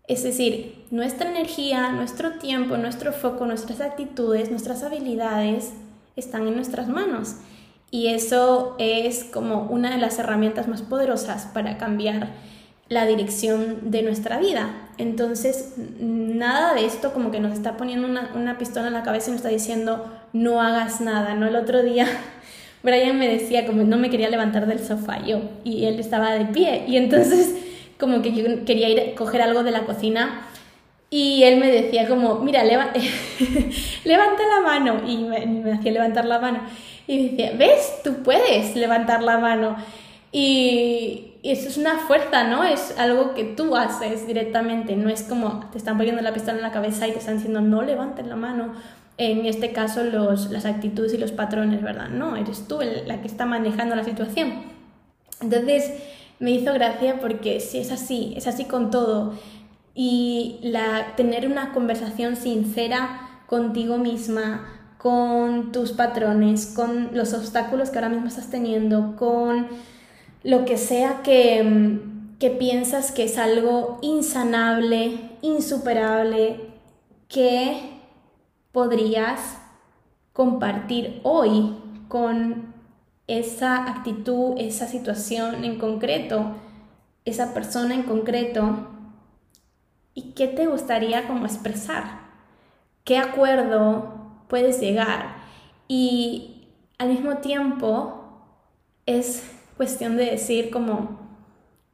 Es 0.10 0.24
decir, 0.24 0.84
nuestra 0.92 1.30
energía, 1.30 1.94
nuestro 1.94 2.32
tiempo, 2.40 2.76
nuestro 2.76 3.14
foco, 3.14 3.46
nuestras 3.46 3.80
actitudes, 3.80 4.52
nuestras 4.52 4.84
habilidades 4.84 5.72
están 6.18 6.46
en 6.50 6.56
nuestras 6.56 6.90
manos. 6.90 7.36
Y 7.90 8.08
eso 8.08 8.76
es 8.78 9.24
como 9.24 9.68
una 9.70 9.92
de 9.92 10.00
las 10.00 10.20
herramientas 10.20 10.68
más 10.68 10.82
poderosas 10.82 11.46
para 11.46 11.78
cambiar 11.78 12.34
la 12.90 13.06
dirección 13.06 13.92
de 13.92 14.02
nuestra 14.02 14.38
vida. 14.38 14.90
Entonces, 14.98 15.76
nada 16.00 16.74
de 16.74 16.86
esto 16.86 17.14
como 17.14 17.32
que 17.32 17.40
nos 17.40 17.54
está 17.54 17.78
poniendo 17.78 18.06
una, 18.08 18.58
pistola 18.58 18.88
en 18.88 18.94
la 18.94 19.04
cabeza 19.04 19.30
y 19.30 19.32
nos 19.32 19.40
está 19.40 19.50
diciendo, 19.50 20.06
no 20.34 20.62
hagas 20.62 21.02
nada, 21.02 21.34
¿no? 21.36 21.48
El 21.48 21.56
otro 21.56 21.84
día 21.84 22.08
Brian 22.84 23.18
me 23.18 23.28
decía 23.28 23.66
como 23.66 23.84
no 23.84 23.98
me 23.98 24.10
quería 24.10 24.30
levantar 24.30 24.68
del 24.68 24.80
sofá 24.80 25.24
yo 25.26 25.42
y 25.64 25.86
él 25.86 26.00
estaba 26.00 26.34
de 26.34 26.46
pie 26.46 26.86
y 26.88 26.98
entonces 26.98 27.56
como 28.00 28.22
que 28.22 28.34
yo 28.34 28.66
quería 28.66 28.90
ir 28.90 29.00
a 29.00 29.16
coger 29.16 29.42
algo 29.42 29.64
de 29.64 29.72
la 29.72 29.86
cocina 29.86 30.42
y 31.10 31.44
él 31.44 31.58
me 31.58 31.72
decía 31.72 32.08
como, 32.08 32.40
mira, 32.40 32.64
levanta 34.04 34.44
la 34.56 34.62
mano 34.62 35.02
y 35.08 35.18
me, 35.18 35.72
hacía 35.72 35.92
levantar 35.94 36.26
la 36.26 36.40
mano 36.40 36.60
y 37.08 37.18
me 37.18 37.24
decía, 37.30 37.52
¿ves? 37.58 38.02
Tú 38.04 38.24
puedes 38.24 38.76
levantar 38.76 39.24
la 39.24 39.38
mano 39.38 39.78
y, 40.32 41.24
eso 41.44 41.70
es 41.70 41.78
una 41.78 42.00
fuerza, 42.00 42.44
¿no? 42.44 42.66
Es 42.66 42.98
algo 43.00 43.34
que 43.34 43.46
tú 43.46 43.78
haces 43.78 44.28
directamente, 44.28 44.98
no 44.98 45.10
es 45.10 45.24
como 45.24 45.70
te 45.72 45.78
están 45.78 45.96
poniendo 45.96 46.22
la 46.22 46.34
pistola 46.34 46.58
en 46.58 46.64
la 46.64 46.74
cabeza 46.74 47.08
y 47.08 47.14
te 47.14 47.20
están 47.20 47.36
diciendo 47.36 47.62
no 47.62 47.84
levanten 47.84 48.28
la 48.28 48.36
mano. 48.36 48.74
En 49.18 49.46
este 49.46 49.72
caso 49.72 50.04
los, 50.04 50.52
las 50.52 50.66
actitudes 50.66 51.14
y 51.14 51.18
los 51.18 51.32
patrones, 51.32 51.82
¿verdad? 51.82 52.10
No, 52.10 52.36
eres 52.36 52.68
tú 52.68 52.80
la 53.06 53.22
que 53.22 53.28
está 53.28 53.46
manejando 53.46 53.96
la 53.96 54.04
situación. 54.04 54.54
Entonces, 55.42 55.92
me 56.40 56.52
hizo 56.52 56.74
gracia 56.74 57.20
porque 57.20 57.60
si 57.60 57.80
es 57.80 57.92
así, 57.92 58.34
es 58.38 58.48
así 58.48 58.66
con 58.66 58.92
todo. 58.92 59.34
Y 59.96 60.60
la, 60.62 61.16
tener 61.16 61.48
una 61.48 61.74
conversación 61.74 62.36
sincera 62.36 63.42
contigo 63.48 63.98
misma, 63.98 64.68
con 64.98 65.72
tus 65.72 65.94
patrones, 65.94 66.68
con 66.76 67.10
los 67.14 67.34
obstáculos 67.34 67.90
que 67.90 67.98
ahora 67.98 68.10
mismo 68.10 68.28
estás 68.28 68.50
teniendo, 68.50 69.16
con 69.16 69.68
lo 70.44 70.66
que 70.66 70.78
sea 70.78 71.22
que, 71.24 72.00
que 72.40 72.50
piensas 72.52 73.12
que 73.12 73.24
es 73.24 73.38
algo 73.38 74.00
insanable, 74.02 75.32
insuperable, 75.42 76.62
que 77.28 77.97
podrías 78.78 79.58
compartir 80.34 81.20
hoy 81.24 81.76
con 82.08 82.76
esa 83.26 83.90
actitud, 83.90 84.54
esa 84.60 84.86
situación 84.86 85.64
en 85.64 85.80
concreto, 85.80 86.52
esa 87.26 87.56
persona 87.56 87.96
en 87.96 88.04
concreto, 88.04 88.88
y 90.14 90.34
qué 90.34 90.46
te 90.48 90.68
gustaría 90.68 91.28
como 91.28 91.48
expresar, 91.48 92.20
qué 93.04 93.18
acuerdo 93.18 94.44
puedes 94.48 94.80
llegar. 94.80 95.38
Y 95.88 96.68
al 97.00 97.08
mismo 97.10 97.38
tiempo 97.38 98.26
es 99.08 99.58
cuestión 99.76 100.18
de 100.18 100.26
decir 100.26 100.70
como, 100.70 101.18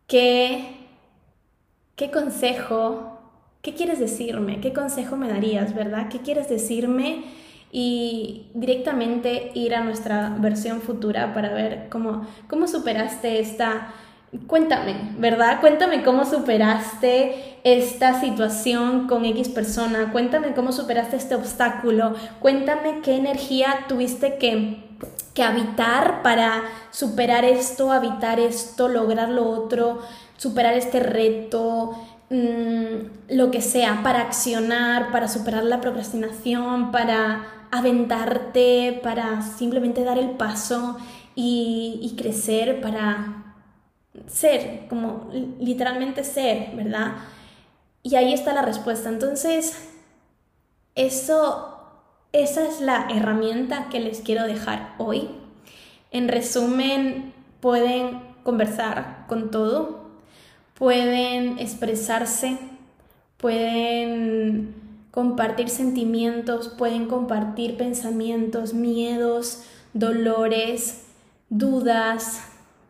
¿qué, 0.05 0.85
qué 1.95 2.11
consejo, 2.11 3.12
qué 3.63 3.73
quieres 3.73 3.97
decirme? 3.97 4.59
¿Qué 4.59 4.73
consejo 4.73 5.15
me 5.15 5.29
darías, 5.29 5.73
verdad? 5.73 6.09
¿Qué 6.09 6.19
quieres 6.19 6.49
decirme? 6.49 7.23
Y 7.71 8.47
directamente 8.53 9.51
ir 9.55 9.73
a 9.73 9.83
nuestra 9.83 10.35
versión 10.37 10.81
futura 10.81 11.33
para 11.33 11.51
ver 11.53 11.87
cómo, 11.89 12.27
cómo 12.47 12.67
superaste 12.67 13.39
esta 13.39 13.93
Cuéntame, 14.47 14.95
¿verdad? 15.19 15.61
Cuéntame 15.61 16.03
cómo 16.03 16.25
superaste 16.25 17.59
esta 17.63 18.19
situación 18.19 19.05
con 19.07 19.25
X 19.25 19.49
persona, 19.49 20.11
cuéntame 20.11 20.55
cómo 20.55 20.71
superaste 20.71 21.17
este 21.17 21.35
obstáculo, 21.35 22.15
cuéntame 22.39 23.01
qué 23.03 23.15
energía 23.15 23.85
tuviste 23.87 24.39
que, 24.39 24.83
que 25.35 25.43
habitar 25.43 26.23
para 26.23 26.63
superar 26.89 27.45
esto, 27.45 27.91
habitar 27.91 28.39
esto, 28.39 28.87
lograr 28.87 29.29
lo 29.29 29.47
otro, 29.47 29.99
superar 30.35 30.73
este 30.73 30.99
reto, 30.99 31.91
mm, 32.35 33.35
lo 33.35 33.51
que 33.51 33.61
sea, 33.61 34.01
para 34.03 34.21
accionar, 34.21 35.11
para 35.11 35.27
superar 35.27 35.63
la 35.63 35.81
procrastinación, 35.81 36.91
para 36.91 37.67
aventarte, 37.71 38.99
para 39.03 39.41
simplemente 39.41 40.03
dar 40.03 40.17
el 40.17 40.31
paso 40.31 40.97
y, 41.35 41.99
y 42.01 42.15
crecer, 42.15 42.81
para 42.81 43.55
ser, 44.27 44.87
como 44.89 45.29
literalmente 45.59 46.23
ser, 46.23 46.75
¿verdad? 46.75 47.13
Y 48.03 48.15
ahí 48.15 48.33
está 48.33 48.53
la 48.53 48.61
respuesta. 48.61 49.09
Entonces, 49.09 49.89
eso, 50.95 51.79
esa 52.31 52.67
es 52.67 52.81
la 52.81 53.07
herramienta 53.09 53.89
que 53.89 53.99
les 53.99 54.21
quiero 54.21 54.45
dejar 54.45 54.93
hoy. 54.97 55.29
En 56.11 56.27
resumen, 56.27 57.33
pueden 57.59 58.21
conversar 58.43 59.25
con 59.27 59.49
todo, 59.49 60.02
pueden 60.73 61.59
expresarse, 61.59 62.57
pueden 63.37 64.75
compartir 65.11 65.69
sentimientos, 65.69 66.69
pueden 66.69 67.07
compartir 67.07 67.77
pensamientos, 67.77 68.73
miedos, 68.73 69.63
dolores, 69.93 71.05
dudas, 71.49 72.41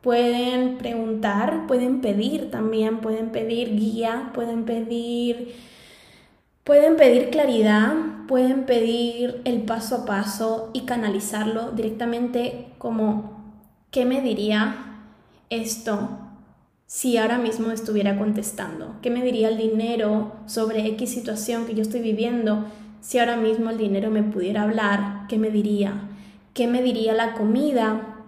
pueden 0.02 0.78
preguntar, 0.78 1.68
pueden 1.68 2.02
pedir 2.02 2.50
también, 2.52 3.00
pueden 3.00 3.32
pedir 3.32 3.76
guía, 3.76 4.32
pueden 4.34 4.66
pedir 4.66 5.56
pueden 6.64 6.96
pedir 6.96 7.30
claridad, 7.30 7.94
pueden 8.28 8.66
pedir 8.66 9.42
el 9.44 9.64
paso 9.64 9.98
a 9.98 10.06
paso 10.06 10.70
y 10.74 10.82
canalizarlo 10.82 11.72
directamente 11.72 12.68
como 12.78 13.44
¿qué 13.92 14.06
me 14.06 14.22
diría 14.22 15.02
esto 15.50 16.23
si 16.94 17.18
ahora 17.18 17.40
mismo 17.40 17.72
estuviera 17.72 18.20
contestando? 18.20 18.98
¿Qué 19.02 19.10
me 19.10 19.24
diría 19.24 19.50
el 19.50 19.58
dinero 19.58 20.34
sobre 20.46 20.86
X 20.90 21.10
situación 21.10 21.66
que 21.66 21.74
yo 21.74 21.82
estoy 21.82 22.02
viviendo 22.02 22.66
si 23.02 23.18
ahora 23.18 23.36
mismo 23.36 23.72
el 23.72 23.80
dinero 23.80 24.12
me 24.12 24.22
pudiera 24.22 24.62
hablar? 24.62 25.26
¿Qué 25.28 25.40
me 25.40 25.50
diría? 25.50 26.02
¿Qué 26.54 26.68
me 26.68 26.84
diría 26.84 27.16
la 27.16 27.34
comida 27.34 28.20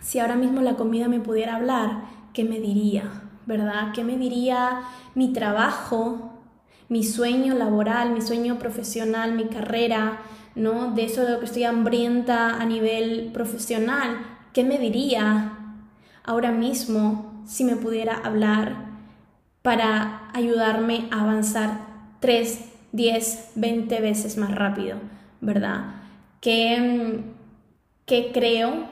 si 0.00 0.20
ahora 0.20 0.36
mismo 0.36 0.62
la 0.62 0.76
comida 0.76 1.06
me 1.06 1.20
pudiera 1.20 1.56
hablar, 1.56 2.04
¿qué 2.32 2.44
me 2.44 2.60
diría? 2.60 3.02
¿Verdad? 3.44 3.92
¿Qué 3.94 4.04
me 4.04 4.16
diría 4.16 4.84
mi 5.14 5.34
trabajo, 5.34 6.32
mi 6.88 7.04
sueño 7.04 7.52
laboral, 7.52 8.12
mi 8.12 8.22
sueño 8.22 8.58
profesional, 8.58 9.34
mi 9.34 9.48
carrera, 9.48 10.20
¿no? 10.54 10.92
De 10.92 11.04
eso 11.04 11.24
de 11.24 11.32
lo 11.32 11.40
que 11.40 11.44
estoy 11.44 11.64
hambrienta 11.64 12.56
a 12.56 12.64
nivel 12.64 13.32
profesional, 13.34 14.16
¿qué 14.54 14.64
me 14.64 14.78
diría 14.78 15.52
ahora 16.24 16.52
mismo 16.52 17.27
si 17.48 17.64
me 17.64 17.76
pudiera 17.76 18.14
hablar 18.14 18.76
para 19.62 20.30
ayudarme 20.34 21.08
a 21.10 21.22
avanzar 21.22 21.80
3, 22.20 22.64
10, 22.92 23.52
20 23.56 24.00
veces 24.00 24.36
más 24.36 24.54
rápido, 24.54 24.98
¿verdad? 25.40 25.94
¿Qué, 26.40 27.24
qué 28.06 28.30
creo 28.32 28.86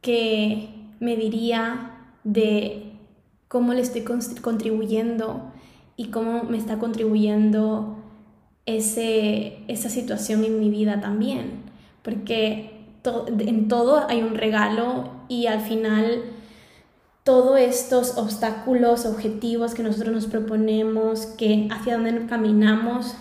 que 0.00 0.70
me 0.98 1.16
diría 1.16 1.92
de 2.24 2.92
cómo 3.48 3.74
le 3.74 3.82
estoy 3.82 4.02
contribuyendo 4.02 5.52
y 5.96 6.06
cómo 6.08 6.44
me 6.44 6.56
está 6.58 6.78
contribuyendo 6.78 7.96
ese, 8.66 9.58
esa 9.68 9.88
situación 9.88 10.44
en 10.44 10.58
mi 10.58 10.70
vida 10.70 11.00
también. 11.00 11.62
Porque 12.02 12.72
en 13.04 13.68
todo 13.68 14.06
hay 14.08 14.22
un 14.22 14.34
regalo 14.34 15.10
y 15.28 15.46
al 15.46 15.60
final 15.60 16.22
todos 17.26 17.58
estos 17.58 18.18
obstáculos, 18.18 19.04
objetivos 19.04 19.74
que 19.74 19.82
nosotros 19.82 20.14
nos 20.14 20.26
proponemos, 20.26 21.26
que 21.26 21.66
hacia 21.72 21.94
donde 21.94 22.24
caminamos, 22.26 23.16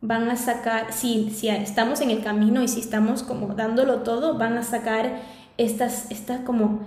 van 0.00 0.28
a 0.28 0.34
sacar, 0.34 0.92
si, 0.92 1.30
si 1.30 1.48
estamos 1.48 2.00
en 2.00 2.10
el 2.10 2.24
camino 2.24 2.64
y 2.64 2.66
si 2.68 2.80
estamos 2.80 3.22
como 3.22 3.54
dándolo 3.54 4.00
todo, 4.00 4.36
van 4.38 4.58
a 4.58 4.64
sacar 4.64 5.20
estas, 5.56 6.10
estas 6.10 6.40
como 6.40 6.80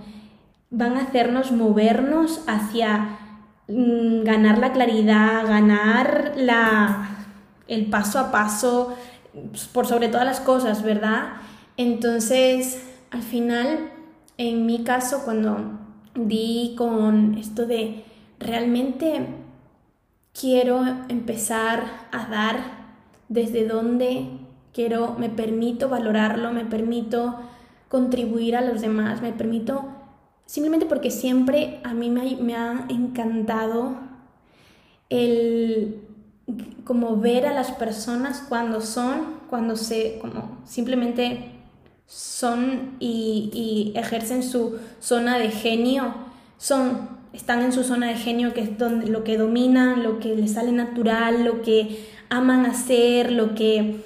van 0.68 0.98
a 0.98 1.04
hacernos 1.04 1.52
movernos 1.52 2.42
hacia 2.46 3.16
mm, 3.68 4.22
ganar 4.22 4.58
la 4.58 4.72
claridad, 4.72 5.46
ganar 5.46 6.34
la, 6.36 7.16
el 7.66 7.86
paso 7.86 8.18
a 8.18 8.30
paso, 8.30 8.94
pues, 9.32 9.64
por 9.64 9.86
sobre 9.86 10.08
todas 10.08 10.26
las 10.26 10.40
cosas, 10.40 10.82
¿verdad? 10.82 11.28
Entonces, 11.78 12.82
al 13.10 13.22
final, 13.22 13.90
en 14.36 14.66
mi 14.66 14.84
caso, 14.84 15.22
cuando 15.24 15.80
di 16.14 16.74
con 16.76 17.36
esto 17.38 17.66
de 17.66 18.04
realmente 18.38 19.26
quiero 20.38 20.82
empezar 21.08 22.08
a 22.10 22.26
dar 22.26 22.82
desde 23.28 23.66
donde 23.66 24.26
quiero, 24.72 25.16
me 25.18 25.28
permito 25.28 25.88
valorarlo, 25.88 26.52
me 26.52 26.64
permito 26.64 27.36
contribuir 27.88 28.56
a 28.56 28.62
los 28.62 28.80
demás, 28.80 29.20
me 29.22 29.32
permito, 29.32 29.84
simplemente 30.46 30.86
porque 30.86 31.10
siempre 31.10 31.80
a 31.84 31.94
mí 31.94 32.10
me, 32.10 32.54
ha 32.56 32.86
encantado 32.88 33.96
el 35.10 36.08
como 36.84 37.16
ver 37.18 37.46
a 37.46 37.52
las 37.52 37.70
personas 37.72 38.44
cuando 38.48 38.80
son, 38.80 39.40
cuando 39.48 39.76
se, 39.76 40.18
como 40.20 40.58
simplemente 40.64 41.51
son 42.12 42.96
y, 43.00 43.50
y, 43.54 43.98
ejercen 43.98 44.42
su 44.42 44.78
zona 45.00 45.38
de 45.38 45.50
genio, 45.50 46.14
son, 46.58 47.08
están 47.32 47.62
en 47.62 47.72
su 47.72 47.84
zona 47.84 48.08
de 48.08 48.16
genio 48.16 48.52
que 48.52 48.60
es 48.60 48.76
donde, 48.76 49.06
lo 49.06 49.24
que 49.24 49.38
dominan, 49.38 50.02
lo 50.02 50.18
que 50.18 50.36
les 50.36 50.52
sale 50.52 50.72
natural, 50.72 51.44
lo 51.44 51.62
que 51.62 52.06
aman 52.28 52.66
hacer, 52.66 53.32
lo 53.32 53.54
que 53.54 54.04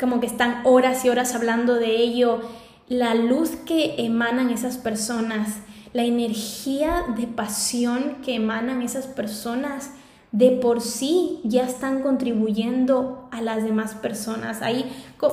como 0.00 0.20
que 0.20 0.26
están 0.26 0.62
horas 0.64 1.04
y 1.04 1.08
horas 1.08 1.34
hablando 1.34 1.74
de 1.74 1.96
ello. 1.96 2.40
La 2.88 3.14
luz 3.14 3.50
que 3.50 3.94
emanan 3.98 4.50
esas 4.50 4.76
personas, 4.76 5.58
la 5.92 6.04
energía 6.04 7.04
de 7.16 7.26
pasión 7.28 8.16
que 8.24 8.34
emanan 8.34 8.82
esas 8.82 9.06
personas, 9.06 9.90
de 10.36 10.50
por 10.50 10.82
sí 10.82 11.40
ya 11.44 11.64
están 11.64 12.02
contribuyendo 12.02 13.26
a 13.30 13.40
las 13.40 13.64
demás 13.64 13.94
personas. 13.94 14.60
Hay, 14.60 14.84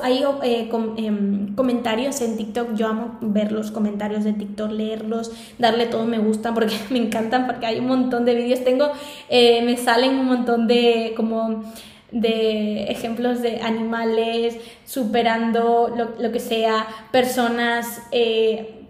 hay 0.01 0.24
eh, 0.43 0.70
em, 0.95 1.54
comentarios 1.56 2.22
en 2.22 2.38
TikTok, 2.38 2.74
yo 2.76 2.88
amo 2.88 3.18
ver 3.20 3.51
los 3.51 3.70
comentarios 3.72 4.24
de 4.24 4.32
TikTok, 4.32 4.72
leerlos, 4.72 5.34
darle 5.60 5.88
todo 5.88 6.06
me 6.06 6.20
gusta 6.20 6.54
porque 6.54 6.76
me 6.89 6.99
encantan, 6.99 7.47
porque 7.47 7.66
hay 7.66 7.80
un 7.80 7.88
montón 7.88 8.24
de 8.24 8.34
vídeos, 8.34 8.64
tengo, 8.64 8.91
eh, 9.28 9.62
me 9.66 9.76
salen 9.76 10.12
un 10.12 10.26
montón 10.26 10.68
de 10.68 11.12
como 11.18 11.66
de 12.14 12.86
ejemplos 12.86 13.41
de 13.41 13.60
animales 13.60 14.56
superando 14.86 15.93
lo, 16.18 16.32
que 16.32 16.39
sea, 16.39 16.88
personas 17.12 18.04
eh, 18.14 18.86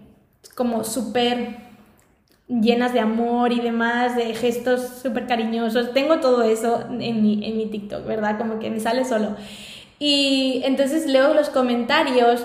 como 0.54 0.84
súper 0.84 1.63
llenas 2.48 2.92
de 2.92 3.00
amor 3.00 3.52
y 3.52 3.60
demás, 3.60 4.16
de 4.16 4.34
gestos 4.34 5.00
súper 5.02 5.26
cariñosos. 5.26 5.92
Tengo 5.92 6.20
todo 6.20 6.42
eso 6.42 6.84
en 6.90 7.22
mi, 7.22 7.44
en 7.46 7.56
mi 7.56 7.66
TikTok, 7.66 8.06
¿verdad? 8.06 8.38
Como 8.38 8.58
que 8.58 8.70
me 8.70 8.80
sale 8.80 9.04
solo. 9.04 9.36
Y 9.98 10.60
entonces 10.64 11.06
leo 11.06 11.34
los 11.34 11.48
comentarios 11.48 12.44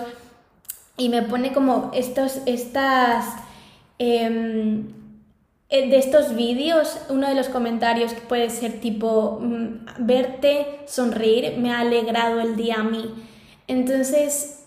y 0.96 1.08
me 1.08 1.22
pone 1.22 1.52
como 1.52 1.90
estos, 1.94 2.40
estas... 2.46 3.26
Em, 3.98 5.00
eh, 5.72 5.88
de 5.88 5.98
estos 5.98 6.34
vídeos, 6.34 6.98
uno 7.10 7.28
de 7.28 7.36
los 7.36 7.48
comentarios 7.48 8.12
que 8.12 8.22
puede 8.22 8.50
ser 8.50 8.80
tipo, 8.80 9.38
mm, 9.40 9.86
verte 10.00 10.80
sonreír 10.86 11.58
me 11.58 11.70
ha 11.70 11.80
alegrado 11.80 12.40
el 12.40 12.56
día 12.56 12.80
a 12.80 12.82
mí. 12.82 13.14
Entonces, 13.68 14.64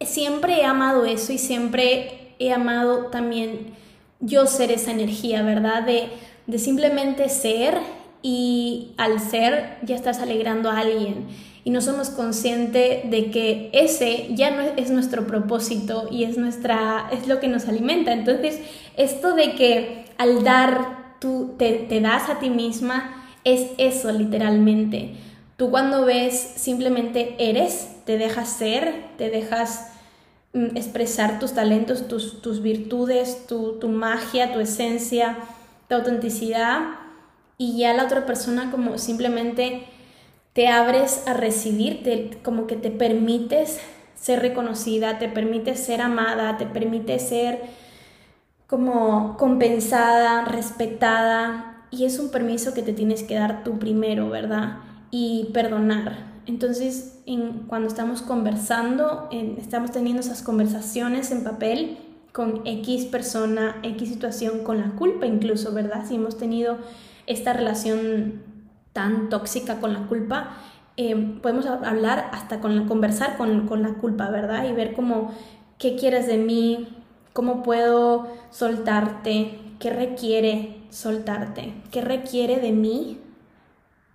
siempre 0.00 0.60
he 0.60 0.64
amado 0.64 1.04
eso 1.04 1.32
y 1.32 1.38
siempre 1.38 2.34
he 2.38 2.52
amado 2.52 3.06
también 3.06 3.74
yo 4.20 4.46
ser 4.46 4.70
esa 4.70 4.90
energía, 4.90 5.42
¿verdad? 5.42 5.84
De, 5.84 6.08
de 6.46 6.58
simplemente 6.58 7.28
ser 7.28 7.78
y 8.22 8.92
al 8.96 9.20
ser 9.20 9.78
ya 9.82 9.94
estás 9.94 10.20
alegrando 10.20 10.70
a 10.70 10.80
alguien 10.80 11.26
y 11.66 11.70
no 11.70 11.80
somos 11.80 12.10
conscientes 12.10 13.10
de 13.10 13.30
que 13.32 13.70
ese 13.72 14.28
ya 14.30 14.52
no 14.52 14.62
es 14.76 14.90
nuestro 14.90 15.26
propósito 15.26 16.08
y 16.12 16.22
es 16.22 16.38
nuestra 16.38 17.08
es 17.10 17.26
lo 17.26 17.40
que 17.40 17.48
nos 17.48 17.66
alimenta. 17.66 18.12
Entonces, 18.12 18.60
esto 18.96 19.34
de 19.34 19.56
que 19.56 20.04
al 20.16 20.44
dar 20.44 21.16
tú 21.20 21.56
te, 21.58 21.72
te 21.72 22.00
das 22.00 22.30
a 22.30 22.38
ti 22.38 22.50
misma 22.50 23.24
es 23.42 23.70
eso 23.78 24.12
literalmente. 24.12 25.14
Tú 25.56 25.70
cuando 25.70 26.04
ves 26.04 26.38
simplemente 26.38 27.34
eres, 27.40 27.96
te 28.04 28.16
dejas 28.16 28.48
ser, 28.48 29.06
te 29.18 29.28
dejas 29.28 29.90
expresar 30.74 31.38
tus 31.38 31.52
talentos, 31.52 32.08
tus, 32.08 32.42
tus 32.42 32.62
virtudes, 32.62 33.46
tu, 33.46 33.78
tu, 33.78 33.88
magia, 33.88 34.52
tu 34.52 34.60
esencia, 34.60 35.36
tu 35.88 35.94
autenticidad 35.94 36.80
y 37.58 37.78
ya 37.78 37.92
la 37.94 38.04
otra 38.04 38.26
persona 38.26 38.70
como 38.70 38.98
simplemente 38.98 39.86
te 40.52 40.68
abres 40.68 41.22
a 41.26 41.34
recibir, 41.34 42.38
como 42.42 42.66
que 42.66 42.76
te 42.76 42.90
permites 42.90 43.80
ser 44.14 44.40
reconocida, 44.40 45.18
te 45.18 45.28
permites 45.28 45.80
ser 45.80 46.00
amada, 46.00 46.56
te 46.56 46.66
permite 46.66 47.18
ser 47.18 47.60
como 48.66 49.36
compensada, 49.36 50.44
respetada 50.44 51.84
y 51.90 52.04
es 52.04 52.18
un 52.18 52.30
permiso 52.30 52.74
que 52.74 52.82
te 52.82 52.92
tienes 52.92 53.22
que 53.22 53.36
dar 53.36 53.62
tú 53.62 53.78
primero, 53.78 54.28
¿verdad? 54.30 54.78
y 55.10 55.48
perdonar. 55.52 56.35
Entonces, 56.46 57.18
cuando 57.66 57.88
estamos 57.88 58.22
conversando, 58.22 59.28
estamos 59.58 59.90
teniendo 59.90 60.20
esas 60.20 60.42
conversaciones 60.42 61.32
en 61.32 61.42
papel 61.42 61.98
con 62.32 62.62
X 62.64 63.06
persona, 63.06 63.76
X 63.82 64.08
situación, 64.08 64.62
con 64.62 64.78
la 64.78 64.90
culpa 64.92 65.26
incluso, 65.26 65.72
¿verdad? 65.72 66.04
Si 66.06 66.14
hemos 66.14 66.36
tenido 66.36 66.78
esta 67.26 67.52
relación 67.52 68.42
tan 68.92 69.28
tóxica 69.28 69.80
con 69.80 69.92
la 69.92 70.06
culpa, 70.06 70.56
eh, 70.96 71.16
podemos 71.42 71.66
hablar 71.66 72.30
hasta 72.32 72.60
con 72.60 72.76
la, 72.76 72.86
conversar 72.86 73.36
con, 73.36 73.66
con 73.66 73.82
la 73.82 73.94
culpa, 73.94 74.30
¿verdad? 74.30 74.68
Y 74.68 74.72
ver 74.72 74.94
cómo, 74.94 75.32
qué 75.78 75.96
quieres 75.96 76.28
de 76.28 76.38
mí, 76.38 76.88
cómo 77.32 77.64
puedo 77.64 78.28
soltarte, 78.50 79.58
qué 79.80 79.90
requiere 79.90 80.76
soltarte, 80.90 81.74
qué 81.90 82.02
requiere 82.02 82.60
de 82.60 82.72
mí 82.72 83.18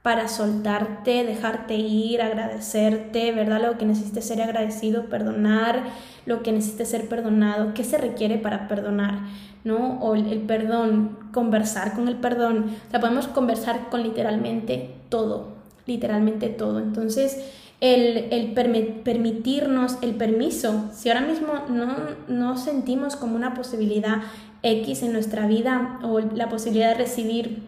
para 0.01 0.27
soltarte, 0.27 1.23
dejarte 1.23 1.75
ir, 1.75 2.21
agradecerte, 2.21 3.31
¿verdad? 3.33 3.61
Lo 3.61 3.77
que 3.77 3.85
necesites 3.85 4.25
ser 4.25 4.41
agradecido, 4.41 5.05
perdonar, 5.05 5.83
lo 6.25 6.41
que 6.41 6.51
necesites 6.51 6.89
ser 6.89 7.07
perdonado, 7.07 7.73
qué 7.73 7.83
se 7.83 7.97
requiere 7.97 8.37
para 8.37 8.67
perdonar, 8.67 9.19
¿no? 9.63 9.99
O 9.99 10.15
el, 10.15 10.41
perdón, 10.41 11.19
conversar 11.31 11.93
con 11.93 12.07
el 12.07 12.15
perdón, 12.15 12.71
o 12.87 12.91
sea, 12.91 12.99
podemos 12.99 13.27
conversar 13.27 13.89
con 13.89 14.01
literalmente 14.01 14.95
todo, 15.09 15.49
literalmente 15.85 16.49
todo. 16.49 16.79
Entonces, 16.79 17.37
el, 17.79 18.27
el 18.31 18.53
permitirnos 18.53 19.97
el 20.01 20.15
permiso, 20.15 20.89
si 20.93 21.09
ahora 21.09 21.21
mismo 21.21 21.53
no, 21.69 21.95
no 22.27 22.57
sentimos 22.57 23.15
como 23.15 23.35
una 23.35 23.53
posibilidad 23.53 24.23
X 24.63 25.03
en 25.03 25.13
nuestra 25.13 25.45
vida 25.45 25.99
o 26.03 26.19
la 26.19 26.49
posibilidad 26.49 26.89
de 26.89 26.95
recibir, 26.95 27.67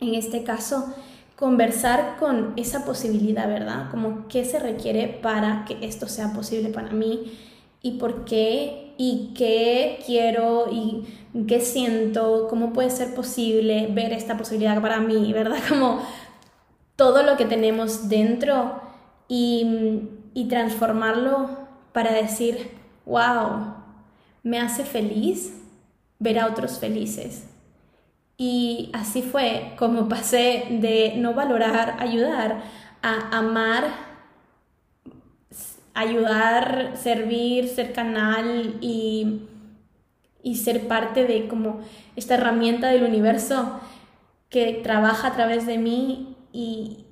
en 0.00 0.14
este 0.14 0.44
caso, 0.44 0.94
conversar 1.38 2.16
con 2.18 2.52
esa 2.56 2.84
posibilidad, 2.84 3.46
¿verdad? 3.46 3.90
Como 3.92 4.26
qué 4.26 4.44
se 4.44 4.58
requiere 4.58 5.06
para 5.06 5.64
que 5.66 5.78
esto 5.86 6.08
sea 6.08 6.32
posible 6.32 6.70
para 6.70 6.90
mí 6.90 7.38
y 7.80 7.92
por 7.92 8.24
qué 8.24 8.92
y 8.98 9.34
qué 9.36 10.00
quiero 10.04 10.66
y 10.72 11.04
qué 11.46 11.60
siento, 11.60 12.48
cómo 12.50 12.72
puede 12.72 12.90
ser 12.90 13.14
posible 13.14 13.86
ver 13.88 14.12
esta 14.12 14.36
posibilidad 14.36 14.82
para 14.82 14.98
mí, 14.98 15.32
¿verdad? 15.32 15.58
Como 15.68 16.00
todo 16.96 17.22
lo 17.22 17.36
que 17.36 17.44
tenemos 17.44 18.08
dentro 18.08 18.80
y, 19.28 20.08
y 20.34 20.48
transformarlo 20.48 21.50
para 21.92 22.12
decir, 22.12 22.72
wow, 23.06 23.74
me 24.42 24.58
hace 24.58 24.82
feliz 24.82 25.52
ver 26.18 26.40
a 26.40 26.48
otros 26.48 26.80
felices 26.80 27.44
y 28.40 28.90
así 28.94 29.20
fue 29.22 29.74
como 29.76 30.08
pasé 30.08 30.66
de 30.70 31.14
no 31.16 31.34
valorar, 31.34 31.96
ayudar, 31.98 32.62
a 33.02 33.36
amar, 33.36 33.84
ayudar, 35.92 36.92
servir, 36.96 37.66
ser 37.66 37.92
canal 37.92 38.76
y, 38.80 39.48
y 40.40 40.54
ser 40.54 40.86
parte 40.86 41.26
de 41.26 41.48
como 41.48 41.80
esta 42.14 42.34
herramienta 42.34 42.88
del 42.88 43.02
universo 43.02 43.80
que 44.48 44.80
trabaja 44.84 45.28
a 45.28 45.34
través 45.34 45.66
de 45.66 45.78
mí 45.78 46.36
y 46.52 47.06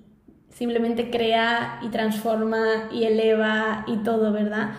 simplemente 0.54 1.10
crea 1.10 1.80
y 1.82 1.88
transforma 1.88 2.88
y 2.92 3.02
eleva 3.02 3.84
y 3.88 3.96
todo, 4.04 4.32
¿verdad? 4.32 4.74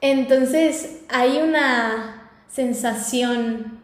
Entonces 0.00 1.04
hay 1.10 1.36
una 1.38 2.30
sensación 2.48 3.75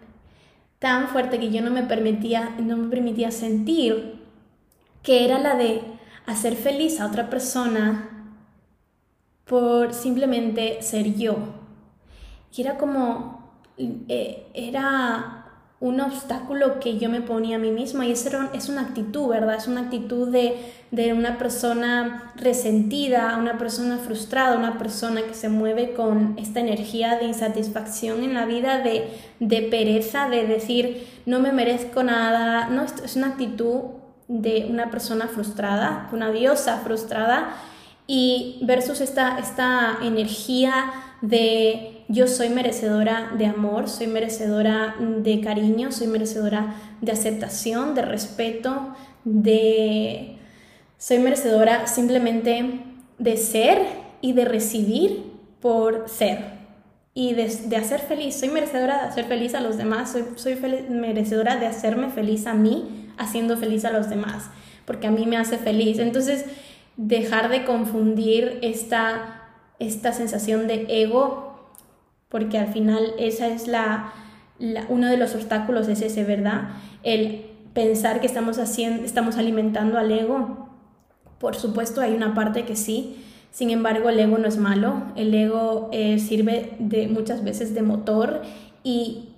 tan 0.83 1.07
fuerte 1.07 1.39
que 1.39 1.53
yo 1.53 1.63
no 1.63 1.71
me 1.71 1.85
permitía, 1.85 2.57
no 2.59 2.77
me 2.77 2.89
permitía 2.89 3.31
sentir, 3.31 4.21
que 5.05 5.25
era 5.25 5.39
la 5.39 5.55
de 5.55 5.81
hacer 6.27 6.57
feliz 6.57 7.01
a 7.01 7.07
otra 7.07 7.31
persona 7.31 8.35
por 9.45 9.95
simplemente 9.95 10.83
ser 10.83 11.15
yo. 11.15 11.37
Y 12.57 12.63
era 12.63 12.79
como, 12.79 13.53
eh, 13.79 14.49
era 14.55 15.42
un 15.83 16.01
obstáculo 16.01 16.79
que 16.79 16.97
yo 16.97 17.11
me 17.11 17.21
ponía 17.21 17.57
a 17.57 17.59
mí 17.59 17.73
misma 17.73 18.07
y 18.07 18.13
eso 18.13 18.31
es 18.55 18.69
una 18.69 18.83
actitud, 18.83 19.27
¿verdad? 19.27 19.57
Es 19.57 19.67
una 19.67 19.81
actitud 19.81 20.29
de, 20.29 20.55
de, 20.93 21.13
una 21.13 21.39
persona 21.39 22.33
resentida, 22.37 23.37
una 23.37 23.59
persona 23.59 23.99
frustrada, 23.99 24.57
una 24.57 24.79
persona 24.79 25.23
que 25.23 25.35
se 25.35 25.49
mueve 25.49 25.93
con 25.93 26.37
esta 26.39 26.61
energía 26.61 27.19
de 27.19 27.25
insatisfacción 27.25 28.23
en 28.23 28.35
la 28.35 28.47
vida, 28.47 28.79
de, 28.79 29.09
de 29.41 29.63
pereza, 29.63 30.29
de 30.29 30.47
decir 30.47 31.05
no 31.27 31.41
me 31.41 31.51
merezco 31.51 32.05
nada. 32.05 32.69
No, 32.69 32.85
es 32.85 33.17
una 33.17 33.31
actitud 33.31 33.81
de 34.29 34.69
una 34.71 34.89
persona 34.89 35.27
frustrada, 35.27 36.09
una 36.13 36.31
diosa 36.31 36.79
frustrada 36.79 37.57
y 38.07 38.61
versus 38.63 39.01
esta, 39.01 39.37
esta 39.41 39.99
energía 40.01 40.93
de 41.23 42.02
yo 42.09 42.27
soy 42.27 42.49
merecedora 42.49 43.33
de 43.37 43.47
amor, 43.47 43.89
soy 43.89 44.07
merecedora 44.07 44.97
de 44.99 45.41
cariño, 45.41 45.93
soy 45.93 46.07
merecedora 46.07 46.75
de 47.01 47.13
aceptación, 47.13 47.95
de 47.95 48.03
respeto, 48.03 48.95
de... 49.25 50.37
Soy 50.99 51.19
merecedora 51.19 51.87
simplemente 51.87 52.81
de 53.19 53.37
ser 53.37 53.79
y 54.21 54.35
de 54.35 54.45
recibir 54.45 55.25
por 55.61 56.09
ser 56.09 56.63
y 57.15 57.35
de, 57.35 57.77
hacer 57.77 58.01
feliz. 58.01 58.37
Soy 58.37 58.49
merecedora 58.49 59.03
de 59.03 59.09
hacer 59.09 59.25
feliz 59.25 59.55
a 59.55 59.61
los 59.61 59.77
demás, 59.77 60.13
soy, 60.13 60.25
soy 60.37 60.57
merecedora 60.89 61.57
de 61.57 61.67
hacerme 61.67 62.11
feliz 62.11 62.47
a 62.47 62.55
mí, 62.55 63.11
haciendo 63.19 63.57
feliz 63.57 63.85
a 63.85 63.91
los 63.91 64.09
demás, 64.09 64.51
porque 64.87 65.07
a 65.07 65.11
mí 65.11 65.27
me 65.27 65.37
hace 65.37 65.59
feliz. 65.59 65.99
Entonces, 65.99 66.45
dejar 66.97 67.49
de 67.49 67.65
confundir 67.65 68.59
esta, 68.63 69.43
esta 69.79 70.13
sensación 70.13 70.67
de 70.67 70.87
ego 70.89 71.52
porque 72.33 72.57
al 72.59 72.69
final 72.69 73.13
esa 73.19 73.47
es 73.47 73.69
la, 73.69 74.15
uno 74.89 75.07
de 75.07 75.19
los 75.19 75.35
obstáculos 75.35 75.87
es 75.89 76.01
ese, 76.01 76.25
¿verdad? 76.25 76.71
El 77.03 77.45
pensar 77.75 78.21
que 78.21 78.27
estamos 78.27 78.59
haciendo, 78.59 79.05
estamos 79.05 79.37
alimentando 79.37 79.99
al 79.99 80.11
ego. 80.11 80.71
Por 81.39 81.57
supuesto, 81.57 82.01
hay 82.01 82.15
una 82.15 82.35
parte 82.35 82.65
que 82.65 82.75
sí. 82.75 83.23
Sin 83.51 83.69
embargo, 83.69 84.09
el 84.09 84.19
ego 84.19 84.39
no 84.39 84.49
es 84.49 84.57
malo. 84.57 85.03
El 85.15 85.35
ego 85.35 85.91
eh, 85.93 86.19
sirve 86.19 86.73
de 86.79 87.07
muchas 87.07 87.45
veces 87.45 87.75
de 87.75 87.83
motor 87.83 88.41
y 88.83 89.29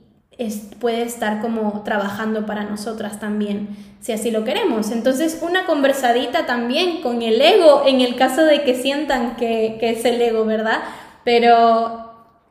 puede 0.78 1.02
estar 1.02 1.40
como 1.40 1.82
trabajando 1.84 2.46
para 2.46 2.62
nosotras 2.62 3.18
también, 3.18 3.70
si 4.00 4.12
así 4.12 4.30
lo 4.30 4.44
queremos. 4.44 4.92
Entonces, 4.92 5.40
una 5.42 5.66
conversadita 5.66 6.46
también 6.46 7.02
con 7.02 7.22
el 7.22 7.40
ego, 7.40 7.82
en 7.86 8.00
el 8.00 8.14
caso 8.14 8.44
de 8.44 8.62
que 8.62 8.76
sientan 8.76 9.34
que, 9.34 9.78
que 9.80 9.90
es 9.90 10.04
el 10.04 10.22
ego, 10.22 10.44
¿verdad? 10.44 10.78
Pero 11.24 12.03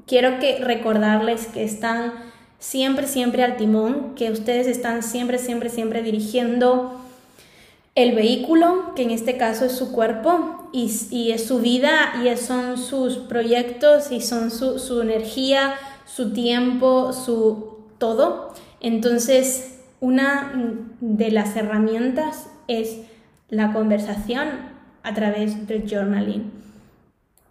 quiero 0.08 0.40
que 0.40 0.60
recordarles 0.60 1.48
que 1.48 1.64
están 1.64 2.14
siempre, 2.60 3.08
siempre 3.08 3.44
al 3.44 3.58
timón, 3.58 4.16
que 4.16 4.32
ustedes 4.32 4.68
están 4.68 5.04
siempre, 5.04 5.38
siempre, 5.38 5.70
siempre 5.70 6.02
dirigiendo 6.02 7.00
el 7.96 8.16
vehículo, 8.16 8.94
que 8.96 9.04
en 9.04 9.12
este 9.12 9.38
caso 9.38 9.66
es 9.66 9.74
su 9.74 9.92
cuerpo 9.92 10.70
y, 10.72 11.32
es 11.32 11.46
su 11.46 11.60
vida 11.60 12.24
y 12.24 12.36
son 12.38 12.78
sus 12.78 13.18
proyectos 13.18 14.12
y 14.12 14.22
son 14.22 14.50
su, 14.50 14.80
su 14.80 15.02
energía, 15.02 15.76
su 16.06 16.34
tiempo, 16.34 17.14
su 17.14 17.78
todo. 18.00 18.54
Entonces, 18.80 19.80
una 20.00 20.54
de 21.02 21.32
las 21.32 21.56
herramientas 21.56 22.48
es 22.68 22.98
la 23.50 23.74
conversación 23.74 24.48
a 25.04 25.14
través 25.14 25.68
del 25.68 25.88
journaling 25.88 26.63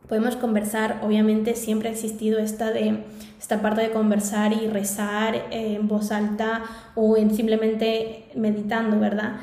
podemos 0.08 0.36
conversar, 0.36 1.00
obviamente 1.02 1.54
siempre 1.54 1.88
ha 1.88 1.92
existido 1.92 2.38
esta, 2.38 2.70
de, 2.70 3.04
esta 3.38 3.62
parte 3.62 3.82
de 3.82 3.90
conversar 3.90 4.52
y 4.52 4.66
rezar 4.68 5.46
en 5.50 5.88
voz 5.88 6.12
alta 6.12 6.62
o 6.94 7.16
en 7.16 7.34
simplemente 7.34 8.28
meditando, 8.34 8.98
¿verdad? 8.98 9.36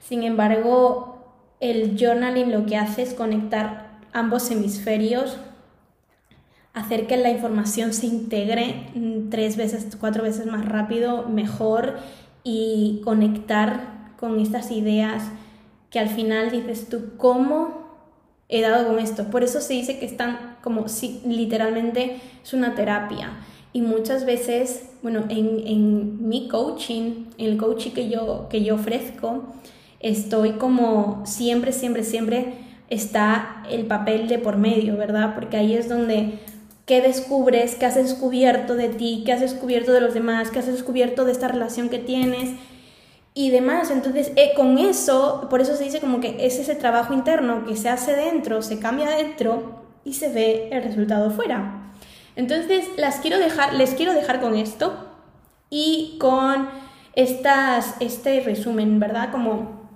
Sin 0.00 0.22
embargo, 0.22 1.16
el 1.60 1.96
journaling 1.98 2.52
lo 2.52 2.66
que 2.66 2.76
hace 2.76 3.02
es 3.02 3.14
conectar 3.14 4.00
ambos 4.12 4.50
hemisferios, 4.50 5.36
hacer 6.74 7.06
que 7.06 7.16
la 7.16 7.30
información 7.30 7.92
se 7.92 8.06
integre 8.06 8.90
tres 9.30 9.56
veces, 9.56 9.96
cuatro 9.98 10.22
veces 10.22 10.46
más 10.46 10.64
rápido, 10.66 11.28
mejor 11.28 11.96
y 12.44 13.00
conectar 13.04 14.12
con 14.18 14.38
estas 14.40 14.70
ideas 14.70 15.24
que 15.90 15.98
al 15.98 16.08
final 16.08 16.50
dices 16.50 16.88
tú, 16.88 17.16
¿cómo 17.16 17.85
he 18.48 18.60
dado 18.60 18.88
con 18.88 18.98
esto? 18.98 19.24
Por 19.24 19.42
eso 19.42 19.60
se 19.60 19.74
dice 19.74 19.98
que 19.98 20.06
están 20.06 20.56
como 20.62 20.88
si 20.88 21.20
literalmente 21.26 22.16
es 22.42 22.52
una 22.52 22.74
terapia. 22.74 23.32
Y 23.72 23.82
muchas 23.82 24.24
veces, 24.24 24.86
bueno, 25.02 25.24
en, 25.28 25.66
en 25.66 26.28
mi 26.28 26.48
coaching, 26.48 27.26
en 27.38 27.46
el 27.46 27.56
coaching 27.58 27.90
que 27.90 28.08
yo, 28.08 28.48
que 28.48 28.64
yo 28.64 28.76
ofrezco, 28.76 29.44
estoy 30.00 30.52
como 30.52 31.22
siempre, 31.26 31.72
siempre, 31.72 32.02
siempre 32.02 32.54
está 32.88 33.62
el 33.70 33.86
papel 33.86 34.28
de 34.28 34.38
por 34.38 34.56
medio, 34.56 34.96
¿verdad? 34.96 35.34
Porque 35.34 35.56
ahí 35.56 35.74
es 35.74 35.88
donde 35.88 36.38
qué 36.86 37.00
descubres, 37.00 37.74
qué 37.74 37.86
has 37.86 37.96
descubierto 37.96 38.76
de 38.76 38.88
ti, 38.88 39.22
qué 39.26 39.32
has 39.32 39.40
descubierto 39.40 39.92
de 39.92 40.00
los 40.00 40.14
demás, 40.14 40.50
qué 40.50 40.60
has 40.60 40.66
descubierto 40.66 41.24
de 41.24 41.32
esta 41.32 41.48
relación 41.48 41.88
que 41.88 41.98
tienes 41.98 42.50
y 43.36 43.50
demás. 43.50 43.90
Entonces, 43.90 44.32
eh, 44.34 44.52
con 44.56 44.78
eso, 44.78 45.46
por 45.50 45.60
eso 45.60 45.76
se 45.76 45.84
dice 45.84 46.00
como 46.00 46.20
que 46.20 46.46
es 46.46 46.58
ese 46.58 46.74
trabajo 46.74 47.12
interno 47.12 47.66
que 47.66 47.76
se 47.76 47.90
hace 47.90 48.16
dentro, 48.16 48.62
se 48.62 48.80
cambia 48.80 49.10
dentro 49.10 49.84
y 50.04 50.14
se 50.14 50.32
ve 50.32 50.70
el 50.72 50.82
resultado 50.82 51.30
fuera. 51.30 51.92
Entonces, 52.34 52.86
las 52.96 53.16
quiero 53.16 53.38
dejar, 53.38 53.74
les 53.74 53.94
quiero 53.94 54.14
dejar 54.14 54.40
con 54.40 54.56
esto 54.56 55.06
y 55.68 56.16
con 56.18 56.68
estas, 57.14 57.94
este 58.00 58.40
resumen, 58.40 58.98
¿verdad? 58.98 59.30
Como 59.30 59.86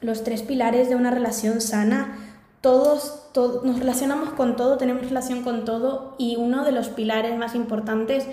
los 0.00 0.24
tres 0.24 0.42
pilares 0.42 0.88
de 0.88 0.96
una 0.96 1.12
relación 1.12 1.60
sana. 1.60 2.18
Todos, 2.60 3.28
todos 3.32 3.64
nos 3.64 3.78
relacionamos 3.78 4.30
con 4.30 4.56
todo, 4.56 4.78
tenemos 4.78 5.02
relación 5.02 5.44
con 5.44 5.64
todo 5.64 6.16
y 6.18 6.36
uno 6.36 6.64
de 6.64 6.72
los 6.72 6.88
pilares 6.88 7.38
más 7.38 7.54
importantes 7.54 8.26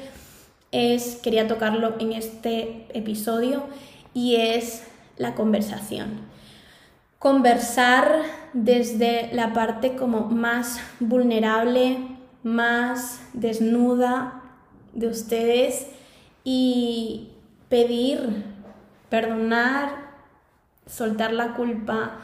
es, 0.72 1.18
quería 1.18 1.48
tocarlo 1.48 1.94
en 2.00 2.14
este 2.14 2.88
episodio, 2.94 3.64
y 4.18 4.36
es 4.38 4.82
la 5.18 5.36
conversación. 5.36 6.22
Conversar 7.20 8.24
desde 8.52 9.32
la 9.32 9.54
parte 9.54 9.96
como 9.96 10.22
más 10.22 10.80
vulnerable, 11.00 12.00
más 12.42 13.22
desnuda 13.34 14.42
de 14.94 15.08
ustedes 15.08 15.86
y 16.44 17.30
pedir, 17.70 18.44
perdonar, 19.12 19.92
soltar 20.88 21.32
la 21.32 21.54
culpa, 21.54 22.18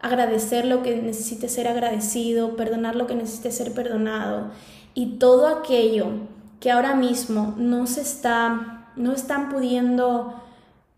agradecer 0.00 0.64
lo 0.64 0.84
que 0.84 0.94
necesite 1.02 1.48
ser 1.48 1.66
agradecido, 1.66 2.54
perdonar 2.54 2.94
lo 2.94 3.08
que 3.08 3.16
necesite 3.16 3.50
ser 3.50 3.74
perdonado 3.74 4.52
y 4.94 5.18
todo 5.18 5.48
aquello 5.48 6.06
que 6.60 6.70
ahora 6.70 6.94
mismo 6.94 7.56
no 7.56 7.88
se 7.88 8.02
está, 8.02 8.92
no 8.94 9.10
están 9.10 9.48
pudiendo 9.48 10.45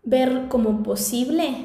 ver 0.09 0.47
como 0.49 0.81
posible, 0.81 1.55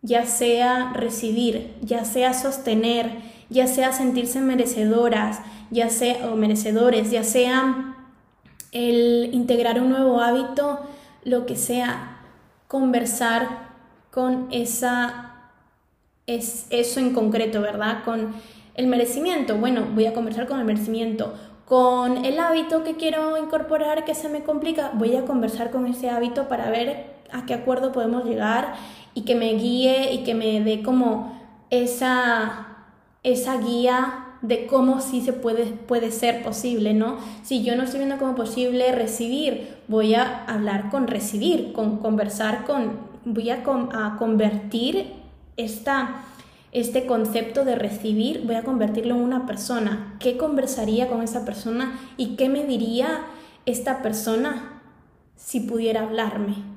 ya 0.00 0.26
sea 0.26 0.92
recibir, 0.92 1.74
ya 1.82 2.04
sea 2.04 2.34
sostener, 2.34 3.10
ya 3.50 3.66
sea 3.66 3.92
sentirse 3.92 4.40
merecedoras, 4.40 5.40
ya 5.70 5.90
sea 5.90 6.30
o 6.30 6.36
merecedores, 6.36 7.10
ya 7.10 7.24
sea 7.24 7.96
el 8.70 9.30
integrar 9.32 9.80
un 9.80 9.90
nuevo 9.90 10.20
hábito, 10.20 10.80
lo 11.24 11.44
que 11.44 11.56
sea, 11.56 12.20
conversar 12.68 13.70
con 14.10 14.48
esa 14.50 15.50
es 16.26 16.66
eso 16.70 17.00
en 17.00 17.12
concreto, 17.12 17.60
¿verdad? 17.60 18.04
Con 18.04 18.34
el 18.74 18.86
merecimiento. 18.86 19.56
Bueno, 19.56 19.86
voy 19.94 20.06
a 20.06 20.14
conversar 20.14 20.46
con 20.46 20.60
el 20.60 20.64
merecimiento. 20.64 21.34
Con 21.66 22.24
el 22.24 22.38
hábito 22.38 22.84
que 22.84 22.96
quiero 22.96 23.36
incorporar 23.36 24.04
que 24.04 24.14
se 24.14 24.28
me 24.28 24.42
complica, 24.42 24.92
voy 24.94 25.16
a 25.16 25.24
conversar 25.24 25.70
con 25.70 25.86
ese 25.86 26.08
hábito 26.08 26.48
para 26.48 26.70
ver 26.70 27.11
a 27.32 27.46
qué 27.46 27.54
acuerdo 27.54 27.92
podemos 27.92 28.24
llegar 28.24 28.74
y 29.14 29.22
que 29.22 29.34
me 29.34 29.52
guíe 29.54 30.12
y 30.12 30.24
que 30.24 30.34
me 30.34 30.60
dé 30.60 30.82
como 30.82 31.40
esa, 31.70 32.66
esa 33.22 33.58
guía 33.58 34.26
de 34.42 34.66
cómo 34.66 35.00
sí 35.00 35.22
se 35.22 35.32
puede, 35.32 35.66
puede 35.66 36.10
ser 36.10 36.42
posible, 36.42 36.94
¿no? 36.94 37.16
Si 37.42 37.62
yo 37.62 37.76
no 37.76 37.84
estoy 37.84 38.00
viendo 38.00 38.18
como 38.18 38.34
posible 38.34 38.90
recibir, 38.92 39.76
voy 39.86 40.14
a 40.14 40.44
hablar 40.44 40.90
con 40.90 41.06
recibir, 41.06 41.72
con 41.72 41.98
conversar 41.98 42.64
con, 42.64 42.98
voy 43.24 43.50
a, 43.50 43.62
a 43.64 44.16
convertir 44.18 45.12
esta, 45.56 46.24
este 46.72 47.06
concepto 47.06 47.64
de 47.64 47.76
recibir, 47.76 48.42
voy 48.44 48.56
a 48.56 48.64
convertirlo 48.64 49.14
en 49.14 49.22
una 49.22 49.46
persona. 49.46 50.16
¿Qué 50.18 50.36
conversaría 50.36 51.08
con 51.08 51.22
esa 51.22 51.44
persona 51.44 51.98
y 52.16 52.34
qué 52.34 52.48
me 52.48 52.64
diría 52.64 53.26
esta 53.64 54.02
persona 54.02 54.82
si 55.36 55.60
pudiera 55.60 56.02
hablarme? 56.02 56.71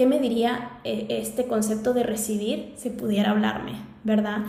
¿Qué 0.00 0.06
me 0.06 0.18
diría 0.18 0.78
eh, 0.82 1.08
este 1.10 1.46
concepto 1.46 1.92
de 1.92 2.02
recibir 2.02 2.72
si 2.78 2.88
pudiera 2.88 3.32
hablarme, 3.32 3.72
verdad? 4.02 4.44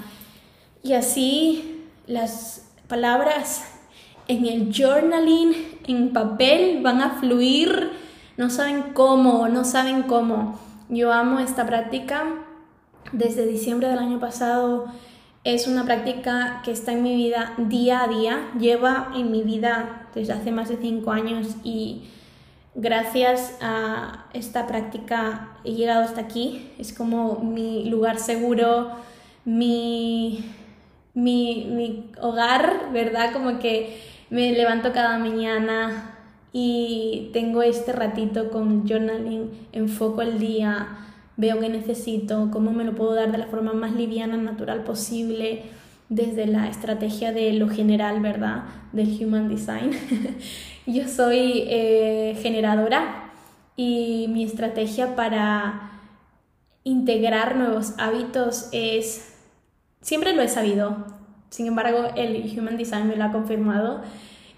Y 0.82 0.94
así 0.94 1.90
las 2.08 2.72
palabras 2.88 3.66
en 4.30 4.46
el 4.46 4.74
journaling, 4.74 5.54
en 5.88 6.14
papel, 6.14 6.80
van 6.82 7.02
a 7.02 7.20
fluir, 7.20 7.92
no 8.38 8.50
saben 8.50 8.94
cómo, 8.94 9.50
no 9.50 9.66
saben 9.66 10.04
cómo. 10.04 10.58
Yo 10.88 11.12
amo 11.12 11.40
esta 11.40 11.66
práctica. 11.66 12.24
Desde 13.12 13.46
diciembre 13.46 13.90
del 13.90 14.00
año 14.00 14.22
pasado 14.22 14.86
es 15.44 15.68
una 15.68 15.84
práctica 15.84 16.62
que 16.64 16.72
está 16.72 16.94
en 16.94 17.04
mi 17.04 17.14
vida 17.14 17.56
día 17.58 18.04
a 18.04 18.08
día, 18.08 18.40
lleva 18.58 19.12
en 19.18 19.32
mi 19.32 19.44
vida 19.44 20.08
desde 20.16 20.32
hace 20.32 20.52
más 20.54 20.70
de 20.70 20.78
cinco 20.78 21.12
años 21.12 21.58
y 21.66 22.04
gracias 22.76 23.58
a 23.62 24.26
esta 24.34 24.68
práctica 24.68 25.50
he 25.64 25.74
llegado 25.74 26.04
hasta 26.04 26.22
aquí. 26.22 26.72
Es 26.78 26.94
como 26.94 27.40
mi 27.40 27.86
lugar 27.86 28.20
seguro, 28.20 28.92
mi, 29.46 30.46
mi, 31.14 32.10
hogar, 32.22 32.90
¿verdad? 32.94 33.34
Como 33.34 33.60
que 33.60 34.00
me 34.30 34.52
levanto 34.52 34.94
cada 34.94 35.18
mañana 35.18 36.16
y 36.54 37.30
tengo 37.34 37.62
este 37.62 37.92
ratito 37.92 38.50
con 38.50 38.88
journaling, 38.88 39.52
enfoco 39.72 40.22
el 40.22 40.40
día, 40.40 40.88
veo 41.38 41.60
qué 41.60 41.70
necesito, 41.70 42.50
cómo 42.52 42.72
me 42.72 42.84
lo 42.84 42.94
puedo 42.94 43.14
dar 43.14 43.32
de 43.32 43.38
la 43.38 43.48
forma 43.48 43.74
más 43.74 43.94
liviana, 43.94 44.38
natural 44.38 44.84
posible, 44.84 45.64
desde 46.10 46.46
la 46.46 46.68
estrategia 46.68 47.32
de 47.32 47.54
lo 47.54 47.70
general, 47.70 48.20
¿verdad? 48.20 48.64
Del 48.92 49.18
Human 49.24 49.48
Design. 49.48 49.92
Yo 50.88 51.08
soy 51.08 51.66
eh, 51.68 52.38
generadora 52.42 53.32
y 53.76 54.28
mi 54.30 54.44
estrategia 54.44 55.16
para 55.16 55.92
integrar 56.84 57.56
nuevos 57.56 57.94
hábitos 58.00 58.68
es, 58.72 59.36
siempre 60.02 60.34
lo 60.34 60.42
he 60.42 60.48
sabido, 60.48 61.06
sin 61.52 61.68
embargo 61.68 62.08
el 62.16 62.52
Human 62.58 62.78
Design 62.78 63.08
me 63.08 63.16
lo 63.16 63.26
ha 63.26 63.32
confirmado 63.32 64.02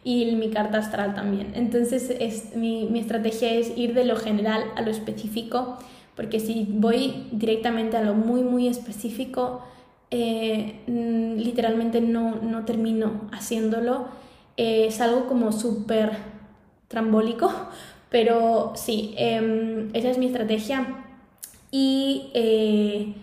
y 0.06 0.34
mi 0.36 0.50
carta 0.50 0.78
astral 0.78 1.14
también. 1.14 1.52
Entonces 1.56 2.10
es, 2.10 2.56
mi, 2.56 2.88
mi 2.90 3.00
estrategia 3.00 3.54
es 3.54 3.78
ir 3.78 3.94
de 3.94 4.06
lo 4.06 4.16
general 4.16 4.64
a 4.78 4.82
lo 4.82 4.92
específico, 4.92 5.78
porque 6.16 6.40
si 6.40 6.66
voy 6.70 7.28
directamente 7.32 7.98
a 7.98 8.02
lo 8.02 8.14
muy, 8.14 8.44
muy 8.44 8.70
específico, 8.70 9.62
eh, 10.10 10.80
mm, 10.88 11.36
literalmente 11.38 12.00
no, 12.00 12.36
no 12.36 12.64
termino 12.64 13.28
haciéndolo 13.34 14.23
eh, 14.58 14.86
es 14.88 15.02
algo 15.02 15.28
como 15.28 15.52
súper 15.52 16.12
trambólico, 16.88 17.52
pero 18.10 18.74
sí, 18.76 19.14
em, 19.18 19.90
esa 19.94 20.10
es 20.10 20.18
mi 20.18 20.28
estrategia. 20.28 21.04
Y 21.72 22.30
eh, 22.36 23.16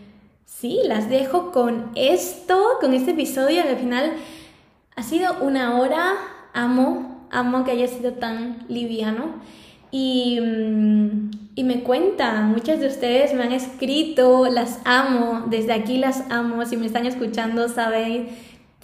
sí, 0.45 0.81
las 0.85 1.09
dejo 1.09 1.53
con 1.53 1.93
esto, 1.95 2.78
con 2.81 2.95
este 2.95 3.12
episodio. 3.12 3.62
Al 3.62 3.76
final 3.76 4.12
ha 4.97 5.03
sido 5.03 5.41
una 5.41 5.78
hora. 5.78 6.14
Amo, 6.53 7.28
amo 7.31 7.62
que 7.64 7.70
haya 7.70 7.87
sido 7.87 8.14
tan 8.14 8.64
liviano. 8.68 9.35
Y, 9.93 10.41
mm, 10.41 11.31
y 11.55 11.64
me 11.64 11.83
cuentan, 11.83 12.51
muchas 12.51 12.81
de 12.81 12.89
ustedes 12.89 13.35
me 13.35 13.43
han 13.43 13.53
escrito, 13.53 14.47
las 14.47 14.81
amo, 14.85 15.47
desde 15.49 15.72
aquí 15.72 15.99
las 15.99 16.24
amo. 16.31 16.64
Si 16.66 16.76
me 16.76 16.87
están 16.87 17.07
escuchando, 17.07 17.68
saben 17.68 18.31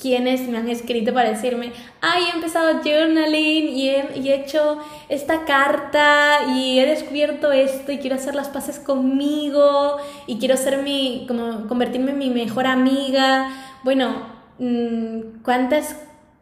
quienes 0.01 0.47
me 0.49 0.59
han 0.59 0.69
escrito 0.69 1.15
para 1.15 1.31
decirme, 1.31 1.73
ay, 2.03 2.25
he 2.25 2.37
empezado 2.37 2.83
journaling 2.83 3.69
y 3.69 3.89
he, 3.89 4.35
hecho 4.35 4.79
esta 5.09 5.45
carta 5.45 6.53
y 6.55 6.79
he 6.79 6.87
descubierto 6.87 7.51
esto 7.51 7.93
y 7.93 7.99
quiero 7.99 8.17
hacer 8.17 8.35
las 8.35 8.49
paces 8.49 8.79
conmigo 8.79 9.97
y 10.27 10.39
quiero 10.39 10.57
ser 10.57 10.83
mi, 10.83 11.25
como 11.27 11.67
convertirme 11.67 12.11
en 12.11 12.19
mi 12.19 12.31
mejor 12.31 12.67
amiga. 12.67 13.51
Bueno, 13.85 14.27
mm, 14.59 15.43
cuántas 15.43 15.97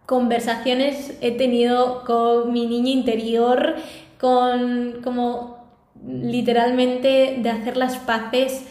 conversaciones 0.07 1.17
he 1.21 1.31
tenido 1.31 2.05
con 2.05 2.53
mi 2.53 2.67
niño 2.67 2.91
interior, 2.91 3.77
con 4.19 5.01
como 5.03 5.65
literalmente 6.05 7.39
de 7.41 7.51
hacer 7.51 7.77
las 7.77 7.97
paces 7.99 8.65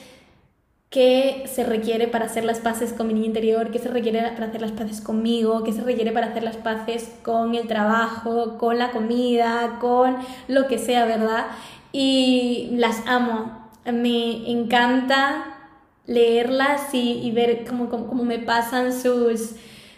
qué 0.94 1.46
se 1.52 1.64
requiere 1.64 2.08
para 2.08 2.26
hacer 2.26 2.46
las 2.46 2.60
paces 2.60 2.94
con 2.94 3.08
mi 3.08 3.16
niño 3.16 3.26
interior, 3.26 3.72
qué 3.72 3.80
se 3.80 3.89
requiere 3.89 4.22
para 4.34 4.46
hacer 4.46 4.62
las 4.62 4.72
paces 4.72 5.02
conmigo, 5.02 5.64
qué 5.64 5.74
se 5.74 5.82
requiere 5.82 6.12
para 6.12 6.28
hacer 6.28 6.44
las 6.44 6.56
paces 6.56 7.12
con 7.24 7.56
el 7.56 7.68
trabajo, 7.68 8.60
con 8.60 8.78
la 8.78 8.91
comida, 8.91 9.80
con 9.82 10.18
lo 10.48 10.68
que 10.68 10.78
sea, 10.78 11.06
¿verdad? 11.06 11.48
Y 11.91 12.70
las 12.74 13.02
amo. 13.08 13.70
Me 13.91 14.52
encanta 14.52 15.46
leerlas 16.06 16.94
y, 16.94 17.32
ver 17.32 17.66
cómo, 17.68 17.89
cómo, 17.89 18.24
me 18.24 18.38
pasan 18.38 18.94
sus, 18.94 19.56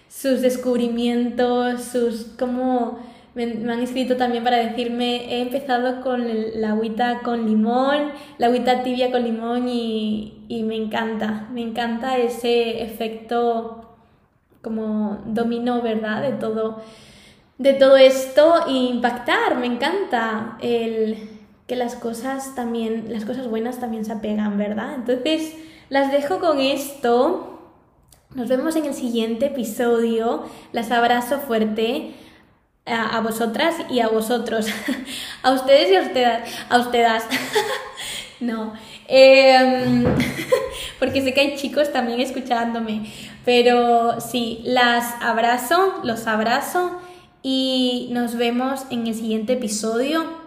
sus 0.07 0.39
descubrimientos, 0.41 1.83
sus 1.83 2.27
cómo 2.39 2.99
me, 3.35 3.43
han 3.43 3.81
escrito 3.81 4.15
también 4.15 4.43
para 4.43 4.57
decirme, 4.57 5.33
he 5.33 5.41
empezado 5.41 6.01
con 6.01 6.25
la 6.59 6.71
agüita 6.71 7.19
con 7.21 7.45
limón, 7.45 8.11
la 8.37 8.47
agüita 8.47 8.81
tibia 8.81 9.11
con 9.11 9.23
limón 9.23 9.67
y, 9.67 10.45
y 10.47 10.63
me 10.63 10.75
encanta, 10.75 11.47
me 11.51 11.61
encanta 11.61 12.17
ese 12.17 12.81
efecto 12.81 13.97
como 14.61 15.21
dominó, 15.25 15.81
¿verdad? 15.81 16.21
De 16.21 16.31
todo, 16.31 16.81
de 17.57 17.73
todo 17.73 17.97
esto 17.97 18.65
e 18.67 18.71
impactar, 18.71 19.57
me 19.57 19.67
encanta 19.67 20.57
el 20.61 21.29
que 21.67 21.75
las 21.75 21.95
cosas 21.95 22.55
también, 22.55 23.07
las 23.09 23.25
cosas 23.25 23.47
buenas 23.49 23.79
también 23.79 24.05
se 24.05 24.13
apegan, 24.13 24.57
¿verdad? 24.57 24.95
Entonces, 24.95 25.55
las 25.89 26.11
dejo 26.11 26.39
con 26.39 26.59
esto. 26.59 27.51
Nos 28.33 28.49
vemos 28.49 28.75
en 28.75 28.85
el 28.85 28.93
siguiente 28.93 29.47
episodio. 29.47 30.43
Las 30.73 30.91
abrazo 30.91 31.39
fuerte 31.39 32.13
a, 32.85 33.19
vosotras 33.21 33.75
y 33.89 33.99
a 33.99 34.07
vosotros, 34.07 34.67
a 35.43 35.51
ustedes 35.51 35.91
y 35.91 35.95
a 35.95 36.01
ustedes, 36.01 36.55
a 36.69 36.79
ustedes. 36.79 37.23
no, 38.39 38.73
em, 39.07 40.03
porque 40.99 41.21
sé 41.21 41.33
que 41.33 41.41
hay 41.41 41.55
chicos 41.55 41.91
también 41.91 42.19
escuchándome, 42.19 43.11
pero 43.43 44.21
sí, 44.21 44.61
las 44.63 45.15
abrazo, 45.21 45.99
los 46.03 46.27
abrazo 46.27 47.01
y 47.41 48.09
nos 48.11 48.35
vemos 48.35 48.85
en 48.89 49.07
el 49.07 49.15
siguiente 49.15 49.53
episodio. 49.53 50.45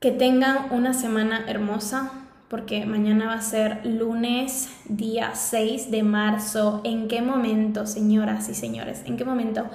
Que 0.00 0.10
tengan 0.10 0.66
una 0.70 0.92
semana 0.92 1.44
hermosa, 1.48 2.12
porque 2.48 2.84
mañana 2.84 3.28
va 3.28 3.34
a 3.34 3.40
ser 3.40 3.86
lunes, 3.86 4.68
día 4.84 5.34
6 5.34 5.90
de 5.90 6.02
marzo. 6.02 6.82
¿En 6.84 7.08
qué 7.08 7.22
momento, 7.22 7.86
señoras 7.86 8.50
y 8.50 8.54
señores? 8.54 9.02
¿En 9.06 9.16
qué 9.16 9.24
momento? 9.24 9.66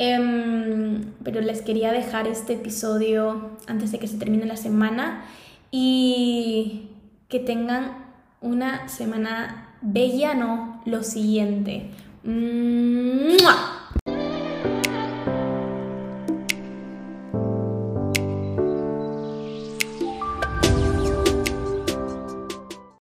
Em, 0.00 1.12
pero 1.24 1.40
les 1.40 1.60
quería 1.60 1.90
dejar 1.90 2.28
este 2.28 2.52
episodio 2.54 3.50
antes 3.66 3.90
de 3.90 3.98
que 3.98 4.06
se 4.06 4.16
termine 4.16 4.46
la 4.46 4.56
semana 4.56 5.24
y 5.72 6.90
que 7.28 7.40
tengan 7.40 8.06
una 8.40 8.88
semana 8.88 9.74
bella, 9.82 10.34
no, 10.34 10.80
lo 10.86 11.02
siguiente. 11.02 11.90